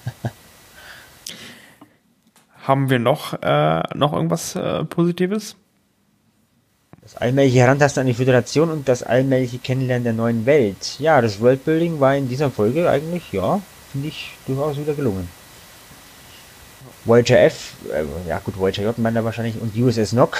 Haben 2.67 2.91
wir 2.91 3.01
noch, 3.01 3.35
äh, 3.43 3.83
noch 3.95 4.13
irgendwas 4.13 4.55
äh, 4.55 4.85
Positives? 4.85 5.57
Das 7.03 7.17
allmähliche 7.17 7.59
Herantasten 7.59 8.03
an 8.03 8.07
die 8.07 8.15
Föderation 8.15 8.71
und 8.71 8.89
das 8.89 9.03
allmähliche 9.03 9.59
Kennenlernen 9.59 10.05
der 10.05 10.13
neuen 10.13 10.47
Welt. 10.47 11.01
Ja, 11.01 11.21
das 11.21 11.41
Worldbuilding 11.41 11.99
war 11.99 12.15
in 12.15 12.29
dieser 12.29 12.51
Folge 12.51 12.89
eigentlich, 12.89 13.33
ja, 13.33 13.61
finde 13.93 14.09
ich 14.09 14.31
durchaus 14.47 14.77
wieder 14.77 14.95
gelungen. 14.95 15.29
Voyager 17.05 17.41
F, 17.41 17.75
äh, 17.93 18.05
ja 18.29 18.39
gut, 18.39 18.59
Voyager 18.59 18.83
J 18.83 18.99
meint 18.99 19.17
er 19.17 19.25
wahrscheinlich, 19.25 19.61
und 19.61 19.77
USS 19.77 20.13
Nock. 20.13 20.39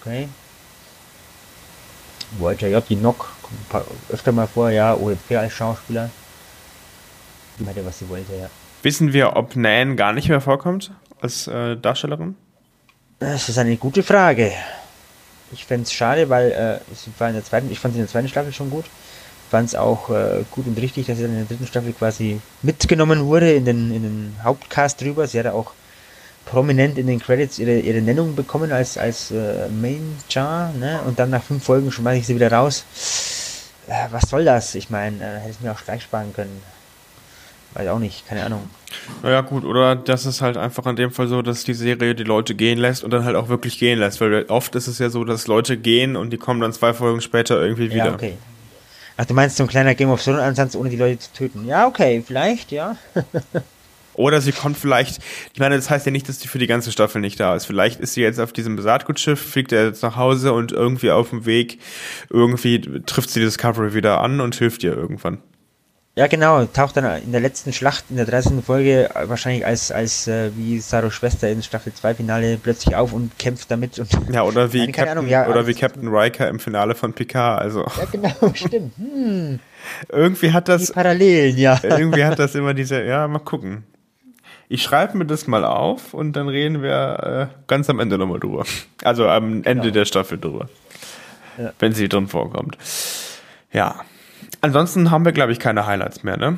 Okay. 0.00 0.28
Voyager 2.38 2.68
J, 2.68 2.88
die 2.88 2.96
Nock, 2.96 3.28
kommt 3.42 3.84
öfter 4.10 4.32
mal 4.32 4.46
vor, 4.46 4.70
ja, 4.70 4.94
OFP 4.94 5.36
als 5.36 5.52
Schauspieler. 5.52 6.10
Die 7.58 7.64
meinte, 7.64 7.84
was 7.84 7.98
sie 7.98 8.08
wollte, 8.08 8.34
ja. 8.36 8.48
Wissen 8.82 9.12
wir, 9.12 9.36
ob 9.36 9.56
Nan 9.56 9.96
gar 9.96 10.12
nicht 10.12 10.28
mehr 10.28 10.40
vorkommt 10.40 10.92
als 11.20 11.46
äh, 11.46 11.76
Darstellerin? 11.76 12.36
Das 13.18 13.48
ist 13.48 13.58
eine 13.58 13.76
gute 13.76 14.02
Frage. 14.02 14.52
Ich 15.52 15.64
fände 15.64 15.84
es 15.84 15.92
schade, 15.92 16.28
weil 16.28 16.50
äh, 16.52 16.94
sie 16.94 17.12
war 17.18 17.28
in 17.28 17.34
der 17.34 17.44
zweiten, 17.44 17.70
ich 17.70 17.78
fand 17.78 17.94
sie 17.94 18.00
in 18.00 18.06
der 18.06 18.10
zweiten 18.10 18.28
Staffel 18.28 18.52
schon 18.52 18.70
gut 18.70 18.86
fand 19.52 19.68
es 19.68 19.74
auch 19.74 20.08
äh, 20.08 20.44
gut 20.50 20.66
und 20.66 20.78
richtig, 20.80 21.08
dass 21.08 21.18
sie 21.18 21.24
dann 21.24 21.32
in 21.32 21.38
der 21.40 21.44
dritten 21.44 21.66
Staffel 21.66 21.92
quasi 21.92 22.40
mitgenommen 22.62 23.26
wurde 23.26 23.52
in 23.52 23.66
den, 23.66 23.94
in 23.94 24.02
den 24.02 24.36
Hauptcast 24.42 24.98
drüber. 24.98 25.26
Sie 25.26 25.38
hat 25.38 25.46
auch 25.46 25.72
prominent 26.46 26.96
in 26.96 27.06
den 27.06 27.20
Credits 27.20 27.58
ihre, 27.58 27.78
ihre 27.78 28.00
Nennung 28.00 28.34
bekommen 28.34 28.72
als, 28.72 28.96
als 28.96 29.30
äh, 29.30 29.68
Main 29.68 30.16
Jar, 30.30 30.72
ne? 30.72 31.00
Und 31.06 31.18
dann 31.18 31.28
nach 31.28 31.42
fünf 31.42 31.64
Folgen 31.64 31.92
schmeiße 31.92 32.20
ich 32.20 32.26
sie 32.28 32.34
wieder 32.34 32.50
raus. 32.50 32.86
Äh, 33.88 34.06
was 34.10 34.30
soll 34.30 34.46
das? 34.46 34.74
Ich 34.74 34.88
meine, 34.88 35.18
äh, 35.18 35.40
hätte 35.40 35.50
ich 35.50 35.60
mir 35.60 35.70
auch 35.70 35.84
gleich 35.84 36.02
sparen 36.02 36.32
können. 36.32 36.62
Weiß 37.74 37.88
auch 37.88 37.98
nicht, 37.98 38.26
keine 38.26 38.46
Ahnung. 38.46 38.70
Naja, 39.22 39.42
gut, 39.42 39.66
oder 39.66 39.96
das 39.96 40.24
ist 40.24 40.40
halt 40.40 40.56
einfach 40.56 40.86
in 40.86 40.96
dem 40.96 41.10
Fall 41.10 41.28
so, 41.28 41.42
dass 41.42 41.62
die 41.64 41.74
Serie 41.74 42.14
die 42.14 42.24
Leute 42.24 42.54
gehen 42.54 42.78
lässt 42.78 43.04
und 43.04 43.10
dann 43.10 43.26
halt 43.26 43.36
auch 43.36 43.50
wirklich 43.50 43.78
gehen 43.78 43.98
lässt, 43.98 44.18
weil 44.22 44.46
oft 44.48 44.74
ist 44.76 44.86
es 44.86 44.98
ja 44.98 45.10
so, 45.10 45.24
dass 45.24 45.46
Leute 45.46 45.76
gehen 45.76 46.16
und 46.16 46.30
die 46.30 46.38
kommen 46.38 46.62
dann 46.62 46.72
zwei 46.72 46.94
Folgen 46.94 47.20
später 47.20 47.60
irgendwie 47.60 47.90
wieder. 47.90 48.06
Ja, 48.06 48.14
okay. 48.14 48.38
Ach, 49.16 49.24
du 49.24 49.34
meinst 49.34 49.56
so 49.56 49.64
ein 49.64 49.68
kleiner 49.68 49.94
Game 49.94 50.10
of 50.10 50.22
Thrones 50.22 50.40
Ansatz, 50.40 50.74
ohne 50.74 50.90
die 50.90 50.96
Leute 50.96 51.18
zu 51.18 51.32
töten? 51.32 51.66
Ja, 51.66 51.86
okay, 51.86 52.22
vielleicht, 52.26 52.72
ja. 52.72 52.96
Oder 54.14 54.40
sie 54.40 54.52
kommt 54.52 54.76
vielleicht, 54.76 55.20
ich 55.54 55.58
meine, 55.58 55.76
das 55.76 55.88
heißt 55.88 56.04
ja 56.04 56.12
nicht, 56.12 56.28
dass 56.28 56.40
sie 56.40 56.48
für 56.48 56.58
die 56.58 56.66
ganze 56.66 56.92
Staffel 56.92 57.20
nicht 57.20 57.40
da 57.40 57.54
ist. 57.54 57.64
Vielleicht 57.64 58.00
ist 58.00 58.14
sie 58.14 58.20
jetzt 58.20 58.40
auf 58.40 58.52
diesem 58.52 58.78
Saatgutschiff, 58.80 59.40
fliegt 59.40 59.72
er 59.72 59.86
jetzt 59.86 60.02
nach 60.02 60.16
Hause 60.16 60.52
und 60.52 60.72
irgendwie 60.72 61.10
auf 61.10 61.30
dem 61.30 61.46
Weg, 61.46 61.78
irgendwie 62.28 62.80
trifft 63.06 63.30
sie 63.30 63.40
die 63.40 63.46
Discovery 63.46 63.94
wieder 63.94 64.20
an 64.20 64.40
und 64.40 64.54
hilft 64.54 64.84
ihr 64.84 64.94
irgendwann. 64.94 65.38
Ja, 66.14 66.26
genau, 66.26 66.66
taucht 66.66 66.98
dann 66.98 67.22
in 67.22 67.32
der 67.32 67.40
letzten 67.40 67.72
Schlacht, 67.72 68.04
in 68.10 68.16
der 68.16 68.26
13. 68.26 68.62
Folge, 68.62 69.08
wahrscheinlich 69.14 69.64
als, 69.64 69.90
als 69.90 70.28
äh, 70.28 70.50
wie 70.54 70.78
Saros 70.78 71.14
Schwester 71.14 71.48
in 71.48 71.62
Staffel 71.62 71.94
2 71.94 72.16
Finale 72.16 72.58
plötzlich 72.62 72.94
auf 72.94 73.14
und 73.14 73.38
kämpft 73.38 73.70
damit. 73.70 73.98
Und 73.98 74.10
ja, 74.30 74.42
oder 74.42 74.74
wie, 74.74 74.80
Nein, 74.82 74.92
Captain, 74.92 75.18
Ahnung, 75.18 75.30
ja, 75.30 75.48
oder 75.48 75.66
wie 75.66 75.72
Captain 75.72 76.08
Riker 76.08 76.48
im 76.48 76.60
Finale 76.60 76.94
von 76.94 77.14
Picard, 77.14 77.62
also. 77.62 77.86
Ja, 77.96 78.04
genau, 78.12 78.34
stimmt. 78.54 78.92
Hm. 78.98 79.58
irgendwie 80.10 80.52
hat 80.52 80.68
das. 80.68 80.88
Die 80.88 80.92
Parallelen, 80.92 81.56
ja. 81.56 81.80
irgendwie 81.82 82.24
hat 82.24 82.38
das 82.38 82.54
immer 82.54 82.74
diese, 82.74 83.02
ja, 83.02 83.26
mal 83.26 83.38
gucken. 83.38 83.84
Ich 84.68 84.82
schreibe 84.82 85.16
mir 85.16 85.24
das 85.24 85.46
mal 85.46 85.64
auf 85.64 86.12
und 86.12 86.34
dann 86.34 86.48
reden 86.48 86.82
wir 86.82 87.48
äh, 87.50 87.54
ganz 87.68 87.88
am 87.88 88.00
Ende 88.00 88.18
nochmal 88.18 88.38
drüber. 88.38 88.66
Also 89.02 89.28
am 89.28 89.64
Ende 89.64 89.84
genau. 89.84 89.94
der 89.94 90.04
Staffel 90.04 90.38
drüber. 90.38 90.68
Ja. 91.56 91.72
Wenn 91.78 91.92
sie 91.92 92.08
drin 92.08 92.28
vorkommt. 92.28 92.76
Ja. 93.72 94.04
Ansonsten 94.62 95.10
haben 95.10 95.24
wir, 95.24 95.32
glaube 95.32 95.50
ich, 95.50 95.58
keine 95.58 95.86
Highlights 95.86 96.22
mehr, 96.22 96.36
ne? 96.36 96.56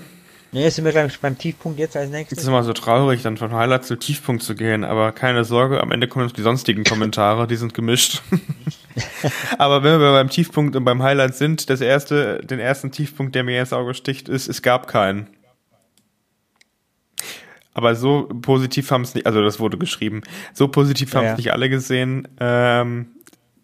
Ne, 0.52 0.62
jetzt 0.62 0.76
sind 0.76 0.84
wir, 0.84 0.92
glaube 0.92 1.08
ich, 1.08 1.18
beim 1.18 1.36
Tiefpunkt 1.38 1.78
jetzt 1.78 1.96
als 1.96 2.10
nächstes. 2.10 2.38
Es 2.38 2.44
ist 2.44 2.48
immer 2.48 2.62
so 2.62 2.74
traurig, 2.74 3.22
dann 3.22 3.38
von 3.38 3.52
Highlights 3.54 3.88
zu 3.88 3.96
Tiefpunkt 3.96 4.42
zu 4.42 4.54
gehen, 4.54 4.84
aber 4.84 5.10
keine 5.10 5.44
Sorge, 5.44 5.80
am 5.80 5.90
Ende 5.90 6.06
kommen 6.06 6.30
die 6.36 6.42
sonstigen 6.42 6.84
Kommentare, 6.84 7.46
die 7.46 7.56
sind 7.56 7.72
gemischt. 7.72 8.22
aber 9.58 9.82
wenn 9.82 9.98
wir 9.98 10.12
beim 10.12 10.28
Tiefpunkt 10.28 10.76
und 10.76 10.84
beim 10.84 11.02
Highlight 11.02 11.34
sind, 11.34 11.70
das 11.70 11.80
erste, 11.80 12.38
den 12.44 12.60
ersten 12.60 12.92
Tiefpunkt, 12.92 13.34
der 13.34 13.42
mir 13.42 13.58
ins 13.58 13.72
Auge 13.72 13.94
sticht, 13.94 14.28
ist, 14.28 14.48
es 14.48 14.60
gab 14.60 14.86
keinen. 14.86 15.28
Aber 17.72 17.96
so 17.96 18.28
positiv 18.40 18.90
haben 18.90 19.02
es 19.02 19.14
nicht, 19.14 19.26
also 19.26 19.42
das 19.42 19.58
wurde 19.58 19.78
geschrieben, 19.78 20.22
so 20.52 20.68
positiv 20.68 21.14
haben 21.14 21.24
es 21.24 21.30
ja. 21.30 21.36
nicht 21.36 21.52
alle 21.52 21.68
gesehen. 21.70 22.28
Ähm, 22.38 23.06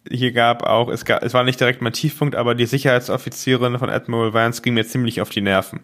hier 0.09 0.31
gab 0.31 0.63
auch, 0.63 0.89
es, 0.89 1.05
gab, 1.05 1.23
es 1.23 1.33
war 1.33 1.43
nicht 1.43 1.59
direkt 1.59 1.81
mein 1.81 1.93
Tiefpunkt, 1.93 2.35
aber 2.35 2.55
die 2.55 2.65
Sicherheitsoffizierin 2.65 3.77
von 3.77 3.89
Admiral 3.89 4.33
Vance 4.33 4.61
ging 4.61 4.73
mir 4.73 4.85
ziemlich 4.85 5.21
auf 5.21 5.29
die 5.29 5.41
Nerven. 5.41 5.81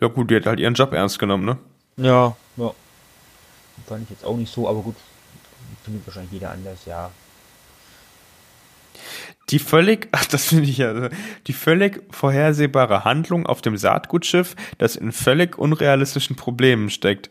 Ja 0.00 0.08
gut, 0.08 0.30
die 0.30 0.36
hat 0.36 0.46
halt 0.46 0.60
ihren 0.60 0.74
Job 0.74 0.92
ernst 0.92 1.18
genommen, 1.18 1.44
ne? 1.44 1.58
Ja, 1.96 2.36
ja. 2.56 2.74
Fand 3.86 4.04
ich 4.04 4.10
jetzt 4.10 4.24
auch 4.24 4.36
nicht 4.36 4.52
so, 4.52 4.68
aber 4.68 4.82
gut, 4.82 4.96
findet 5.84 6.06
wahrscheinlich 6.06 6.32
jeder 6.32 6.50
anders, 6.50 6.84
ja. 6.86 7.10
Die 9.50 9.58
völlig, 9.58 10.08
ach, 10.12 10.26
das 10.26 10.46
finde 10.46 10.64
ich 10.64 10.78
ja, 10.78 11.08
die 11.46 11.52
völlig 11.52 12.02
vorhersehbare 12.10 13.04
Handlung 13.04 13.46
auf 13.46 13.62
dem 13.62 13.76
Saatgutschiff, 13.76 14.54
das 14.78 14.96
in 14.96 15.12
völlig 15.12 15.58
unrealistischen 15.58 16.36
Problemen 16.36 16.90
steckt. 16.90 17.30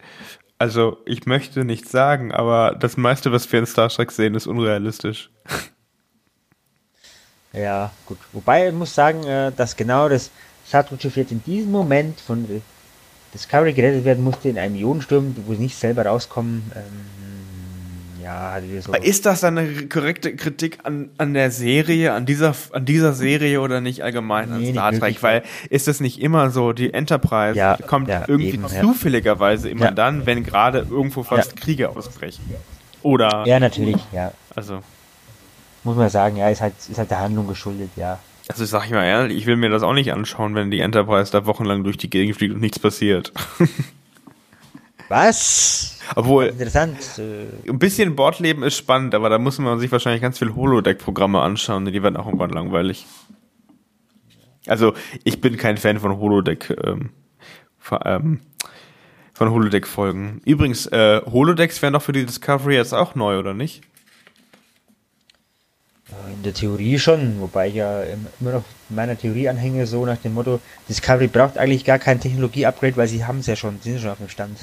Also, 0.59 0.97
ich 1.05 1.27
möchte 1.27 1.63
nichts 1.65 1.91
sagen, 1.91 2.31
aber 2.31 2.75
das 2.79 2.97
meiste, 2.97 3.31
was 3.31 3.51
wir 3.51 3.59
in 3.59 3.67
Star 3.67 3.89
Trek 3.89 4.11
sehen, 4.11 4.33
ist 4.33 4.47
unrealistisch. 4.47 5.29
Ja, 7.57 7.91
gut. 8.05 8.17
Wobei 8.33 8.67
ich 8.67 8.73
muss 8.73 8.93
sagen, 8.93 9.23
äh, 9.23 9.51
dass 9.55 9.75
genau 9.75 10.09
das 10.09 10.31
Schiff 10.99 11.15
jetzt 11.15 11.31
in 11.31 11.43
diesem 11.43 11.71
Moment 11.71 12.19
von 12.19 12.45
Discovery 13.33 13.73
gerettet 13.73 14.05
werden 14.05 14.23
musste 14.23 14.49
in 14.49 14.57
einem 14.57 14.75
Ionensturm, 14.75 15.35
wo 15.45 15.53
sie 15.53 15.61
nicht 15.61 15.77
selber 15.77 16.05
rauskommen. 16.05 16.71
Ähm, 16.75 17.17
ja, 18.23 18.57
so. 18.81 18.93
Ist 18.93 19.25
das 19.25 19.39
dann 19.39 19.57
eine 19.57 19.87
korrekte 19.87 20.35
Kritik 20.35 20.79
an, 20.83 21.09
an 21.17 21.33
der 21.33 21.49
Serie, 21.49 22.11
an 22.11 22.25
dieser, 22.25 22.53
an 22.73 22.83
dieser 22.83 23.13
Serie 23.13 23.61
oder 23.61 23.79
nicht 23.79 24.03
allgemein 24.03 24.51
an 24.51 24.65
Star 24.65 24.91
Trek? 24.91 25.23
Weil 25.23 25.43
ist 25.69 25.87
es 25.87 26.01
nicht 26.01 26.21
immer 26.21 26.49
so, 26.49 26.73
die 26.73 26.93
Enterprise 26.93 27.57
ja, 27.57 27.77
kommt 27.87 28.09
ja, 28.09 28.25
irgendwie 28.27 28.49
eben, 28.49 28.67
zufälligerweise 28.67 29.69
immer 29.69 29.91
dann, 29.91 30.25
wenn 30.25 30.43
gerade 30.43 30.79
irgendwo 30.89 31.23
fast 31.23 31.55
Kriege 31.55 31.89
ausbrechen. 31.89 32.43
Oder. 33.01 33.45
Ja, 33.45 33.61
natürlich, 33.61 33.97
ja. 34.11 34.33
Also 34.53 34.81
muss 35.87 35.95
man 35.95 36.09
sagen, 36.09 36.35
ja, 36.35 36.49
ist 36.49 36.61
halt, 36.61 36.73
ist 36.89 36.97
halt 36.97 37.09
der 37.09 37.21
Handlung 37.21 37.47
geschuldet, 37.47 37.89
ja. 37.95 38.19
Also 38.49 38.65
sag 38.65 38.85
ich 38.85 38.91
mal 38.91 39.05
ehrlich, 39.05 39.37
ich 39.37 39.45
will 39.45 39.55
mir 39.55 39.69
das 39.69 39.83
auch 39.83 39.93
nicht 39.93 40.11
anschauen, 40.11 40.53
wenn 40.53 40.69
die 40.69 40.81
Enterprise 40.81 41.31
da 41.31 41.45
wochenlang 41.45 41.83
durch 41.83 41.97
die 41.97 42.09
Gegend 42.09 42.35
fliegt 42.35 42.53
und 42.53 42.59
nichts 42.59 42.77
passiert. 42.77 43.31
Was? 45.09 45.99
Obwohl, 46.15 46.47
interessant. 46.47 46.97
Äh. 47.17 47.69
Ein 47.69 47.79
bisschen 47.79 48.17
Bordleben 48.17 48.63
ist 48.63 48.75
spannend, 48.75 49.15
aber 49.15 49.29
da 49.29 49.39
muss 49.39 49.57
man 49.59 49.79
sich 49.79 49.91
wahrscheinlich 49.91 50.21
ganz 50.21 50.39
viel 50.39 50.53
Holodeck-Programme 50.53 51.41
anschauen, 51.41 51.85
die 51.85 52.03
werden 52.03 52.17
auch 52.17 52.25
irgendwann 52.25 52.49
langweilig. 52.49 53.05
Also, 54.67 54.93
ich 55.23 55.39
bin 55.39 55.55
kein 55.55 55.77
Fan 55.77 55.99
von 55.99 56.17
Holodeck, 56.17 56.75
ähm, 56.83 57.11
ähm, 58.03 58.41
von 59.33 59.51
Holodeck-Folgen. 59.51 60.41
Übrigens, 60.43 60.87
äh, 60.87 61.21
Holodecks 61.25 61.81
wären 61.81 61.93
doch 61.93 62.01
für 62.01 62.11
die 62.11 62.25
Discovery 62.25 62.75
jetzt 62.75 62.93
auch 62.93 63.15
neu, 63.15 63.39
oder 63.39 63.53
nicht? 63.53 63.83
In 66.09 66.43
der 66.43 66.53
Theorie 66.53 66.97
schon, 66.99 67.41
wobei 67.41 67.67
ich 67.67 67.75
ja 67.75 68.01
immer 68.39 68.51
noch 68.51 68.63
meiner 68.89 69.17
Theorie 69.17 69.49
anhänge, 69.49 69.85
so 69.85 70.05
nach 70.05 70.17
dem 70.17 70.35
Motto, 70.35 70.61
Discovery 70.87 71.27
braucht 71.27 71.57
eigentlich 71.57 71.83
gar 71.83 71.99
kein 71.99 72.21
Technologie-Upgrade, 72.21 72.95
weil 72.95 73.09
sie 73.09 73.25
haben 73.25 73.39
es 73.39 73.47
ja 73.47 73.57
schon, 73.57 73.79
sie 73.81 73.91
sind 73.91 74.01
schon 74.01 74.11
auf 74.11 74.17
dem 74.17 74.29
Stand. 74.29 74.57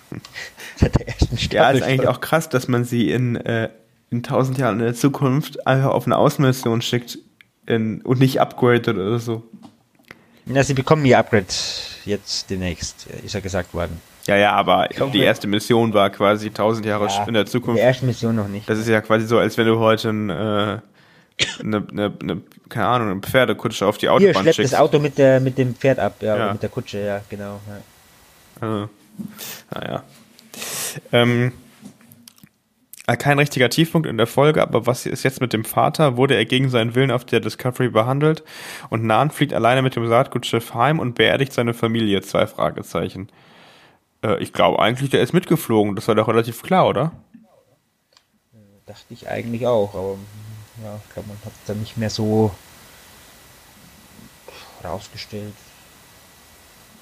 Seit 0.76 0.98
der 0.98 1.06
ersten 1.06 1.38
Staffel. 1.38 1.56
Ja, 1.56 1.70
ist 1.70 1.82
eigentlich 1.82 2.08
auch 2.08 2.20
krass, 2.20 2.48
dass 2.48 2.66
man 2.66 2.84
sie 2.84 3.12
in, 3.12 3.36
äh, 3.36 3.68
in 4.10 4.24
tausend 4.24 4.58
Jahren 4.58 4.80
in 4.80 4.84
der 4.84 4.94
Zukunft 4.94 5.66
einfach 5.68 5.90
auf 5.90 6.06
eine 6.06 6.16
Außenmission 6.16 6.82
schickt 6.82 7.18
in, 7.66 8.02
und 8.02 8.18
nicht 8.18 8.40
upgradet 8.40 8.88
oder 8.88 9.20
so. 9.20 9.44
Ja, 10.46 10.64
sie 10.64 10.74
bekommen 10.74 11.04
ihr 11.04 11.18
Upgrade 11.18 11.46
jetzt 12.06 12.50
demnächst, 12.50 13.06
ist 13.24 13.34
ja 13.34 13.40
gesagt 13.40 13.74
worden. 13.74 14.00
Ja, 14.26 14.36
ja, 14.36 14.52
aber 14.52 14.88
die 15.12 15.20
erste 15.20 15.46
Mission 15.48 15.92
war 15.94 16.10
quasi 16.10 16.50
tausend 16.50 16.86
Jahre 16.86 17.08
ja, 17.08 17.24
in 17.24 17.34
der 17.34 17.46
Zukunft. 17.46 17.78
Die 17.78 17.82
erste 17.84 18.06
Mission 18.06 18.36
noch 18.36 18.46
nicht. 18.46 18.68
Das 18.68 18.78
ist 18.78 18.88
ja 18.88 19.00
quasi 19.00 19.26
so, 19.26 19.38
als 19.38 19.58
wenn 19.58 19.66
du 19.66 19.78
heute 19.78 20.10
ein, 20.10 20.30
äh, 20.30 20.32
eine, 20.32 20.82
eine, 21.60 22.12
eine, 22.22 22.40
keine 22.68 22.86
Ahnung, 22.86 23.10
eine 23.10 23.20
Pferdekutsche 23.20 23.84
auf 23.84 23.98
die 23.98 24.08
Autobahn 24.08 24.32
Hier, 24.32 24.34
schleppt 24.34 24.56
schickst. 24.56 24.72
das 24.74 24.80
Auto 24.80 25.00
mit, 25.00 25.18
der, 25.18 25.40
mit 25.40 25.58
dem 25.58 25.74
Pferd 25.74 25.98
ab, 25.98 26.16
ja, 26.20 26.36
ja. 26.36 26.52
mit 26.52 26.62
der 26.62 26.70
Kutsche, 26.70 27.00
ja, 27.00 27.20
genau. 27.28 27.60
Ja. 27.68 27.78
Also, 28.60 28.88
naja. 29.74 30.02
Ähm, 31.10 31.48
äh, 31.48 31.50
kein 33.06 33.38
richtiger 33.38 33.68
Tiefpunkt 33.68 34.06
in 34.06 34.16
der 34.16 34.26
Folge, 34.26 34.62
aber 34.62 34.86
was 34.86 35.06
ist 35.06 35.24
jetzt 35.24 35.40
mit 35.40 35.52
dem 35.52 35.64
Vater? 35.64 36.16
Wurde 36.16 36.36
er 36.36 36.44
gegen 36.44 36.68
seinen 36.68 36.94
Willen 36.94 37.10
auf 37.10 37.24
der 37.24 37.40
Discovery 37.40 37.88
behandelt? 37.88 38.44
Und 38.90 39.04
Nahn 39.04 39.30
fliegt 39.30 39.52
alleine 39.52 39.82
mit 39.82 39.96
dem 39.96 40.06
Saatgutschiff 40.06 40.74
heim 40.74 41.00
und 41.00 41.14
beerdigt 41.14 41.52
seine 41.52 41.74
Familie? 41.74 42.22
Zwei 42.22 42.46
Fragezeichen. 42.46 43.28
Äh, 44.22 44.40
ich 44.42 44.52
glaube 44.52 44.78
eigentlich, 44.78 45.10
der 45.10 45.20
ist 45.20 45.32
mitgeflogen. 45.32 45.96
Das 45.96 46.06
war 46.08 46.14
doch 46.14 46.28
relativ 46.28 46.62
klar, 46.62 46.86
oder? 46.86 47.12
Dachte 48.86 49.14
ich 49.14 49.28
eigentlich 49.28 49.66
auch, 49.66 49.94
aber 49.94 50.16
ja, 50.82 51.00
ich 51.04 51.12
glaube, 51.12 51.28
man 51.28 51.38
hat 51.44 51.52
es 51.52 51.66
dann 51.66 51.80
nicht 51.80 51.96
mehr 51.96 52.10
so 52.10 52.52
rausgestellt. 54.84 55.54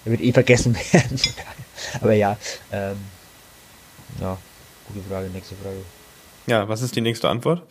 Er 0.04 0.12
wird 0.12 0.22
eh 0.22 0.32
vergessen 0.32 0.74
werden. 0.92 1.20
aber 2.00 2.12
ja, 2.14 2.36
ähm, 2.72 2.96
ja, 4.18 4.38
gute 4.90 5.08
Frage, 5.08 5.28
nächste 5.28 5.54
Frage. 5.56 5.76
Ja, 6.46 6.68
was 6.68 6.82
ist 6.82 6.96
die 6.96 7.00
nächste 7.00 7.28
Antwort? 7.28 7.62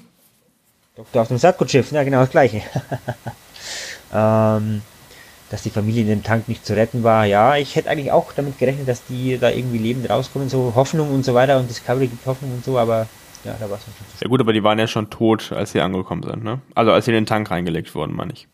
Doktor 0.96 1.22
auf 1.22 1.28
dem 1.30 1.38
Saatgutschiff, 1.38 1.92
ja 1.92 2.04
genau 2.04 2.22
das 2.22 2.30
gleiche. 2.30 2.62
ähm, 4.14 4.82
dass 5.50 5.64
die 5.64 5.70
Familie 5.70 6.02
in 6.02 6.08
dem 6.10 6.24
Tank 6.24 6.48
nicht 6.48 6.66
zu 6.66 6.76
retten 6.76 7.04
war. 7.04 7.26
Ja, 7.26 7.56
ich 7.56 7.76
hätte 7.76 7.90
eigentlich 7.90 8.12
auch 8.12 8.34
damit 8.34 8.60
gerechnet, 8.60 8.88
dass 8.88 9.06
die 9.06 9.38
da 9.38 9.50
irgendwie 9.50 9.78
lebend 9.78 10.10
rauskommen, 10.10 10.50
so 10.50 10.74
Hoffnung 10.76 11.14
und 11.14 11.24
so 11.24 11.34
weiter 11.34 11.58
und 11.58 11.70
Discovery 11.70 12.08
gibt 12.08 12.26
Hoffnung 12.26 12.54
und 12.54 12.66
so, 12.66 12.78
aber 12.78 13.08
ja, 13.44 13.56
da 13.60 13.70
war 13.70 13.78
es 13.78 13.84
schon 13.84 13.94
zu 13.94 14.24
Ja 14.24 14.28
gut, 14.28 14.42
aber 14.42 14.54
die 14.54 14.64
waren 14.64 14.78
ja 14.78 14.88
schon 14.88 15.10
tot, 15.10 15.52
als 15.52 15.72
sie 15.72 15.82
angekommen 15.82 16.24
sind, 16.24 16.44
ne? 16.44 16.60
Also 16.76 16.92
als 16.92 17.06
sie 17.06 17.12
in 17.12 17.16
den 17.16 17.26
Tank 17.26 17.50
reingelegt 17.50 17.96
wurden, 17.96 18.16
meine 18.16 18.34
ich. 18.34 18.48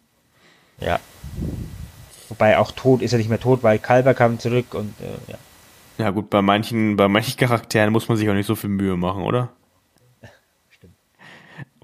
Ja. 0.80 1.00
Wobei 2.30 2.58
auch 2.58 2.72
tot 2.72 3.02
ist 3.02 3.12
er 3.12 3.18
nicht 3.18 3.30
mehr 3.30 3.40
tot, 3.40 3.64
weil 3.64 3.80
Kalber 3.80 4.14
kam 4.14 4.40
zurück 4.40 4.74
und 4.74 4.94
äh, 5.02 5.32
ja. 5.32 5.38
Ja 5.98 6.10
gut, 6.10 6.30
bei 6.30 6.42
manchen, 6.42 6.98
bei 6.98 7.08
manchen 7.08 7.38
Charakteren 7.38 7.92
muss 7.92 8.08
man 8.08 8.18
sich 8.18 8.30
auch 8.30 8.34
nicht 8.34 8.48
so 8.48 8.56
viel 8.56 8.70
Mühe 8.70 8.96
machen, 8.98 9.24
oder? 9.24 9.50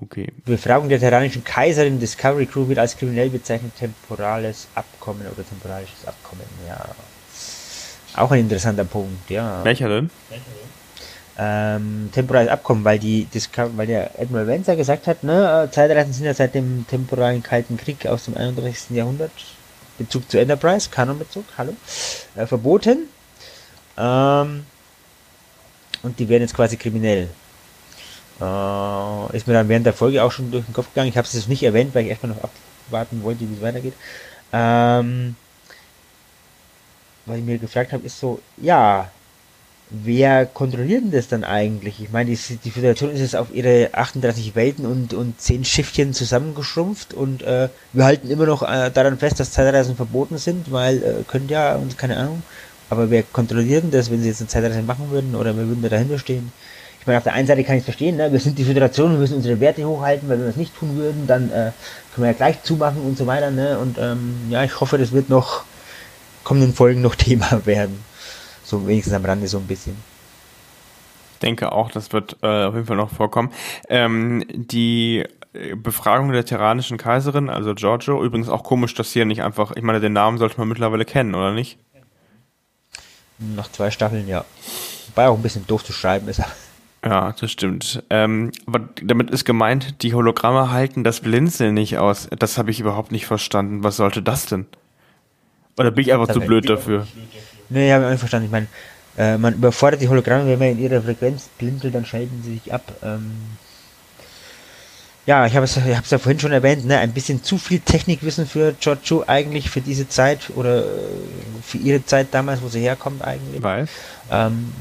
Okay. 0.03 0.33
Befragung 0.45 0.89
der 0.89 0.99
terranischen 0.99 1.43
Kaiserin 1.43 1.99
Discovery 1.99 2.47
Crew 2.47 2.67
wird 2.67 2.79
als 2.79 2.97
kriminell 2.97 3.29
bezeichnet 3.29 3.75
temporales 3.77 4.67
Abkommen 4.73 5.21
oder 5.21 5.45
temporalisches 5.47 6.07
Abkommen, 6.07 6.41
ja. 6.67 6.83
Auch 8.15 8.31
ein 8.31 8.39
interessanter 8.39 8.83
Punkt, 8.83 9.29
ja. 9.29 9.63
Welcher 9.63 9.89
denn? 9.89 10.09
Ähm, 11.37 12.09
temporales 12.11 12.49
Abkommen, 12.49 12.83
weil 12.83 12.97
die 12.97 13.25
Discovery, 13.25 13.77
weil 13.77 13.87
der 13.87 14.11
Admiral 14.19 14.47
Wenzer 14.47 14.75
gesagt 14.75 15.05
hat, 15.05 15.23
ne, 15.23 15.69
Zeitreisen 15.71 16.13
sind 16.13 16.25
ja 16.25 16.33
seit 16.33 16.55
dem 16.55 16.87
temporalen 16.87 17.43
Kalten 17.43 17.77
Krieg 17.77 18.07
aus 18.07 18.25
dem 18.25 18.35
31. 18.35 18.97
Jahrhundert, 18.97 19.31
Bezug 19.99 20.29
zu 20.31 20.39
Enterprise, 20.39 20.89
Kanonbezug, 20.89 21.45
hallo, 21.59 21.75
äh, 22.35 22.47
verboten. 22.47 23.07
Ähm, 24.01 24.65
und 26.01 26.17
die 26.17 26.27
werden 26.27 26.41
jetzt 26.41 26.55
quasi 26.55 26.77
kriminell. 26.77 27.29
Äh, 28.39 29.37
ist 29.37 29.47
mir 29.47 29.53
dann 29.53 29.69
während 29.69 29.85
der 29.85 29.93
Folge 29.93 30.23
auch 30.23 30.31
schon 30.31 30.49
durch 30.51 30.65
den 30.65 30.73
Kopf 30.73 30.87
gegangen. 30.87 31.09
Ich 31.09 31.17
habe 31.17 31.27
es 31.27 31.33
jetzt 31.33 31.47
nicht 31.47 31.61
erwähnt, 31.61 31.93
weil 31.93 32.05
ich 32.05 32.09
erstmal 32.09 32.33
noch 32.33 32.49
abwarten 32.87 33.23
wollte, 33.23 33.41
wie 33.41 33.53
es 33.53 33.61
weitergeht. 33.61 33.93
Ähm, 34.51 35.35
was 37.27 37.37
ich 37.37 37.43
mir 37.43 37.59
gefragt 37.59 37.93
habe, 37.93 38.03
ist 38.03 38.19
so, 38.19 38.41
ja, 38.57 39.11
wer 39.91 40.47
kontrolliert 40.47 41.03
denn 41.03 41.11
das 41.11 41.27
dann 41.27 41.43
eigentlich? 41.43 42.01
Ich 42.01 42.11
meine, 42.11 42.31
die, 42.31 42.57
die 42.57 42.71
Föderation 42.71 43.11
ist 43.11 43.19
jetzt 43.19 43.35
auf 43.35 43.53
ihre 43.53 43.89
38 43.93 44.55
Welten 44.55 44.87
und, 44.87 45.13
und 45.13 45.39
10 45.39 45.63
Schiffchen 45.63 46.13
zusammengeschrumpft 46.13 47.13
und 47.13 47.43
äh, 47.43 47.69
wir 47.93 48.05
halten 48.05 48.31
immer 48.31 48.47
noch 48.47 48.63
äh, 48.63 48.89
daran 48.89 49.19
fest, 49.19 49.39
dass 49.39 49.51
Zeitreisen 49.51 49.95
verboten 49.95 50.39
sind, 50.39 50.71
weil 50.71 51.03
äh, 51.03 51.23
können 51.27 51.47
ja 51.47 51.75
und 51.75 51.97
keine 51.97 52.17
Ahnung. 52.17 52.41
Aber 52.91 53.09
wer 53.09 53.23
kontrolliert 53.23 53.83
denn 53.83 53.91
das, 53.91 54.11
wenn 54.11 54.21
sie 54.21 54.27
jetzt 54.27 54.41
eine 54.41 54.49
Zeitreise 54.49 54.83
machen 54.83 55.09
würden 55.09 55.33
oder 55.33 55.57
wer 55.57 55.67
würden 55.67 55.81
da 55.81 55.89
dahinter 55.89 56.19
stehen? 56.19 56.51
ich 57.01 57.07
meine, 57.07 57.17
auf 57.17 57.23
der 57.23 57.33
einen 57.33 57.47
Seite 57.47 57.63
kann 57.63 57.75
ich 57.75 57.79
es 57.79 57.85
verstehen, 57.85 58.17
ne? 58.17 58.31
wir 58.31 58.39
sind 58.39 58.59
die 58.59 58.63
Föderation, 58.63 59.13
wir 59.13 59.17
müssen 59.17 59.37
unsere 59.37 59.59
Werte 59.59 59.83
hochhalten, 59.83 60.29
weil 60.29 60.37
wenn 60.37 60.43
wir 60.43 60.49
das 60.49 60.55
nicht 60.55 60.77
tun 60.77 60.95
würden, 60.97 61.25
dann 61.25 61.49
äh, 61.49 61.71
können 62.13 62.25
wir 62.25 62.27
ja 62.27 62.33
gleich 62.33 62.61
zumachen 62.61 63.01
und 63.01 63.17
so 63.17 63.25
weiter. 63.25 63.49
Ne? 63.49 63.79
Und 63.79 63.97
ähm, 63.97 64.35
ja, 64.51 64.63
ich 64.63 64.79
hoffe, 64.79 64.99
das 64.99 65.11
wird 65.11 65.27
noch 65.27 65.63
kommenden 66.43 66.75
Folgen 66.75 67.01
noch 67.01 67.15
Thema 67.17 67.65
werden. 67.65 68.03
So 68.63 68.85
wenigstens 68.85 69.15
am 69.15 69.25
Rande 69.25 69.47
so 69.47 69.57
ein 69.57 69.65
bisschen. 69.65 69.95
Ich 71.33 71.39
denke 71.39 71.71
auch, 71.71 71.89
das 71.89 72.13
wird 72.13 72.37
äh, 72.43 72.65
auf 72.65 72.75
jeden 72.75 72.85
Fall 72.85 72.97
noch 72.97 73.09
vorkommen. 73.09 73.51
Ähm, 73.89 74.45
die 74.53 75.25
äh, 75.53 75.75
Befragung 75.75 76.31
der 76.31 76.45
terranischen 76.45 76.99
Kaiserin, 76.99 77.49
also 77.49 77.73
Giorgio, 77.73 78.23
übrigens 78.23 78.47
auch 78.47 78.63
komisch, 78.63 78.93
dass 78.93 79.11
hier 79.11 79.25
nicht 79.25 79.41
einfach, 79.41 79.71
ich 79.75 79.81
meine, 79.81 80.01
den 80.01 80.13
Namen 80.13 80.37
sollte 80.37 80.59
man 80.59 80.67
mittlerweile 80.67 81.05
kennen, 81.05 81.33
oder 81.33 81.51
nicht? 81.51 81.79
Nach 83.55 83.71
zwei 83.71 83.91
Staffeln, 83.91 84.27
ja. 84.27 84.45
Wobei 85.07 85.27
auch 85.27 85.35
ein 85.35 85.41
bisschen 85.41 85.65
doof 85.67 85.83
zu 85.83 85.93
schreiben 85.93 86.27
ist. 86.27 86.41
Ja, 87.03 87.33
das 87.33 87.51
stimmt. 87.51 88.03
Ähm, 88.11 88.51
aber 88.67 88.81
damit 89.01 89.31
ist 89.31 89.43
gemeint, 89.43 90.03
die 90.03 90.13
Hologramme 90.13 90.71
halten 90.71 91.03
das 91.03 91.21
Blinzeln 91.21 91.73
nicht 91.73 91.97
aus. 91.97 92.27
Das 92.37 92.57
habe 92.57 92.69
ich 92.69 92.79
überhaupt 92.79 93.11
nicht 93.11 93.25
verstanden. 93.25 93.83
Was 93.83 93.97
sollte 93.97 94.21
das 94.21 94.45
denn? 94.45 94.67
Oder 95.77 95.89
bin 95.89 96.05
ich 96.05 96.13
einfach 96.13 96.31
zu 96.31 96.39
blöd 96.39 96.69
dafür? 96.69 97.07
Nee, 97.69 97.91
habe 97.91 98.03
ich 98.03 98.05
auch 98.05 98.11
nicht 98.11 98.19
verstanden. 98.19 98.45
Ich 98.45 98.51
meine, 98.51 98.67
äh, 99.17 99.37
man 99.37 99.55
überfordert 99.55 100.01
die 100.01 100.09
Hologramme, 100.09 100.45
wenn 100.45 100.59
man 100.59 100.69
in 100.69 100.79
ihrer 100.79 101.01
Frequenz 101.01 101.49
blinzelt, 101.57 101.95
dann 101.95 102.05
schalten 102.05 102.41
sie 102.43 102.53
sich 102.53 102.71
ab. 102.71 102.83
Ähm 103.01 103.31
ja, 105.25 105.45
ich 105.45 105.55
habe 105.55 105.65
es, 105.65 105.77
ich 105.77 105.83
habe 105.83 106.03
es 106.03 106.09
ja 106.09 106.17
vorhin 106.17 106.39
schon 106.39 106.51
erwähnt, 106.51 106.85
ne, 106.85 106.97
ein 106.97 107.11
bisschen 107.11 107.43
zu 107.43 107.57
viel 107.57 107.79
Technikwissen 107.79 108.47
für 108.47 108.73
Giorgio 108.79 109.23
eigentlich 109.27 109.69
für 109.69 109.81
diese 109.81 110.09
Zeit 110.09 110.51
oder 110.55 110.79
äh, 110.79 110.87
für 111.63 111.77
ihre 111.77 112.03
Zeit 112.05 112.27
damals, 112.31 112.61
wo 112.61 112.67
sie 112.69 112.81
herkommt 112.81 113.23
eigentlich. 113.23 113.61
Weiß. 113.61 113.89
Ähm, 114.31 114.73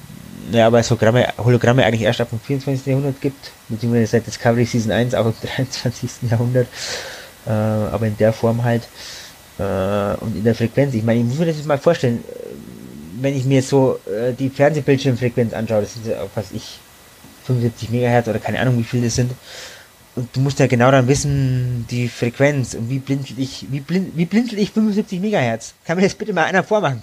ja, 0.52 0.72
weil 0.72 0.80
es 0.80 0.90
Hologramme, 0.90 1.28
Hologramme 1.38 1.84
eigentlich 1.84 2.02
erst 2.02 2.20
ab 2.20 2.30
dem 2.30 2.40
24. 2.40 2.86
Jahrhundert 2.86 3.20
gibt, 3.20 3.50
beziehungsweise 3.68 4.06
seit 4.06 4.26
Discovery 4.26 4.64
Season 4.64 4.90
1 4.90 5.14
auch 5.14 5.26
im 5.26 5.34
23. 5.56 6.10
Jahrhundert, 6.30 6.68
äh, 7.46 7.50
aber 7.50 8.06
in 8.06 8.16
der 8.16 8.32
Form 8.32 8.64
halt 8.64 8.88
äh, 9.58 10.14
und 10.20 10.36
in 10.36 10.44
der 10.44 10.54
Frequenz. 10.54 10.94
Ich 10.94 11.04
meine, 11.04 11.20
ich 11.20 11.26
muss 11.26 11.38
mir 11.38 11.46
das 11.46 11.56
jetzt 11.56 11.66
mal 11.66 11.78
vorstellen, 11.78 12.24
wenn 13.20 13.36
ich 13.36 13.44
mir 13.44 13.62
so 13.62 14.00
äh, 14.06 14.32
die 14.32 14.48
Fernsehbildschirmfrequenz 14.48 15.52
anschaue, 15.52 15.82
das 15.82 15.94
sind 15.94 16.06
ja, 16.06 16.16
was 16.34 16.52
ich, 16.52 16.78
75 17.46 17.90
Megahertz 17.90 18.28
oder 18.28 18.38
keine 18.38 18.60
Ahnung, 18.60 18.78
wie 18.78 18.84
viel 18.84 19.02
das 19.02 19.14
sind. 19.16 19.32
Und 20.20 20.36
du 20.36 20.40
musst 20.40 20.58
ja 20.58 20.66
genau 20.66 20.90
dann 20.90 21.08
wissen, 21.08 21.86
die 21.88 22.06
Frequenz 22.06 22.74
und 22.74 22.90
wie 22.90 22.98
blinzel 22.98 23.38
ich, 23.38 23.64
wie, 23.70 23.80
blind, 23.80 24.14
wie 24.14 24.26
blinzel 24.26 24.58
ich 24.58 24.70
75 24.70 25.18
Megahertz. 25.18 25.72
Kann 25.86 25.96
mir 25.96 26.02
das 26.02 26.14
bitte 26.14 26.34
mal 26.34 26.44
einer 26.44 26.62
vormachen? 26.62 27.00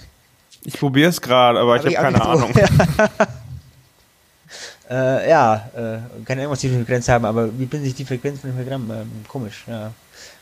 Ich 0.64 0.78
probiere 0.78 1.08
es 1.08 1.20
gerade, 1.20 1.58
aber, 1.58 1.74
aber, 1.74 1.88
ich 1.88 1.98
habe 1.98 2.12
keine 2.12 2.24
Ahnung. 2.24 2.54
äh, 4.88 5.28
ja, 5.28 5.68
äh, 5.74 5.98
keine 6.24 6.42
Ahnung, 6.42 6.52
was 6.52 6.60
die 6.60 6.68
Frequenz 6.68 7.08
haben, 7.08 7.24
aber 7.24 7.48
wie 7.58 7.66
blinzel 7.66 7.88
ich 7.88 7.96
die 7.96 8.04
Frequenz 8.04 8.40
von 8.40 8.50
dem 8.50 8.56
Programm? 8.56 8.88
Ähm, 8.88 9.10
komisch, 9.26 9.64
ja. 9.66 9.92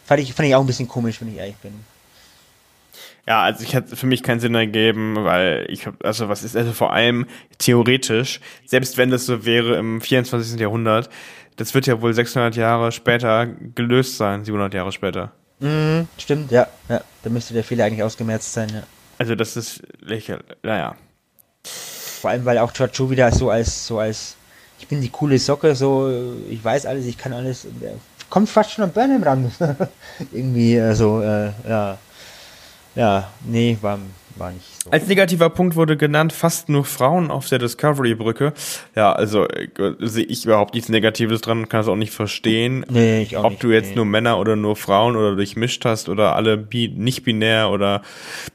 Fand 0.05 0.21
ich, 0.21 0.35
fand 0.35 0.47
ich 0.47 0.55
auch 0.55 0.61
ein 0.61 0.67
bisschen 0.67 0.87
komisch, 0.87 1.19
wenn 1.23 1.29
ich 1.29 1.39
ehrlich 1.39 1.57
bin. 1.57 1.73
Ja, 3.27 3.43
also 3.43 3.65
ich 3.65 3.73
hätte 3.73 3.97
für 3.97 4.07
mich 4.07 4.23
keinen 4.23 4.41
Sinn 4.41 4.55
ergeben, 4.55 5.25
weil 5.25 5.65
ich 5.71 5.87
habe, 5.87 5.97
also 6.05 6.29
was 6.29 6.45
ist 6.45 6.59
also 6.59 6.73
vor 6.73 6.93
allem 6.93 7.25
theoretisch, 7.57 8.41
selbst 8.67 8.99
wenn 8.99 9.11
das 9.11 9.25
so 9.25 9.47
wäre 9.47 9.77
im 9.77 10.03
24. 10.03 10.61
Jahrhundert, 10.61 11.09
das 11.57 11.75
wird 11.75 11.87
ja 11.87 12.01
wohl 12.01 12.13
600 12.15 12.57
Jahre 12.57 12.93
später 12.93 13.47
gelöst 13.47 14.17
sein, 14.17 14.45
700 14.45 14.75
Jahre 14.75 14.93
später. 14.93 15.33
Mhm, 15.59 16.07
stimmt, 16.19 16.51
ja, 16.51 16.67
ja, 16.89 17.01
da 17.23 17.31
müsste 17.31 17.55
der 17.55 17.65
Fehler 17.65 17.85
eigentlich 17.87 18.03
ausgemerzt 18.03 18.53
sein, 18.53 18.69
ja. 18.73 18.83
Also 19.19 19.35
das 19.35 19.57
ist 19.57 19.83
lächerlich, 20.01 20.45
naja. 20.63 20.95
Vor 21.65 22.31
allem, 22.31 22.45
weil 22.45 22.59
auch 22.59 22.73
Chachu 22.73 23.11
wieder 23.11 23.33
so 23.33 23.51
als, 23.51 23.87
so 23.87 23.99
als, 23.99 24.37
ich 24.79 24.87
bin 24.87 25.01
die 25.01 25.09
coole 25.09 25.39
Socke, 25.39 25.75
so, 25.75 26.13
ich 26.51 26.63
weiß 26.63 26.85
alles, 26.87 27.07
ich 27.07 27.17
kann 27.17 27.33
alles, 27.33 27.67
kommt 28.29 28.49
fast 28.51 28.73
schon 28.73 28.85
am 28.85 28.91
Burnham 28.93 29.23
ran. 29.23 29.51
Irgendwie, 30.33 30.79
also, 30.79 31.23
äh, 31.23 31.51
ja. 31.67 31.99
Ja, 32.95 33.31
nee, 33.45 33.77
war, 33.81 33.99
war 34.39 34.53
nicht 34.53 34.65
so. 34.83 34.91
Als 34.91 35.07
negativer 35.07 35.51
Punkt 35.51 35.77
wurde 35.77 35.97
genannt, 35.97 36.33
fast 36.33 36.69
nur 36.69 36.85
Frauen 36.85 37.31
auf 37.31 37.49
der 37.49 37.59
Discovery-Brücke. 37.59 38.53
Ja, 38.95 39.13
also 39.13 39.47
äh, 39.49 39.69
sehe 40.01 40.25
ich 40.25 40.45
überhaupt 40.45 40.75
nichts 40.75 40.89
Negatives 40.89 41.41
dran, 41.41 41.69
kann 41.69 41.81
es 41.81 41.89
auch 41.89 41.97
nicht 41.97 42.13
verstehen. 42.13 42.85
Nee, 42.89 43.23
ich 43.23 43.37
auch 43.37 43.45
Ob 43.45 43.51
nicht, 43.53 43.63
du 43.63 43.71
jetzt 43.71 43.91
nee. 43.91 43.97
nur 43.97 44.05
Männer 44.05 44.39
oder 44.39 44.57
nur 44.57 44.77
Frauen 44.77 45.17
oder 45.17 45.35
durchmischt 45.35 45.85
hast 45.85 46.09
oder 46.09 46.37
alle 46.37 46.57
bi 46.57 46.89
nicht 46.89 47.25
binär 47.25 47.71
oder 47.71 48.03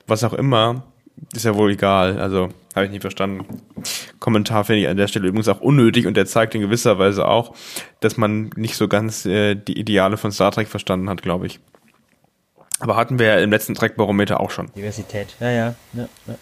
was 0.07 0.23
auch 0.23 0.33
immer, 0.33 0.83
ist 1.33 1.45
ja 1.45 1.55
wohl 1.55 1.71
egal. 1.71 2.19
Also, 2.19 2.49
habe 2.75 2.85
ich 2.85 2.91
nicht 2.91 3.01
verstanden. 3.01 3.45
Kommentar 4.19 4.63
finde 4.63 4.81
ich 4.81 4.87
an 4.87 4.97
der 4.97 5.07
Stelle 5.07 5.27
übrigens 5.27 5.47
auch 5.47 5.61
unnötig 5.61 6.07
und 6.07 6.15
der 6.15 6.25
zeigt 6.25 6.55
in 6.55 6.61
gewisser 6.61 6.99
Weise 6.99 7.27
auch, 7.27 7.53
dass 7.99 8.17
man 8.17 8.49
nicht 8.55 8.75
so 8.75 8.87
ganz 8.87 9.25
äh, 9.25 9.55
die 9.55 9.79
Ideale 9.79 10.17
von 10.17 10.31
Star 10.31 10.51
Trek 10.51 10.67
verstanden 10.67 11.09
hat, 11.09 11.21
glaube 11.21 11.47
ich. 11.47 11.59
Aber 12.81 12.95
hatten 12.95 13.19
wir 13.19 13.27
ja 13.27 13.37
im 13.39 13.51
letzten 13.51 13.75
Trackbarometer 13.75 14.39
auch 14.39 14.51
schon. 14.51 14.71
Diversität, 14.75 15.35
ja, 15.39 15.49
ja, 15.49 15.75
ja, 15.93 16.07
ja. 16.27 16.35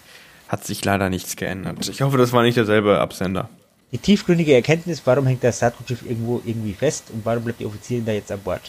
Hat 0.48 0.66
sich 0.66 0.84
leider 0.84 1.10
nichts 1.10 1.36
geändert. 1.36 1.88
Ich 1.88 2.02
hoffe, 2.02 2.18
das 2.18 2.34
war 2.34 2.44
nicht 2.44 2.58
derselbe 2.58 3.00
Absender. 3.00 3.50
Die 3.92 3.98
tiefgründige 3.98 4.54
Erkenntnis, 4.54 5.02
warum 5.06 5.28
hängt 5.28 5.44
das 5.44 5.58
Star-Schiff 5.58 6.04
irgendwo 6.04 6.42
irgendwie 6.46 6.74
fest 6.74 7.06
und 7.12 7.26
warum 7.26 7.44
bleibt 7.44 7.60
die 7.60 7.66
Offizierin 7.66 8.06
da 8.06 8.12
jetzt 8.12 8.32
an 8.32 8.40
Bord? 8.40 8.62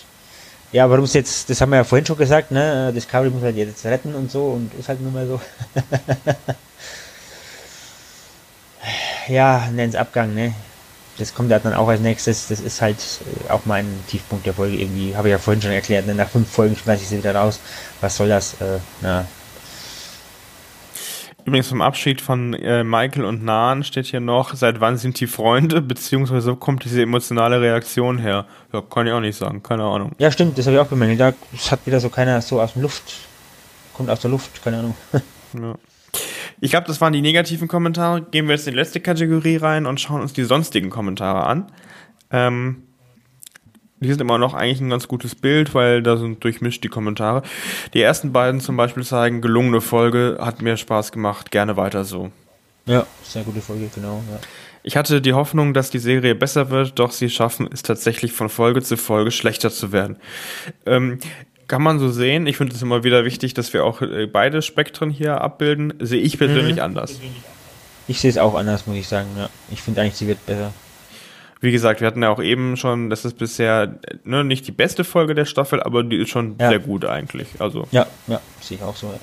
Ja, 0.72 0.88
warum 0.88 1.04
es 1.04 1.14
jetzt, 1.14 1.50
das 1.50 1.60
haben 1.60 1.70
wir 1.70 1.76
ja 1.76 1.84
vorhin 1.84 2.06
schon 2.06 2.16
gesagt, 2.16 2.52
ne? 2.52 2.92
Discovery 2.94 3.30
muss 3.30 3.42
halt 3.42 3.56
jetzt 3.56 3.84
retten 3.84 4.14
und 4.14 4.30
so 4.30 4.50
und 4.50 4.72
ist 4.78 4.88
halt 4.88 5.00
nun 5.00 5.12
mal 5.12 5.26
so. 5.26 5.40
ja, 9.28 9.68
nenn's 9.72 9.96
Abgang, 9.96 10.32
ne? 10.34 10.54
Das 11.18 11.34
kommt 11.34 11.52
halt 11.52 11.64
dann 11.64 11.74
auch 11.74 11.88
als 11.88 12.00
nächstes. 12.00 12.48
Das 12.48 12.60
ist 12.60 12.80
halt 12.80 12.96
auch 13.48 13.62
mein 13.66 13.86
Tiefpunkt 14.08 14.46
der 14.46 14.54
Folge 14.54 14.76
irgendwie. 14.76 15.16
Habe 15.16 15.28
ich 15.28 15.32
ja 15.32 15.38
vorhin 15.38 15.60
schon 15.60 15.72
erklärt. 15.72 16.06
Ne? 16.06 16.14
Nach 16.14 16.28
fünf 16.28 16.48
Folgen 16.50 16.76
schmeiße 16.76 17.02
ich 17.02 17.08
sie 17.08 17.18
wieder 17.18 17.34
raus. 17.34 17.60
Was 18.00 18.16
soll 18.16 18.28
das? 18.28 18.54
Äh, 18.60 18.78
na. 19.02 19.26
Übrigens 21.44 21.68
vom 21.68 21.80
Abschied 21.80 22.20
von 22.20 22.54
äh, 22.54 22.84
Michael 22.84 23.24
und 23.24 23.44
Nahen 23.44 23.82
steht 23.82 24.06
hier 24.06 24.20
noch, 24.20 24.54
seit 24.54 24.80
wann 24.80 24.98
sind 24.98 25.18
die 25.20 25.26
Freunde, 25.26 25.80
beziehungsweise 25.80 26.54
kommt 26.54 26.84
diese 26.84 27.02
emotionale 27.02 27.60
Reaktion 27.60 28.18
her? 28.18 28.46
Ja, 28.72 28.82
kann 28.82 29.06
ich 29.06 29.12
auch 29.12 29.20
nicht 29.20 29.36
sagen, 29.36 29.62
keine 29.62 29.84
Ahnung. 29.84 30.12
Ja, 30.18 30.30
stimmt, 30.30 30.58
das 30.58 30.66
habe 30.66 30.76
ich 30.76 30.82
auch 30.82 30.86
bemängelt. 30.86 31.34
Das 31.52 31.72
hat 31.72 31.84
wieder 31.86 32.00
so 32.00 32.08
keiner 32.08 32.40
so 32.42 32.60
aus 32.60 32.74
dem 32.74 32.82
Luft, 32.82 33.02
kommt 33.94 34.10
aus 34.10 34.20
der 34.20 34.30
Luft, 34.30 34.62
keine 34.62 34.78
Ahnung. 34.78 34.94
ja. 35.54 35.74
Ich 36.60 36.70
glaube, 36.70 36.86
das 36.86 37.00
waren 37.00 37.12
die 37.12 37.22
negativen 37.22 37.68
Kommentare. 37.68 38.22
Gehen 38.22 38.46
wir 38.46 38.54
jetzt 38.54 38.66
in 38.66 38.74
die 38.74 38.78
letzte 38.78 39.00
Kategorie 39.00 39.56
rein 39.56 39.86
und 39.86 40.00
schauen 40.00 40.20
uns 40.20 40.32
die 40.32 40.44
sonstigen 40.44 40.90
Kommentare 40.90 41.44
an. 41.44 41.72
Ähm, 42.30 42.82
die 44.00 44.08
sind 44.08 44.20
immer 44.20 44.38
noch 44.38 44.54
eigentlich 44.54 44.80
ein 44.80 44.88
ganz 44.88 45.08
gutes 45.08 45.34
Bild, 45.34 45.74
weil 45.74 46.02
da 46.02 46.16
sind 46.16 46.42
durchmischt 46.42 46.82
die 46.82 46.88
Kommentare. 46.88 47.42
Die 47.92 48.00
ersten 48.00 48.32
beiden 48.32 48.60
zum 48.60 48.76
Beispiel 48.76 49.04
zeigen, 49.04 49.42
gelungene 49.42 49.80
Folge, 49.80 50.38
hat 50.40 50.62
mir 50.62 50.76
Spaß 50.76 51.12
gemacht, 51.12 51.50
gerne 51.50 51.76
weiter 51.76 52.04
so. 52.04 52.30
Ja, 52.86 53.06
sehr 53.22 53.42
gute 53.42 53.60
Folge, 53.60 53.90
genau. 53.94 54.22
Ja. 54.30 54.38
Ich 54.82 54.96
hatte 54.96 55.20
die 55.20 55.34
Hoffnung, 55.34 55.74
dass 55.74 55.90
die 55.90 55.98
Serie 55.98 56.34
besser 56.34 56.70
wird, 56.70 56.98
doch 56.98 57.12
sie 57.12 57.28
schaffen 57.28 57.68
es 57.70 57.82
tatsächlich 57.82 58.32
von 58.32 58.48
Folge 58.48 58.80
zu 58.80 58.96
Folge 58.96 59.30
schlechter 59.30 59.70
zu 59.70 59.92
werden. 59.92 60.16
Ähm, 60.86 61.18
kann 61.70 61.82
man 61.82 62.00
so 62.00 62.10
sehen. 62.10 62.48
Ich 62.48 62.56
finde 62.56 62.74
es 62.74 62.82
immer 62.82 63.04
wieder 63.04 63.24
wichtig, 63.24 63.54
dass 63.54 63.72
wir 63.72 63.84
auch 63.84 64.02
äh, 64.02 64.26
beide 64.26 64.60
Spektren 64.60 65.08
hier 65.08 65.40
abbilden. 65.40 65.94
Sehe 66.00 66.20
ich 66.20 66.36
persönlich 66.36 66.76
mhm. 66.76 66.82
anders. 66.82 67.20
Ich 68.08 68.20
sehe 68.20 68.28
es 68.28 68.38
auch 68.38 68.56
anders, 68.56 68.88
muss 68.88 68.96
ich 68.96 69.06
sagen. 69.06 69.28
Ja. 69.38 69.48
Ich 69.70 69.80
finde 69.80 70.00
eigentlich, 70.00 70.16
sie 70.16 70.26
wird 70.26 70.44
besser. 70.46 70.72
Wie 71.60 71.70
gesagt, 71.70 72.00
wir 72.00 72.08
hatten 72.08 72.24
ja 72.24 72.30
auch 72.30 72.42
eben 72.42 72.76
schon, 72.76 73.08
das 73.08 73.24
ist 73.24 73.38
bisher 73.38 74.00
ne, 74.24 74.42
nicht 74.42 74.66
die 74.66 74.72
beste 74.72 75.04
Folge 75.04 75.36
der 75.36 75.44
Staffel, 75.44 75.80
aber 75.80 76.02
die 76.02 76.16
ist 76.16 76.30
schon 76.30 76.56
ja. 76.58 76.70
sehr 76.70 76.80
gut 76.80 77.04
eigentlich. 77.04 77.46
Also. 77.60 77.86
Ja, 77.92 78.06
ja, 78.26 78.40
sehe 78.60 78.78
ich 78.78 78.82
auch 78.82 78.96
so. 78.96 79.06
Ja. 79.06 79.20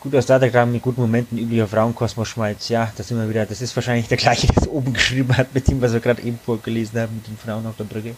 Guter 0.00 0.20
Startergramm 0.20 0.70
mit 0.70 0.82
guten 0.82 1.00
Momenten, 1.00 1.38
üblicher 1.38 1.66
Frauenkosmos-Schmalz. 1.66 2.68
Ja, 2.68 2.92
das 2.94 3.08
sind 3.08 3.18
wir 3.18 3.30
wieder. 3.30 3.46
Das 3.46 3.62
ist 3.62 3.74
wahrscheinlich 3.74 4.06
der 4.06 4.18
gleiche, 4.18 4.48
der 4.48 4.64
es 4.64 4.68
oben 4.68 4.92
geschrieben 4.92 5.34
hat, 5.34 5.54
mit 5.54 5.66
dem, 5.66 5.80
was 5.80 5.94
wir 5.94 6.00
gerade 6.00 6.20
eben 6.20 6.38
vorgelesen 6.44 7.00
haben, 7.00 7.14
mit 7.14 7.26
den 7.26 7.38
Frauen 7.38 7.64
auf 7.64 7.78
der 7.78 7.84
Brücke. 7.84 8.14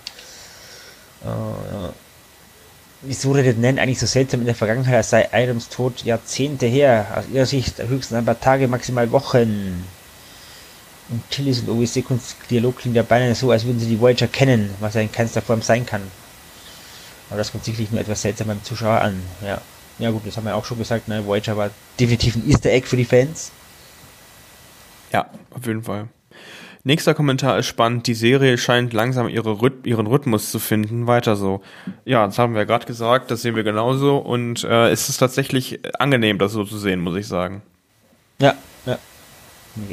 Uh, 1.24 1.92
wieso 3.02 3.32
redet 3.32 3.58
Nen 3.58 3.78
eigentlich 3.78 3.98
so 3.98 4.06
seltsam 4.06 4.40
in 4.40 4.46
der 4.46 4.54
Vergangenheit, 4.54 4.96
als 4.96 5.10
sei 5.10 5.28
Irams 5.32 5.68
Tod 5.68 6.04
Jahrzehnte 6.04 6.66
her? 6.66 7.06
Aus 7.16 7.24
ihrer 7.32 7.46
Sicht 7.46 7.78
höchstens 7.78 8.18
ein 8.18 8.24
paar 8.24 8.40
Tage, 8.40 8.68
maximal 8.68 9.10
Wochen. 9.12 9.84
Und 11.08 11.30
Tillys 11.30 11.60
und 11.60 11.68
OWC 11.68 12.04
Dialog 12.50 12.78
klingt 12.78 12.96
ja 12.96 13.02
beinahe 13.02 13.34
so, 13.34 13.50
als 13.50 13.64
würden 13.64 13.78
sie 13.78 13.86
die 13.86 14.00
Voyager 14.00 14.26
kennen, 14.26 14.74
was 14.80 14.94
ja 14.94 15.02
in 15.02 15.12
keinster 15.12 15.42
Form 15.42 15.62
sein 15.62 15.86
kann. 15.86 16.02
Aber 17.30 17.38
das 17.38 17.52
kommt 17.52 17.64
sicherlich 17.64 17.90
nur 17.90 18.00
etwas 18.00 18.22
seltsam 18.22 18.48
beim 18.48 18.62
Zuschauer 18.64 19.00
an. 19.00 19.20
Ja, 19.40 19.60
ja 19.98 20.10
gut, 20.10 20.26
das 20.26 20.36
haben 20.36 20.44
wir 20.44 20.56
auch 20.56 20.64
schon 20.64 20.78
gesagt, 20.78 21.08
ne? 21.08 21.24
Voyager 21.24 21.56
war 21.56 21.70
definitiv 21.98 22.36
ein 22.36 22.48
Easter 22.48 22.70
Egg 22.70 22.86
für 22.86 22.96
die 22.96 23.04
Fans. 23.04 23.50
Ja, 25.12 25.30
auf 25.50 25.66
jeden 25.66 25.82
Fall. 25.82 26.08
Nächster 26.86 27.14
Kommentar 27.14 27.58
ist 27.58 27.66
spannend. 27.66 28.06
Die 28.06 28.14
Serie 28.14 28.56
scheint 28.58 28.92
langsam 28.92 29.28
ihre 29.28 29.60
Rhyth 29.60 29.84
ihren 29.84 30.06
Rhythmus 30.06 30.52
zu 30.52 30.60
finden. 30.60 31.08
Weiter 31.08 31.34
so. 31.34 31.60
Ja, 32.04 32.24
das 32.26 32.38
haben 32.38 32.52
wir 32.52 32.60
ja 32.60 32.64
gerade 32.64 32.86
gesagt. 32.86 33.32
Das 33.32 33.42
sehen 33.42 33.56
wir 33.56 33.64
genauso. 33.64 34.18
Und 34.18 34.62
äh, 34.62 34.90
es 34.90 35.08
ist 35.08 35.16
tatsächlich 35.16 35.80
angenehm, 35.98 36.38
das 36.38 36.52
so 36.52 36.62
zu 36.62 36.78
sehen, 36.78 37.00
muss 37.00 37.16
ich 37.16 37.26
sagen. 37.26 37.62
Ja, 38.38 38.54
ja. 38.86 39.00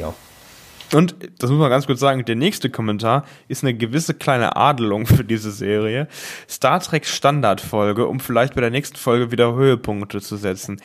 Auch. 0.06 0.14
Und 0.94 1.16
das 1.38 1.50
muss 1.50 1.58
man 1.58 1.70
ganz 1.70 1.86
kurz 1.86 1.98
sagen, 1.98 2.24
der 2.24 2.36
nächste 2.36 2.70
Kommentar 2.70 3.24
ist 3.48 3.64
eine 3.64 3.74
gewisse 3.74 4.14
kleine 4.14 4.54
Adelung 4.54 5.06
für 5.06 5.24
diese 5.24 5.50
Serie. 5.50 6.06
Star 6.48 6.78
Trek 6.80 7.04
Standardfolge, 7.04 8.06
um 8.06 8.20
vielleicht 8.20 8.54
bei 8.54 8.60
der 8.60 8.70
nächsten 8.70 8.96
Folge 8.96 9.32
wieder 9.32 9.54
Höhepunkte 9.54 10.20
zu 10.20 10.36
setzen. 10.36 10.80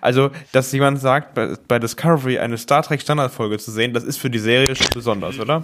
Also, 0.00 0.30
dass 0.50 0.72
jemand 0.72 1.00
sagt, 1.00 1.34
bei, 1.34 1.56
bei 1.68 1.78
Discovery 1.78 2.38
eine 2.38 2.58
Star 2.58 2.82
Trek 2.82 3.00
Standardfolge 3.00 3.58
zu 3.58 3.70
sehen, 3.70 3.94
das 3.94 4.02
ist 4.02 4.18
für 4.18 4.30
die 4.30 4.40
Serie 4.40 4.74
schon 4.74 4.88
besonders, 4.92 5.38
oder? 5.38 5.62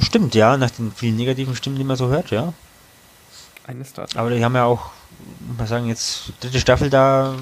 Stimmt, 0.00 0.34
ja, 0.34 0.56
nach 0.56 0.70
den 0.70 0.90
vielen 0.90 1.16
negativen 1.16 1.54
Stimmen, 1.54 1.76
die 1.76 1.84
man 1.84 1.96
so 1.96 2.08
hört, 2.08 2.32
ja. 2.32 2.52
Eine 3.66 3.84
Star 3.84 4.08
Trek. 4.08 4.18
Aber 4.18 4.30
die 4.30 4.44
haben 4.44 4.54
ja 4.56 4.64
auch, 4.64 4.90
man 5.56 5.66
sagen, 5.68 5.86
jetzt 5.86 6.32
dritte 6.40 6.58
Staffel 6.58 6.90
da 6.90 7.34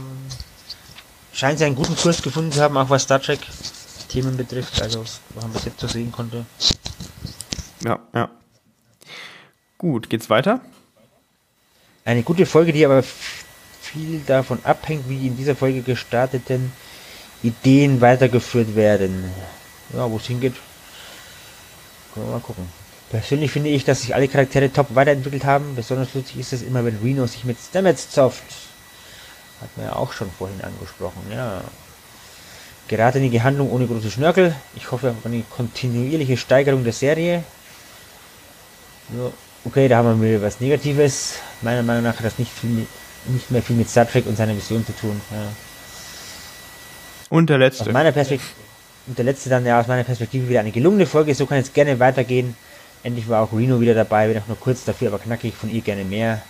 scheint 1.33 1.59
sie 1.59 1.65
einen 1.65 1.77
guten 1.77 1.97
Kurs 1.97 2.21
gefunden 2.21 2.53
zu 2.53 2.61
haben, 2.61 2.77
auch 2.77 2.91
was 2.91 3.05
Star 3.05 3.21
Trek 3.21 3.41
Themen 4.17 4.35
betrifft, 4.35 4.81
also 4.81 5.01
was 5.01 5.21
man 5.35 5.53
bis 5.53 5.67
jetzt 5.67 5.79
so 5.79 5.87
sehen 5.87 6.11
konnte. 6.11 6.47
Ja, 7.85 7.99
ja. 8.15 8.31
Gut, 9.77 10.09
geht's 10.09 10.31
weiter? 10.31 10.63
Eine 12.03 12.23
gute 12.23 12.47
Folge, 12.47 12.73
die 12.73 12.87
aber 12.87 13.03
viel 13.03 14.23
davon 14.27 14.59
abhängt, 14.65 15.07
wie 15.11 15.19
die 15.19 15.27
in 15.27 15.37
dieser 15.37 15.55
Folge 15.55 15.83
gestarteten 15.83 16.73
Ideen 17.43 18.01
weitergeführt 18.01 18.75
werden. 18.75 19.31
Ja, 19.93 20.11
wo 20.11 20.17
es 20.17 20.25
hingeht, 20.25 20.55
können 22.15 22.27
wir 22.27 22.33
mal 22.33 22.41
gucken. 22.41 22.67
Persönlich 23.11 23.51
finde 23.51 23.69
ich, 23.69 23.85
dass 23.85 24.01
sich 24.01 24.15
alle 24.15 24.29
Charaktere 24.29 24.73
top 24.73 24.95
weiterentwickelt 24.95 25.45
haben. 25.45 25.77
Besonders 25.77 26.15
lustig 26.15 26.39
ist 26.39 26.55
es 26.55 26.63
immer, 26.63 26.87
wenn 26.87 26.97
Reno 27.03 27.27
sich 27.27 27.45
mit 27.45 27.59
Stamets 27.59 28.11
zofft. 28.11 28.45
Hat 29.61 29.77
man 29.77 29.87
ja 29.87 29.97
auch 29.97 30.15
schon 30.15 30.31
vorhin 30.31 30.63
angesprochen, 30.63 31.21
ja 31.31 31.61
geradlinige 32.89 33.43
Handlung 33.43 33.71
ohne 33.71 33.87
große 33.87 34.11
Schnörkel. 34.11 34.55
Ich 34.75 34.91
hoffe 34.91 35.11
auf 35.11 35.27
eine 35.27 35.43
kontinuierliche 35.43 36.37
Steigerung 36.37 36.85
der 36.85 36.93
Serie. 36.93 37.43
Ja, 39.17 39.31
okay, 39.65 39.89
da 39.89 39.99
haben 39.99 40.21
wir 40.21 40.29
wieder 40.29 40.43
was 40.43 40.61
Negatives. 40.61 41.35
Meiner 41.63 41.83
Meinung 41.83 42.05
nach 42.05 42.17
hat 42.17 42.25
das 42.25 42.39
nicht, 42.39 42.51
viel 42.51 42.71
mit, 42.71 42.89
nicht 43.27 43.51
mehr 43.51 43.63
viel 43.63 43.77
mit 43.77 43.89
Star 43.89 44.09
Trek 44.09 44.27
und 44.27 44.37
seiner 44.37 44.55
Mission 44.55 44.85
zu 44.85 44.93
tun. 44.93 45.21
Ja. 45.31 45.49
Und 47.31 47.51
der 47.51 47.59
letzte. 47.59 47.85
Aus 47.85 47.93
meiner 47.93 48.13
Perspektive, 48.13 48.51
und 49.09 49.19
der 49.19 49.25
letzte 49.25 49.51
dann 49.51 49.65
ja 49.65 49.81
aus 49.81 49.87
meiner 49.87 50.05
Perspektive 50.05 50.49
wieder 50.49 50.61
eine 50.61 50.73
gelungene 50.73 51.07
Folge, 51.07 51.35
so 51.35 51.47
kann 51.47 51.59
es 51.59 51.73
gerne 51.73 51.99
weitergehen. 51.99 52.57
Endlich 53.03 53.29
war 53.29 53.43
auch 53.43 53.53
Reno 53.53 53.81
wieder 53.81 53.95
dabei, 53.95 54.29
wenn 54.29 54.39
auch 54.39 54.49
nur 54.49 54.59
kurz 54.59 54.85
dafür, 54.85 55.09
aber 55.09 55.19
knackig 55.19 55.55
von 55.55 55.71
ihr 55.71 55.81
gerne 55.81 56.05
mehr. 56.05 56.43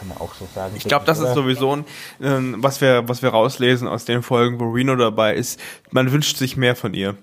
Kann 0.00 0.08
man 0.08 0.16
auch 0.16 0.32
so 0.32 0.48
sagen. 0.54 0.72
Ich 0.78 0.84
glaube, 0.84 1.04
das 1.04 1.18
ist 1.18 1.34
sowieso 1.34 1.76
ein, 1.76 1.84
ähm, 2.22 2.56
was 2.58 2.80
wir, 2.80 3.06
was 3.06 3.20
wir 3.20 3.28
rauslesen 3.28 3.86
aus 3.86 4.06
den 4.06 4.22
Folgen, 4.22 4.58
wo 4.58 4.70
Reno 4.70 4.96
dabei 4.96 5.34
ist. 5.34 5.60
Man 5.90 6.10
wünscht 6.10 6.38
sich 6.38 6.56
mehr 6.56 6.74
von 6.74 6.94
ihr. 6.94 7.16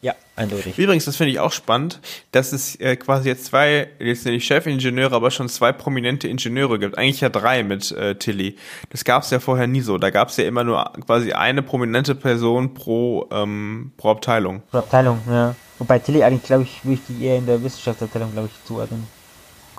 Ja, 0.00 0.14
eindeutig. 0.36 0.78
Übrigens, 0.78 1.04
das 1.04 1.16
finde 1.16 1.32
ich 1.32 1.38
auch 1.38 1.52
spannend, 1.52 2.00
dass 2.30 2.54
es 2.54 2.76
äh, 2.80 2.96
quasi 2.96 3.28
jetzt 3.28 3.44
zwei, 3.44 3.88
jetzt 3.98 4.24
nicht 4.24 4.46
Chefingenieure, 4.46 5.14
aber 5.14 5.30
schon 5.30 5.50
zwei 5.50 5.70
prominente 5.70 6.28
Ingenieure 6.28 6.78
gibt. 6.78 6.96
Eigentlich 6.96 7.20
ja 7.20 7.28
drei 7.28 7.62
mit 7.62 7.92
äh, 7.92 8.14
Tilly. 8.14 8.56
Das 8.88 9.04
gab 9.04 9.22
es 9.24 9.30
ja 9.30 9.38
vorher 9.38 9.66
nie 9.66 9.82
so. 9.82 9.98
Da 9.98 10.08
gab 10.08 10.30
es 10.30 10.38
ja 10.38 10.44
immer 10.44 10.64
nur 10.64 10.90
quasi 11.06 11.34
eine 11.34 11.62
prominente 11.62 12.14
Person 12.14 12.72
pro, 12.72 13.28
ähm, 13.30 13.92
pro 13.98 14.12
Abteilung. 14.12 14.62
Pro 14.70 14.78
Abteilung, 14.78 15.20
ja. 15.28 15.54
Wobei 15.78 15.98
Tilly 15.98 16.22
eigentlich, 16.22 16.44
glaube 16.44 16.62
ich, 16.62 16.82
würde 16.84 16.94
ich 16.94 17.00
die 17.06 17.26
eher 17.26 17.36
in 17.36 17.44
der 17.44 17.62
Wissenschaftsabteilung, 17.62 18.32
glaube 18.32 18.48
ich, 18.50 18.66
zuordnen. 18.66 19.06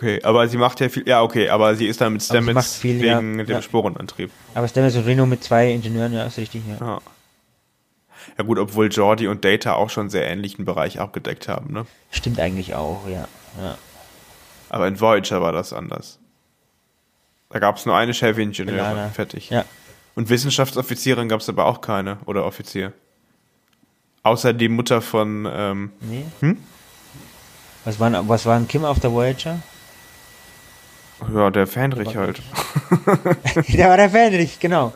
Okay, 0.03 0.21
aber 0.21 0.49
sie 0.49 0.57
macht 0.57 0.81
ja 0.81 0.89
viel, 0.89 1.07
ja 1.07 1.21
okay, 1.21 1.47
aber 1.47 1.75
sie 1.75 1.87
ist 1.87 2.01
dann 2.01 2.11
mit 2.11 2.21
Stamets 2.21 2.75
viel, 2.75 2.99
wegen 2.99 3.39
ja, 3.39 3.45
dem 3.45 3.55
ja. 3.55 3.61
Sporenantrieb. 3.61 4.31
Aber 4.53 4.67
Stamets 4.67 4.97
und 4.97 5.05
Reno 5.05 5.25
mit 5.25 5.45
zwei 5.45 5.71
Ingenieuren, 5.71 6.11
ja, 6.11 6.25
ist 6.25 6.37
richtig, 6.37 6.61
ja. 6.67 6.85
Ja. 6.85 7.01
Ja 8.37 8.43
gut, 8.43 8.59
obwohl 8.59 8.91
Jordi 8.91 9.27
und 9.27 9.45
Data 9.45 9.75
auch 9.75 9.89
schon 9.89 10.09
sehr 10.09 10.27
ähnlichen 10.27 10.65
Bereich 10.65 10.99
abgedeckt 10.99 11.47
haben, 11.47 11.71
ne? 11.71 11.85
Stimmt 12.11 12.41
eigentlich 12.41 12.75
auch, 12.75 13.07
ja. 13.07 13.29
ja. 13.61 13.77
Aber 14.69 14.89
in 14.89 14.99
Voyager 14.99 15.41
war 15.41 15.53
das 15.53 15.71
anders. 15.71 16.19
Da 17.49 17.59
gab 17.59 17.77
es 17.77 17.85
nur 17.85 17.95
eine 17.95 18.13
Chefingenieurin, 18.13 19.09
fertig. 19.13 19.51
Ja. 19.51 19.63
Und 20.15 20.29
Wissenschaftsoffizierin 20.29 21.29
gab 21.29 21.39
es 21.39 21.47
aber 21.47 21.65
auch 21.65 21.79
keine, 21.79 22.17
oder 22.25 22.45
Offizier. 22.45 22.91
Außer 24.23 24.51
die 24.51 24.67
Mutter 24.67 25.01
von, 25.01 25.47
ähm, 25.49 25.91
Nee. 26.01 26.25
Hm? 26.41 26.57
Was 27.85 27.99
waren, 28.01 28.27
was 28.27 28.45
waren 28.45 28.67
Kim 28.67 28.83
auf 28.83 28.99
der 28.99 29.11
Voyager? 29.11 29.59
Ja, 31.33 31.49
der 31.51 31.67
Fähnrich 31.67 32.15
halt. 32.15 32.41
der 33.69 33.89
war 33.89 33.97
der 33.97 34.09
Fähnrich, 34.09 34.59
genau. 34.59 34.93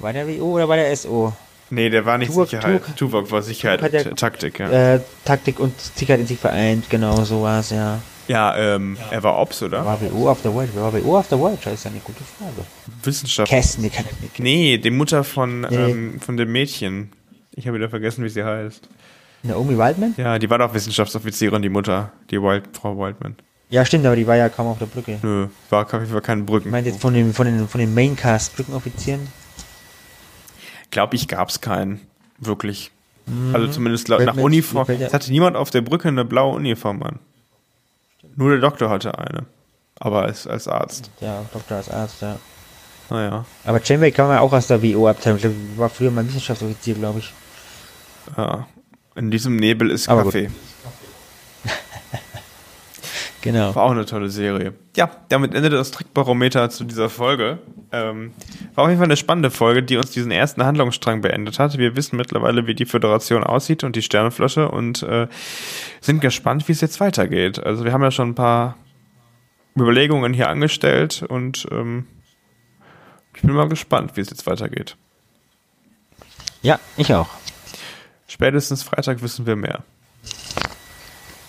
War 0.00 0.12
der 0.12 0.26
WO 0.26 0.54
oder 0.54 0.68
war 0.68 0.76
der 0.76 0.94
SO? 0.96 1.32
Nee, 1.70 1.88
der 1.90 2.04
war 2.04 2.18
nicht 2.18 2.32
Tuvok- 2.32 2.46
Sicherheit. 2.50 2.82
Tuvok- 2.82 2.96
Tuvok 2.96 3.30
war 3.30 3.42
Sicherheit 3.42 3.80
Tuvok 3.80 3.92
und 3.94 4.04
ja- 4.06 4.14
Taktik, 4.14 4.58
ja. 4.58 4.94
Äh, 4.94 5.00
Taktik 5.24 5.58
und 5.60 5.78
Sicherheit 5.80 6.20
in 6.20 6.26
sich 6.26 6.38
vereint, 6.38 6.88
genau, 6.90 7.22
so 7.24 7.42
war 7.42 7.60
es, 7.60 7.70
ja. 7.70 8.00
Ja, 8.28 8.56
ähm, 8.56 8.96
er 9.10 9.22
war 9.22 9.36
Ops, 9.38 9.62
oder? 9.62 9.84
War 9.84 10.00
WO 10.00 10.30
auf 10.30 10.40
der 10.42 10.54
Voyager? 10.54 10.70
Wer 10.74 10.82
war 10.84 10.92
WO 10.94 11.18
auf 11.18 11.28
der 11.28 11.38
Voyager? 11.40 11.72
Ist 11.72 11.84
ja 11.84 11.90
eine 11.90 12.00
gute 12.00 12.22
Frage. 12.22 12.66
Wissenschaft. 13.02 13.50
Cass, 13.50 13.78
nee, 13.78 13.88
kann 13.90 14.04
nicht. 14.20 14.38
Nee, 14.38 14.78
die 14.78 14.90
Mutter 14.90 15.24
von, 15.24 15.62
Nee. 15.62 15.74
ähm, 15.90 16.20
von 16.20 16.36
dem 16.36 16.52
Mädchen. 16.52 17.10
Ich 17.54 17.66
habe 17.66 17.76
wieder 17.76 17.88
vergessen, 17.90 18.24
wie 18.24 18.28
sie 18.28 18.44
heißt. 18.44 18.88
Naomi 19.42 19.76
Wildman? 19.76 20.14
Ja, 20.16 20.38
die 20.38 20.48
war 20.48 20.58
doch 20.58 20.72
Wissenschaftsoffizierin, 20.72 21.62
die 21.62 21.68
Mutter, 21.68 22.12
die 22.30 22.40
Wild, 22.40 22.64
Frau 22.80 22.96
Wildman. 22.96 23.34
Ja, 23.72 23.86
stimmt, 23.86 24.04
aber 24.04 24.16
die 24.16 24.26
war 24.26 24.36
ja 24.36 24.50
kaum 24.50 24.66
auf 24.66 24.78
der 24.78 24.84
Brücke. 24.84 25.18
Nö, 25.22 25.48
war 25.70 25.86
auf 25.86 25.92
jeden 25.94 26.06
Fall 26.06 26.20
keine 26.20 26.42
Brücken. 26.42 26.68
Ich 26.68 26.72
meinte 26.72 26.90
jetzt 26.90 27.00
von 27.00 27.14
den, 27.14 27.32
von 27.32 27.46
den, 27.46 27.66
von 27.66 27.80
den 27.80 27.94
Maincast-Brückenoffizieren. 27.94 29.26
Glaube 30.90 31.16
ich, 31.16 31.26
gab 31.26 31.48
es 31.48 31.62
keinen. 31.62 32.02
Wirklich. 32.36 32.90
Also 33.54 33.68
zumindest 33.68 34.08
Fällt 34.08 34.26
nach 34.26 34.34
mir 34.34 34.42
Uniform. 34.42 34.82
mir 34.82 34.86
fällt 34.86 35.00
ja- 35.00 35.06
Es 35.06 35.14
hatte 35.14 35.30
niemand 35.30 35.56
auf 35.56 35.70
der 35.70 35.80
Brücke 35.80 36.08
eine 36.08 36.26
blaue 36.26 36.54
Uniform 36.56 37.02
an. 37.02 37.18
Nur 38.36 38.50
der 38.50 38.58
Doktor 38.58 38.90
hatte 38.90 39.16
eine. 39.16 39.46
Aber 39.98 40.24
als, 40.24 40.46
als 40.46 40.68
Arzt. 40.68 41.10
Ja, 41.20 41.42
Doktor 41.54 41.78
als 41.78 41.88
Arzt, 41.88 42.20
ja. 42.20 42.36
Naja. 43.08 43.46
Aber 43.64 43.80
Janeway 43.82 44.12
kam 44.12 44.28
ja 44.30 44.40
auch 44.40 44.52
aus 44.52 44.66
der 44.66 44.82
WO-Abteilung. 44.82 45.38
Ich 45.38 45.42
glaub, 45.44 45.54
die 45.54 45.78
War 45.78 45.88
früher 45.88 46.10
mal 46.10 46.28
Wissenschaftsoffizier, 46.28 46.94
glaube 46.96 47.20
ich. 47.20 47.32
Ja. 48.36 48.66
In 49.14 49.30
diesem 49.30 49.56
Nebel 49.56 49.90
ist 49.90 50.10
Aber 50.10 50.24
gut. 50.24 50.34
Genau. 53.42 53.74
War 53.74 53.82
auch 53.82 53.90
eine 53.90 54.06
tolle 54.06 54.30
Serie. 54.30 54.72
Ja, 54.96 55.10
damit 55.28 55.54
endet 55.54 55.72
das 55.72 55.90
Trickbarometer 55.90 56.70
zu 56.70 56.84
dieser 56.84 57.10
Folge. 57.10 57.58
Ähm, 57.90 58.32
war 58.74 58.84
auf 58.84 58.88
jeden 58.88 58.98
Fall 59.00 59.08
eine 59.08 59.16
spannende 59.16 59.50
Folge, 59.50 59.82
die 59.82 59.96
uns 59.96 60.12
diesen 60.12 60.30
ersten 60.30 60.64
Handlungsstrang 60.64 61.20
beendet 61.22 61.58
hat. 61.58 61.76
Wir 61.76 61.96
wissen 61.96 62.16
mittlerweile, 62.16 62.68
wie 62.68 62.74
die 62.76 62.86
Föderation 62.86 63.42
aussieht 63.42 63.82
und 63.82 63.96
die 63.96 64.02
Sternenflotte 64.02 64.70
und 64.70 65.02
äh, 65.02 65.26
sind 66.00 66.20
gespannt, 66.20 66.68
wie 66.68 66.72
es 66.72 66.80
jetzt 66.80 67.00
weitergeht. 67.00 67.58
Also 67.58 67.84
wir 67.84 67.92
haben 67.92 68.02
ja 68.02 68.12
schon 68.12 68.30
ein 68.30 68.34
paar 68.36 68.76
Überlegungen 69.76 70.32
hier 70.32 70.48
angestellt 70.48 71.24
und 71.28 71.66
ähm, 71.72 72.06
ich 73.34 73.42
bin 73.42 73.52
mal 73.52 73.68
gespannt, 73.68 74.16
wie 74.16 74.20
es 74.20 74.30
jetzt 74.30 74.46
weitergeht. 74.46 74.96
Ja, 76.62 76.78
ich 76.96 77.12
auch. 77.12 77.28
Spätestens 78.28 78.84
Freitag 78.84 79.20
wissen 79.20 79.46
wir 79.46 79.56
mehr. 79.56 79.82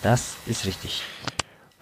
Das 0.02 0.36
ist 0.46 0.66
richtig. 0.66 1.02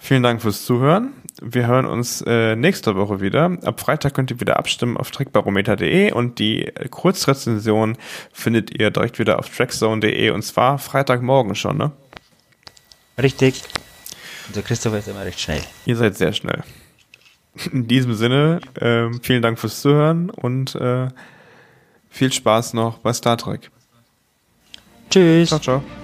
Vielen 0.04 0.24
Dank 0.24 0.42
fürs 0.42 0.64
Zuhören. 0.64 1.12
Wir 1.40 1.68
hören 1.68 1.86
uns 1.86 2.24
äh, 2.26 2.56
nächste 2.56 2.96
Woche 2.96 3.20
wieder. 3.20 3.56
Ab 3.62 3.78
Freitag 3.78 4.14
könnt 4.14 4.32
ihr 4.32 4.40
wieder 4.40 4.56
abstimmen 4.58 4.96
auf 4.96 5.12
trackbarometer.de 5.12 6.10
und 6.10 6.40
die 6.40 6.66
äh, 6.66 6.88
Kurzrezension 6.88 7.96
findet 8.32 8.76
ihr 8.76 8.90
direkt 8.90 9.20
wieder 9.20 9.38
auf 9.38 9.48
trackzone.de 9.48 10.30
und 10.30 10.42
zwar 10.42 10.80
Freitagmorgen 10.80 11.54
schon, 11.54 11.76
ne? 11.76 11.92
Richtig. 13.16 13.62
Der 14.52 14.64
Christopher 14.64 14.98
ist 14.98 15.06
immer 15.06 15.24
recht 15.24 15.38
schnell. 15.38 15.62
Ihr 15.86 15.94
seid 15.94 16.16
sehr 16.16 16.32
schnell. 16.32 16.64
In 17.70 17.86
diesem 17.86 18.14
Sinne, 18.14 18.58
ähm, 18.80 19.20
vielen 19.22 19.40
Dank 19.40 19.60
fürs 19.60 19.82
Zuhören 19.82 20.30
und 20.30 20.74
äh, 20.74 21.10
viel 22.10 22.32
Spaß 22.32 22.74
noch 22.74 22.98
bei 22.98 23.12
Star 23.12 23.36
Trek. 23.36 23.70
Tschüss. 25.10 25.50
Ciao, 25.50 25.60
ciao. 25.60 26.01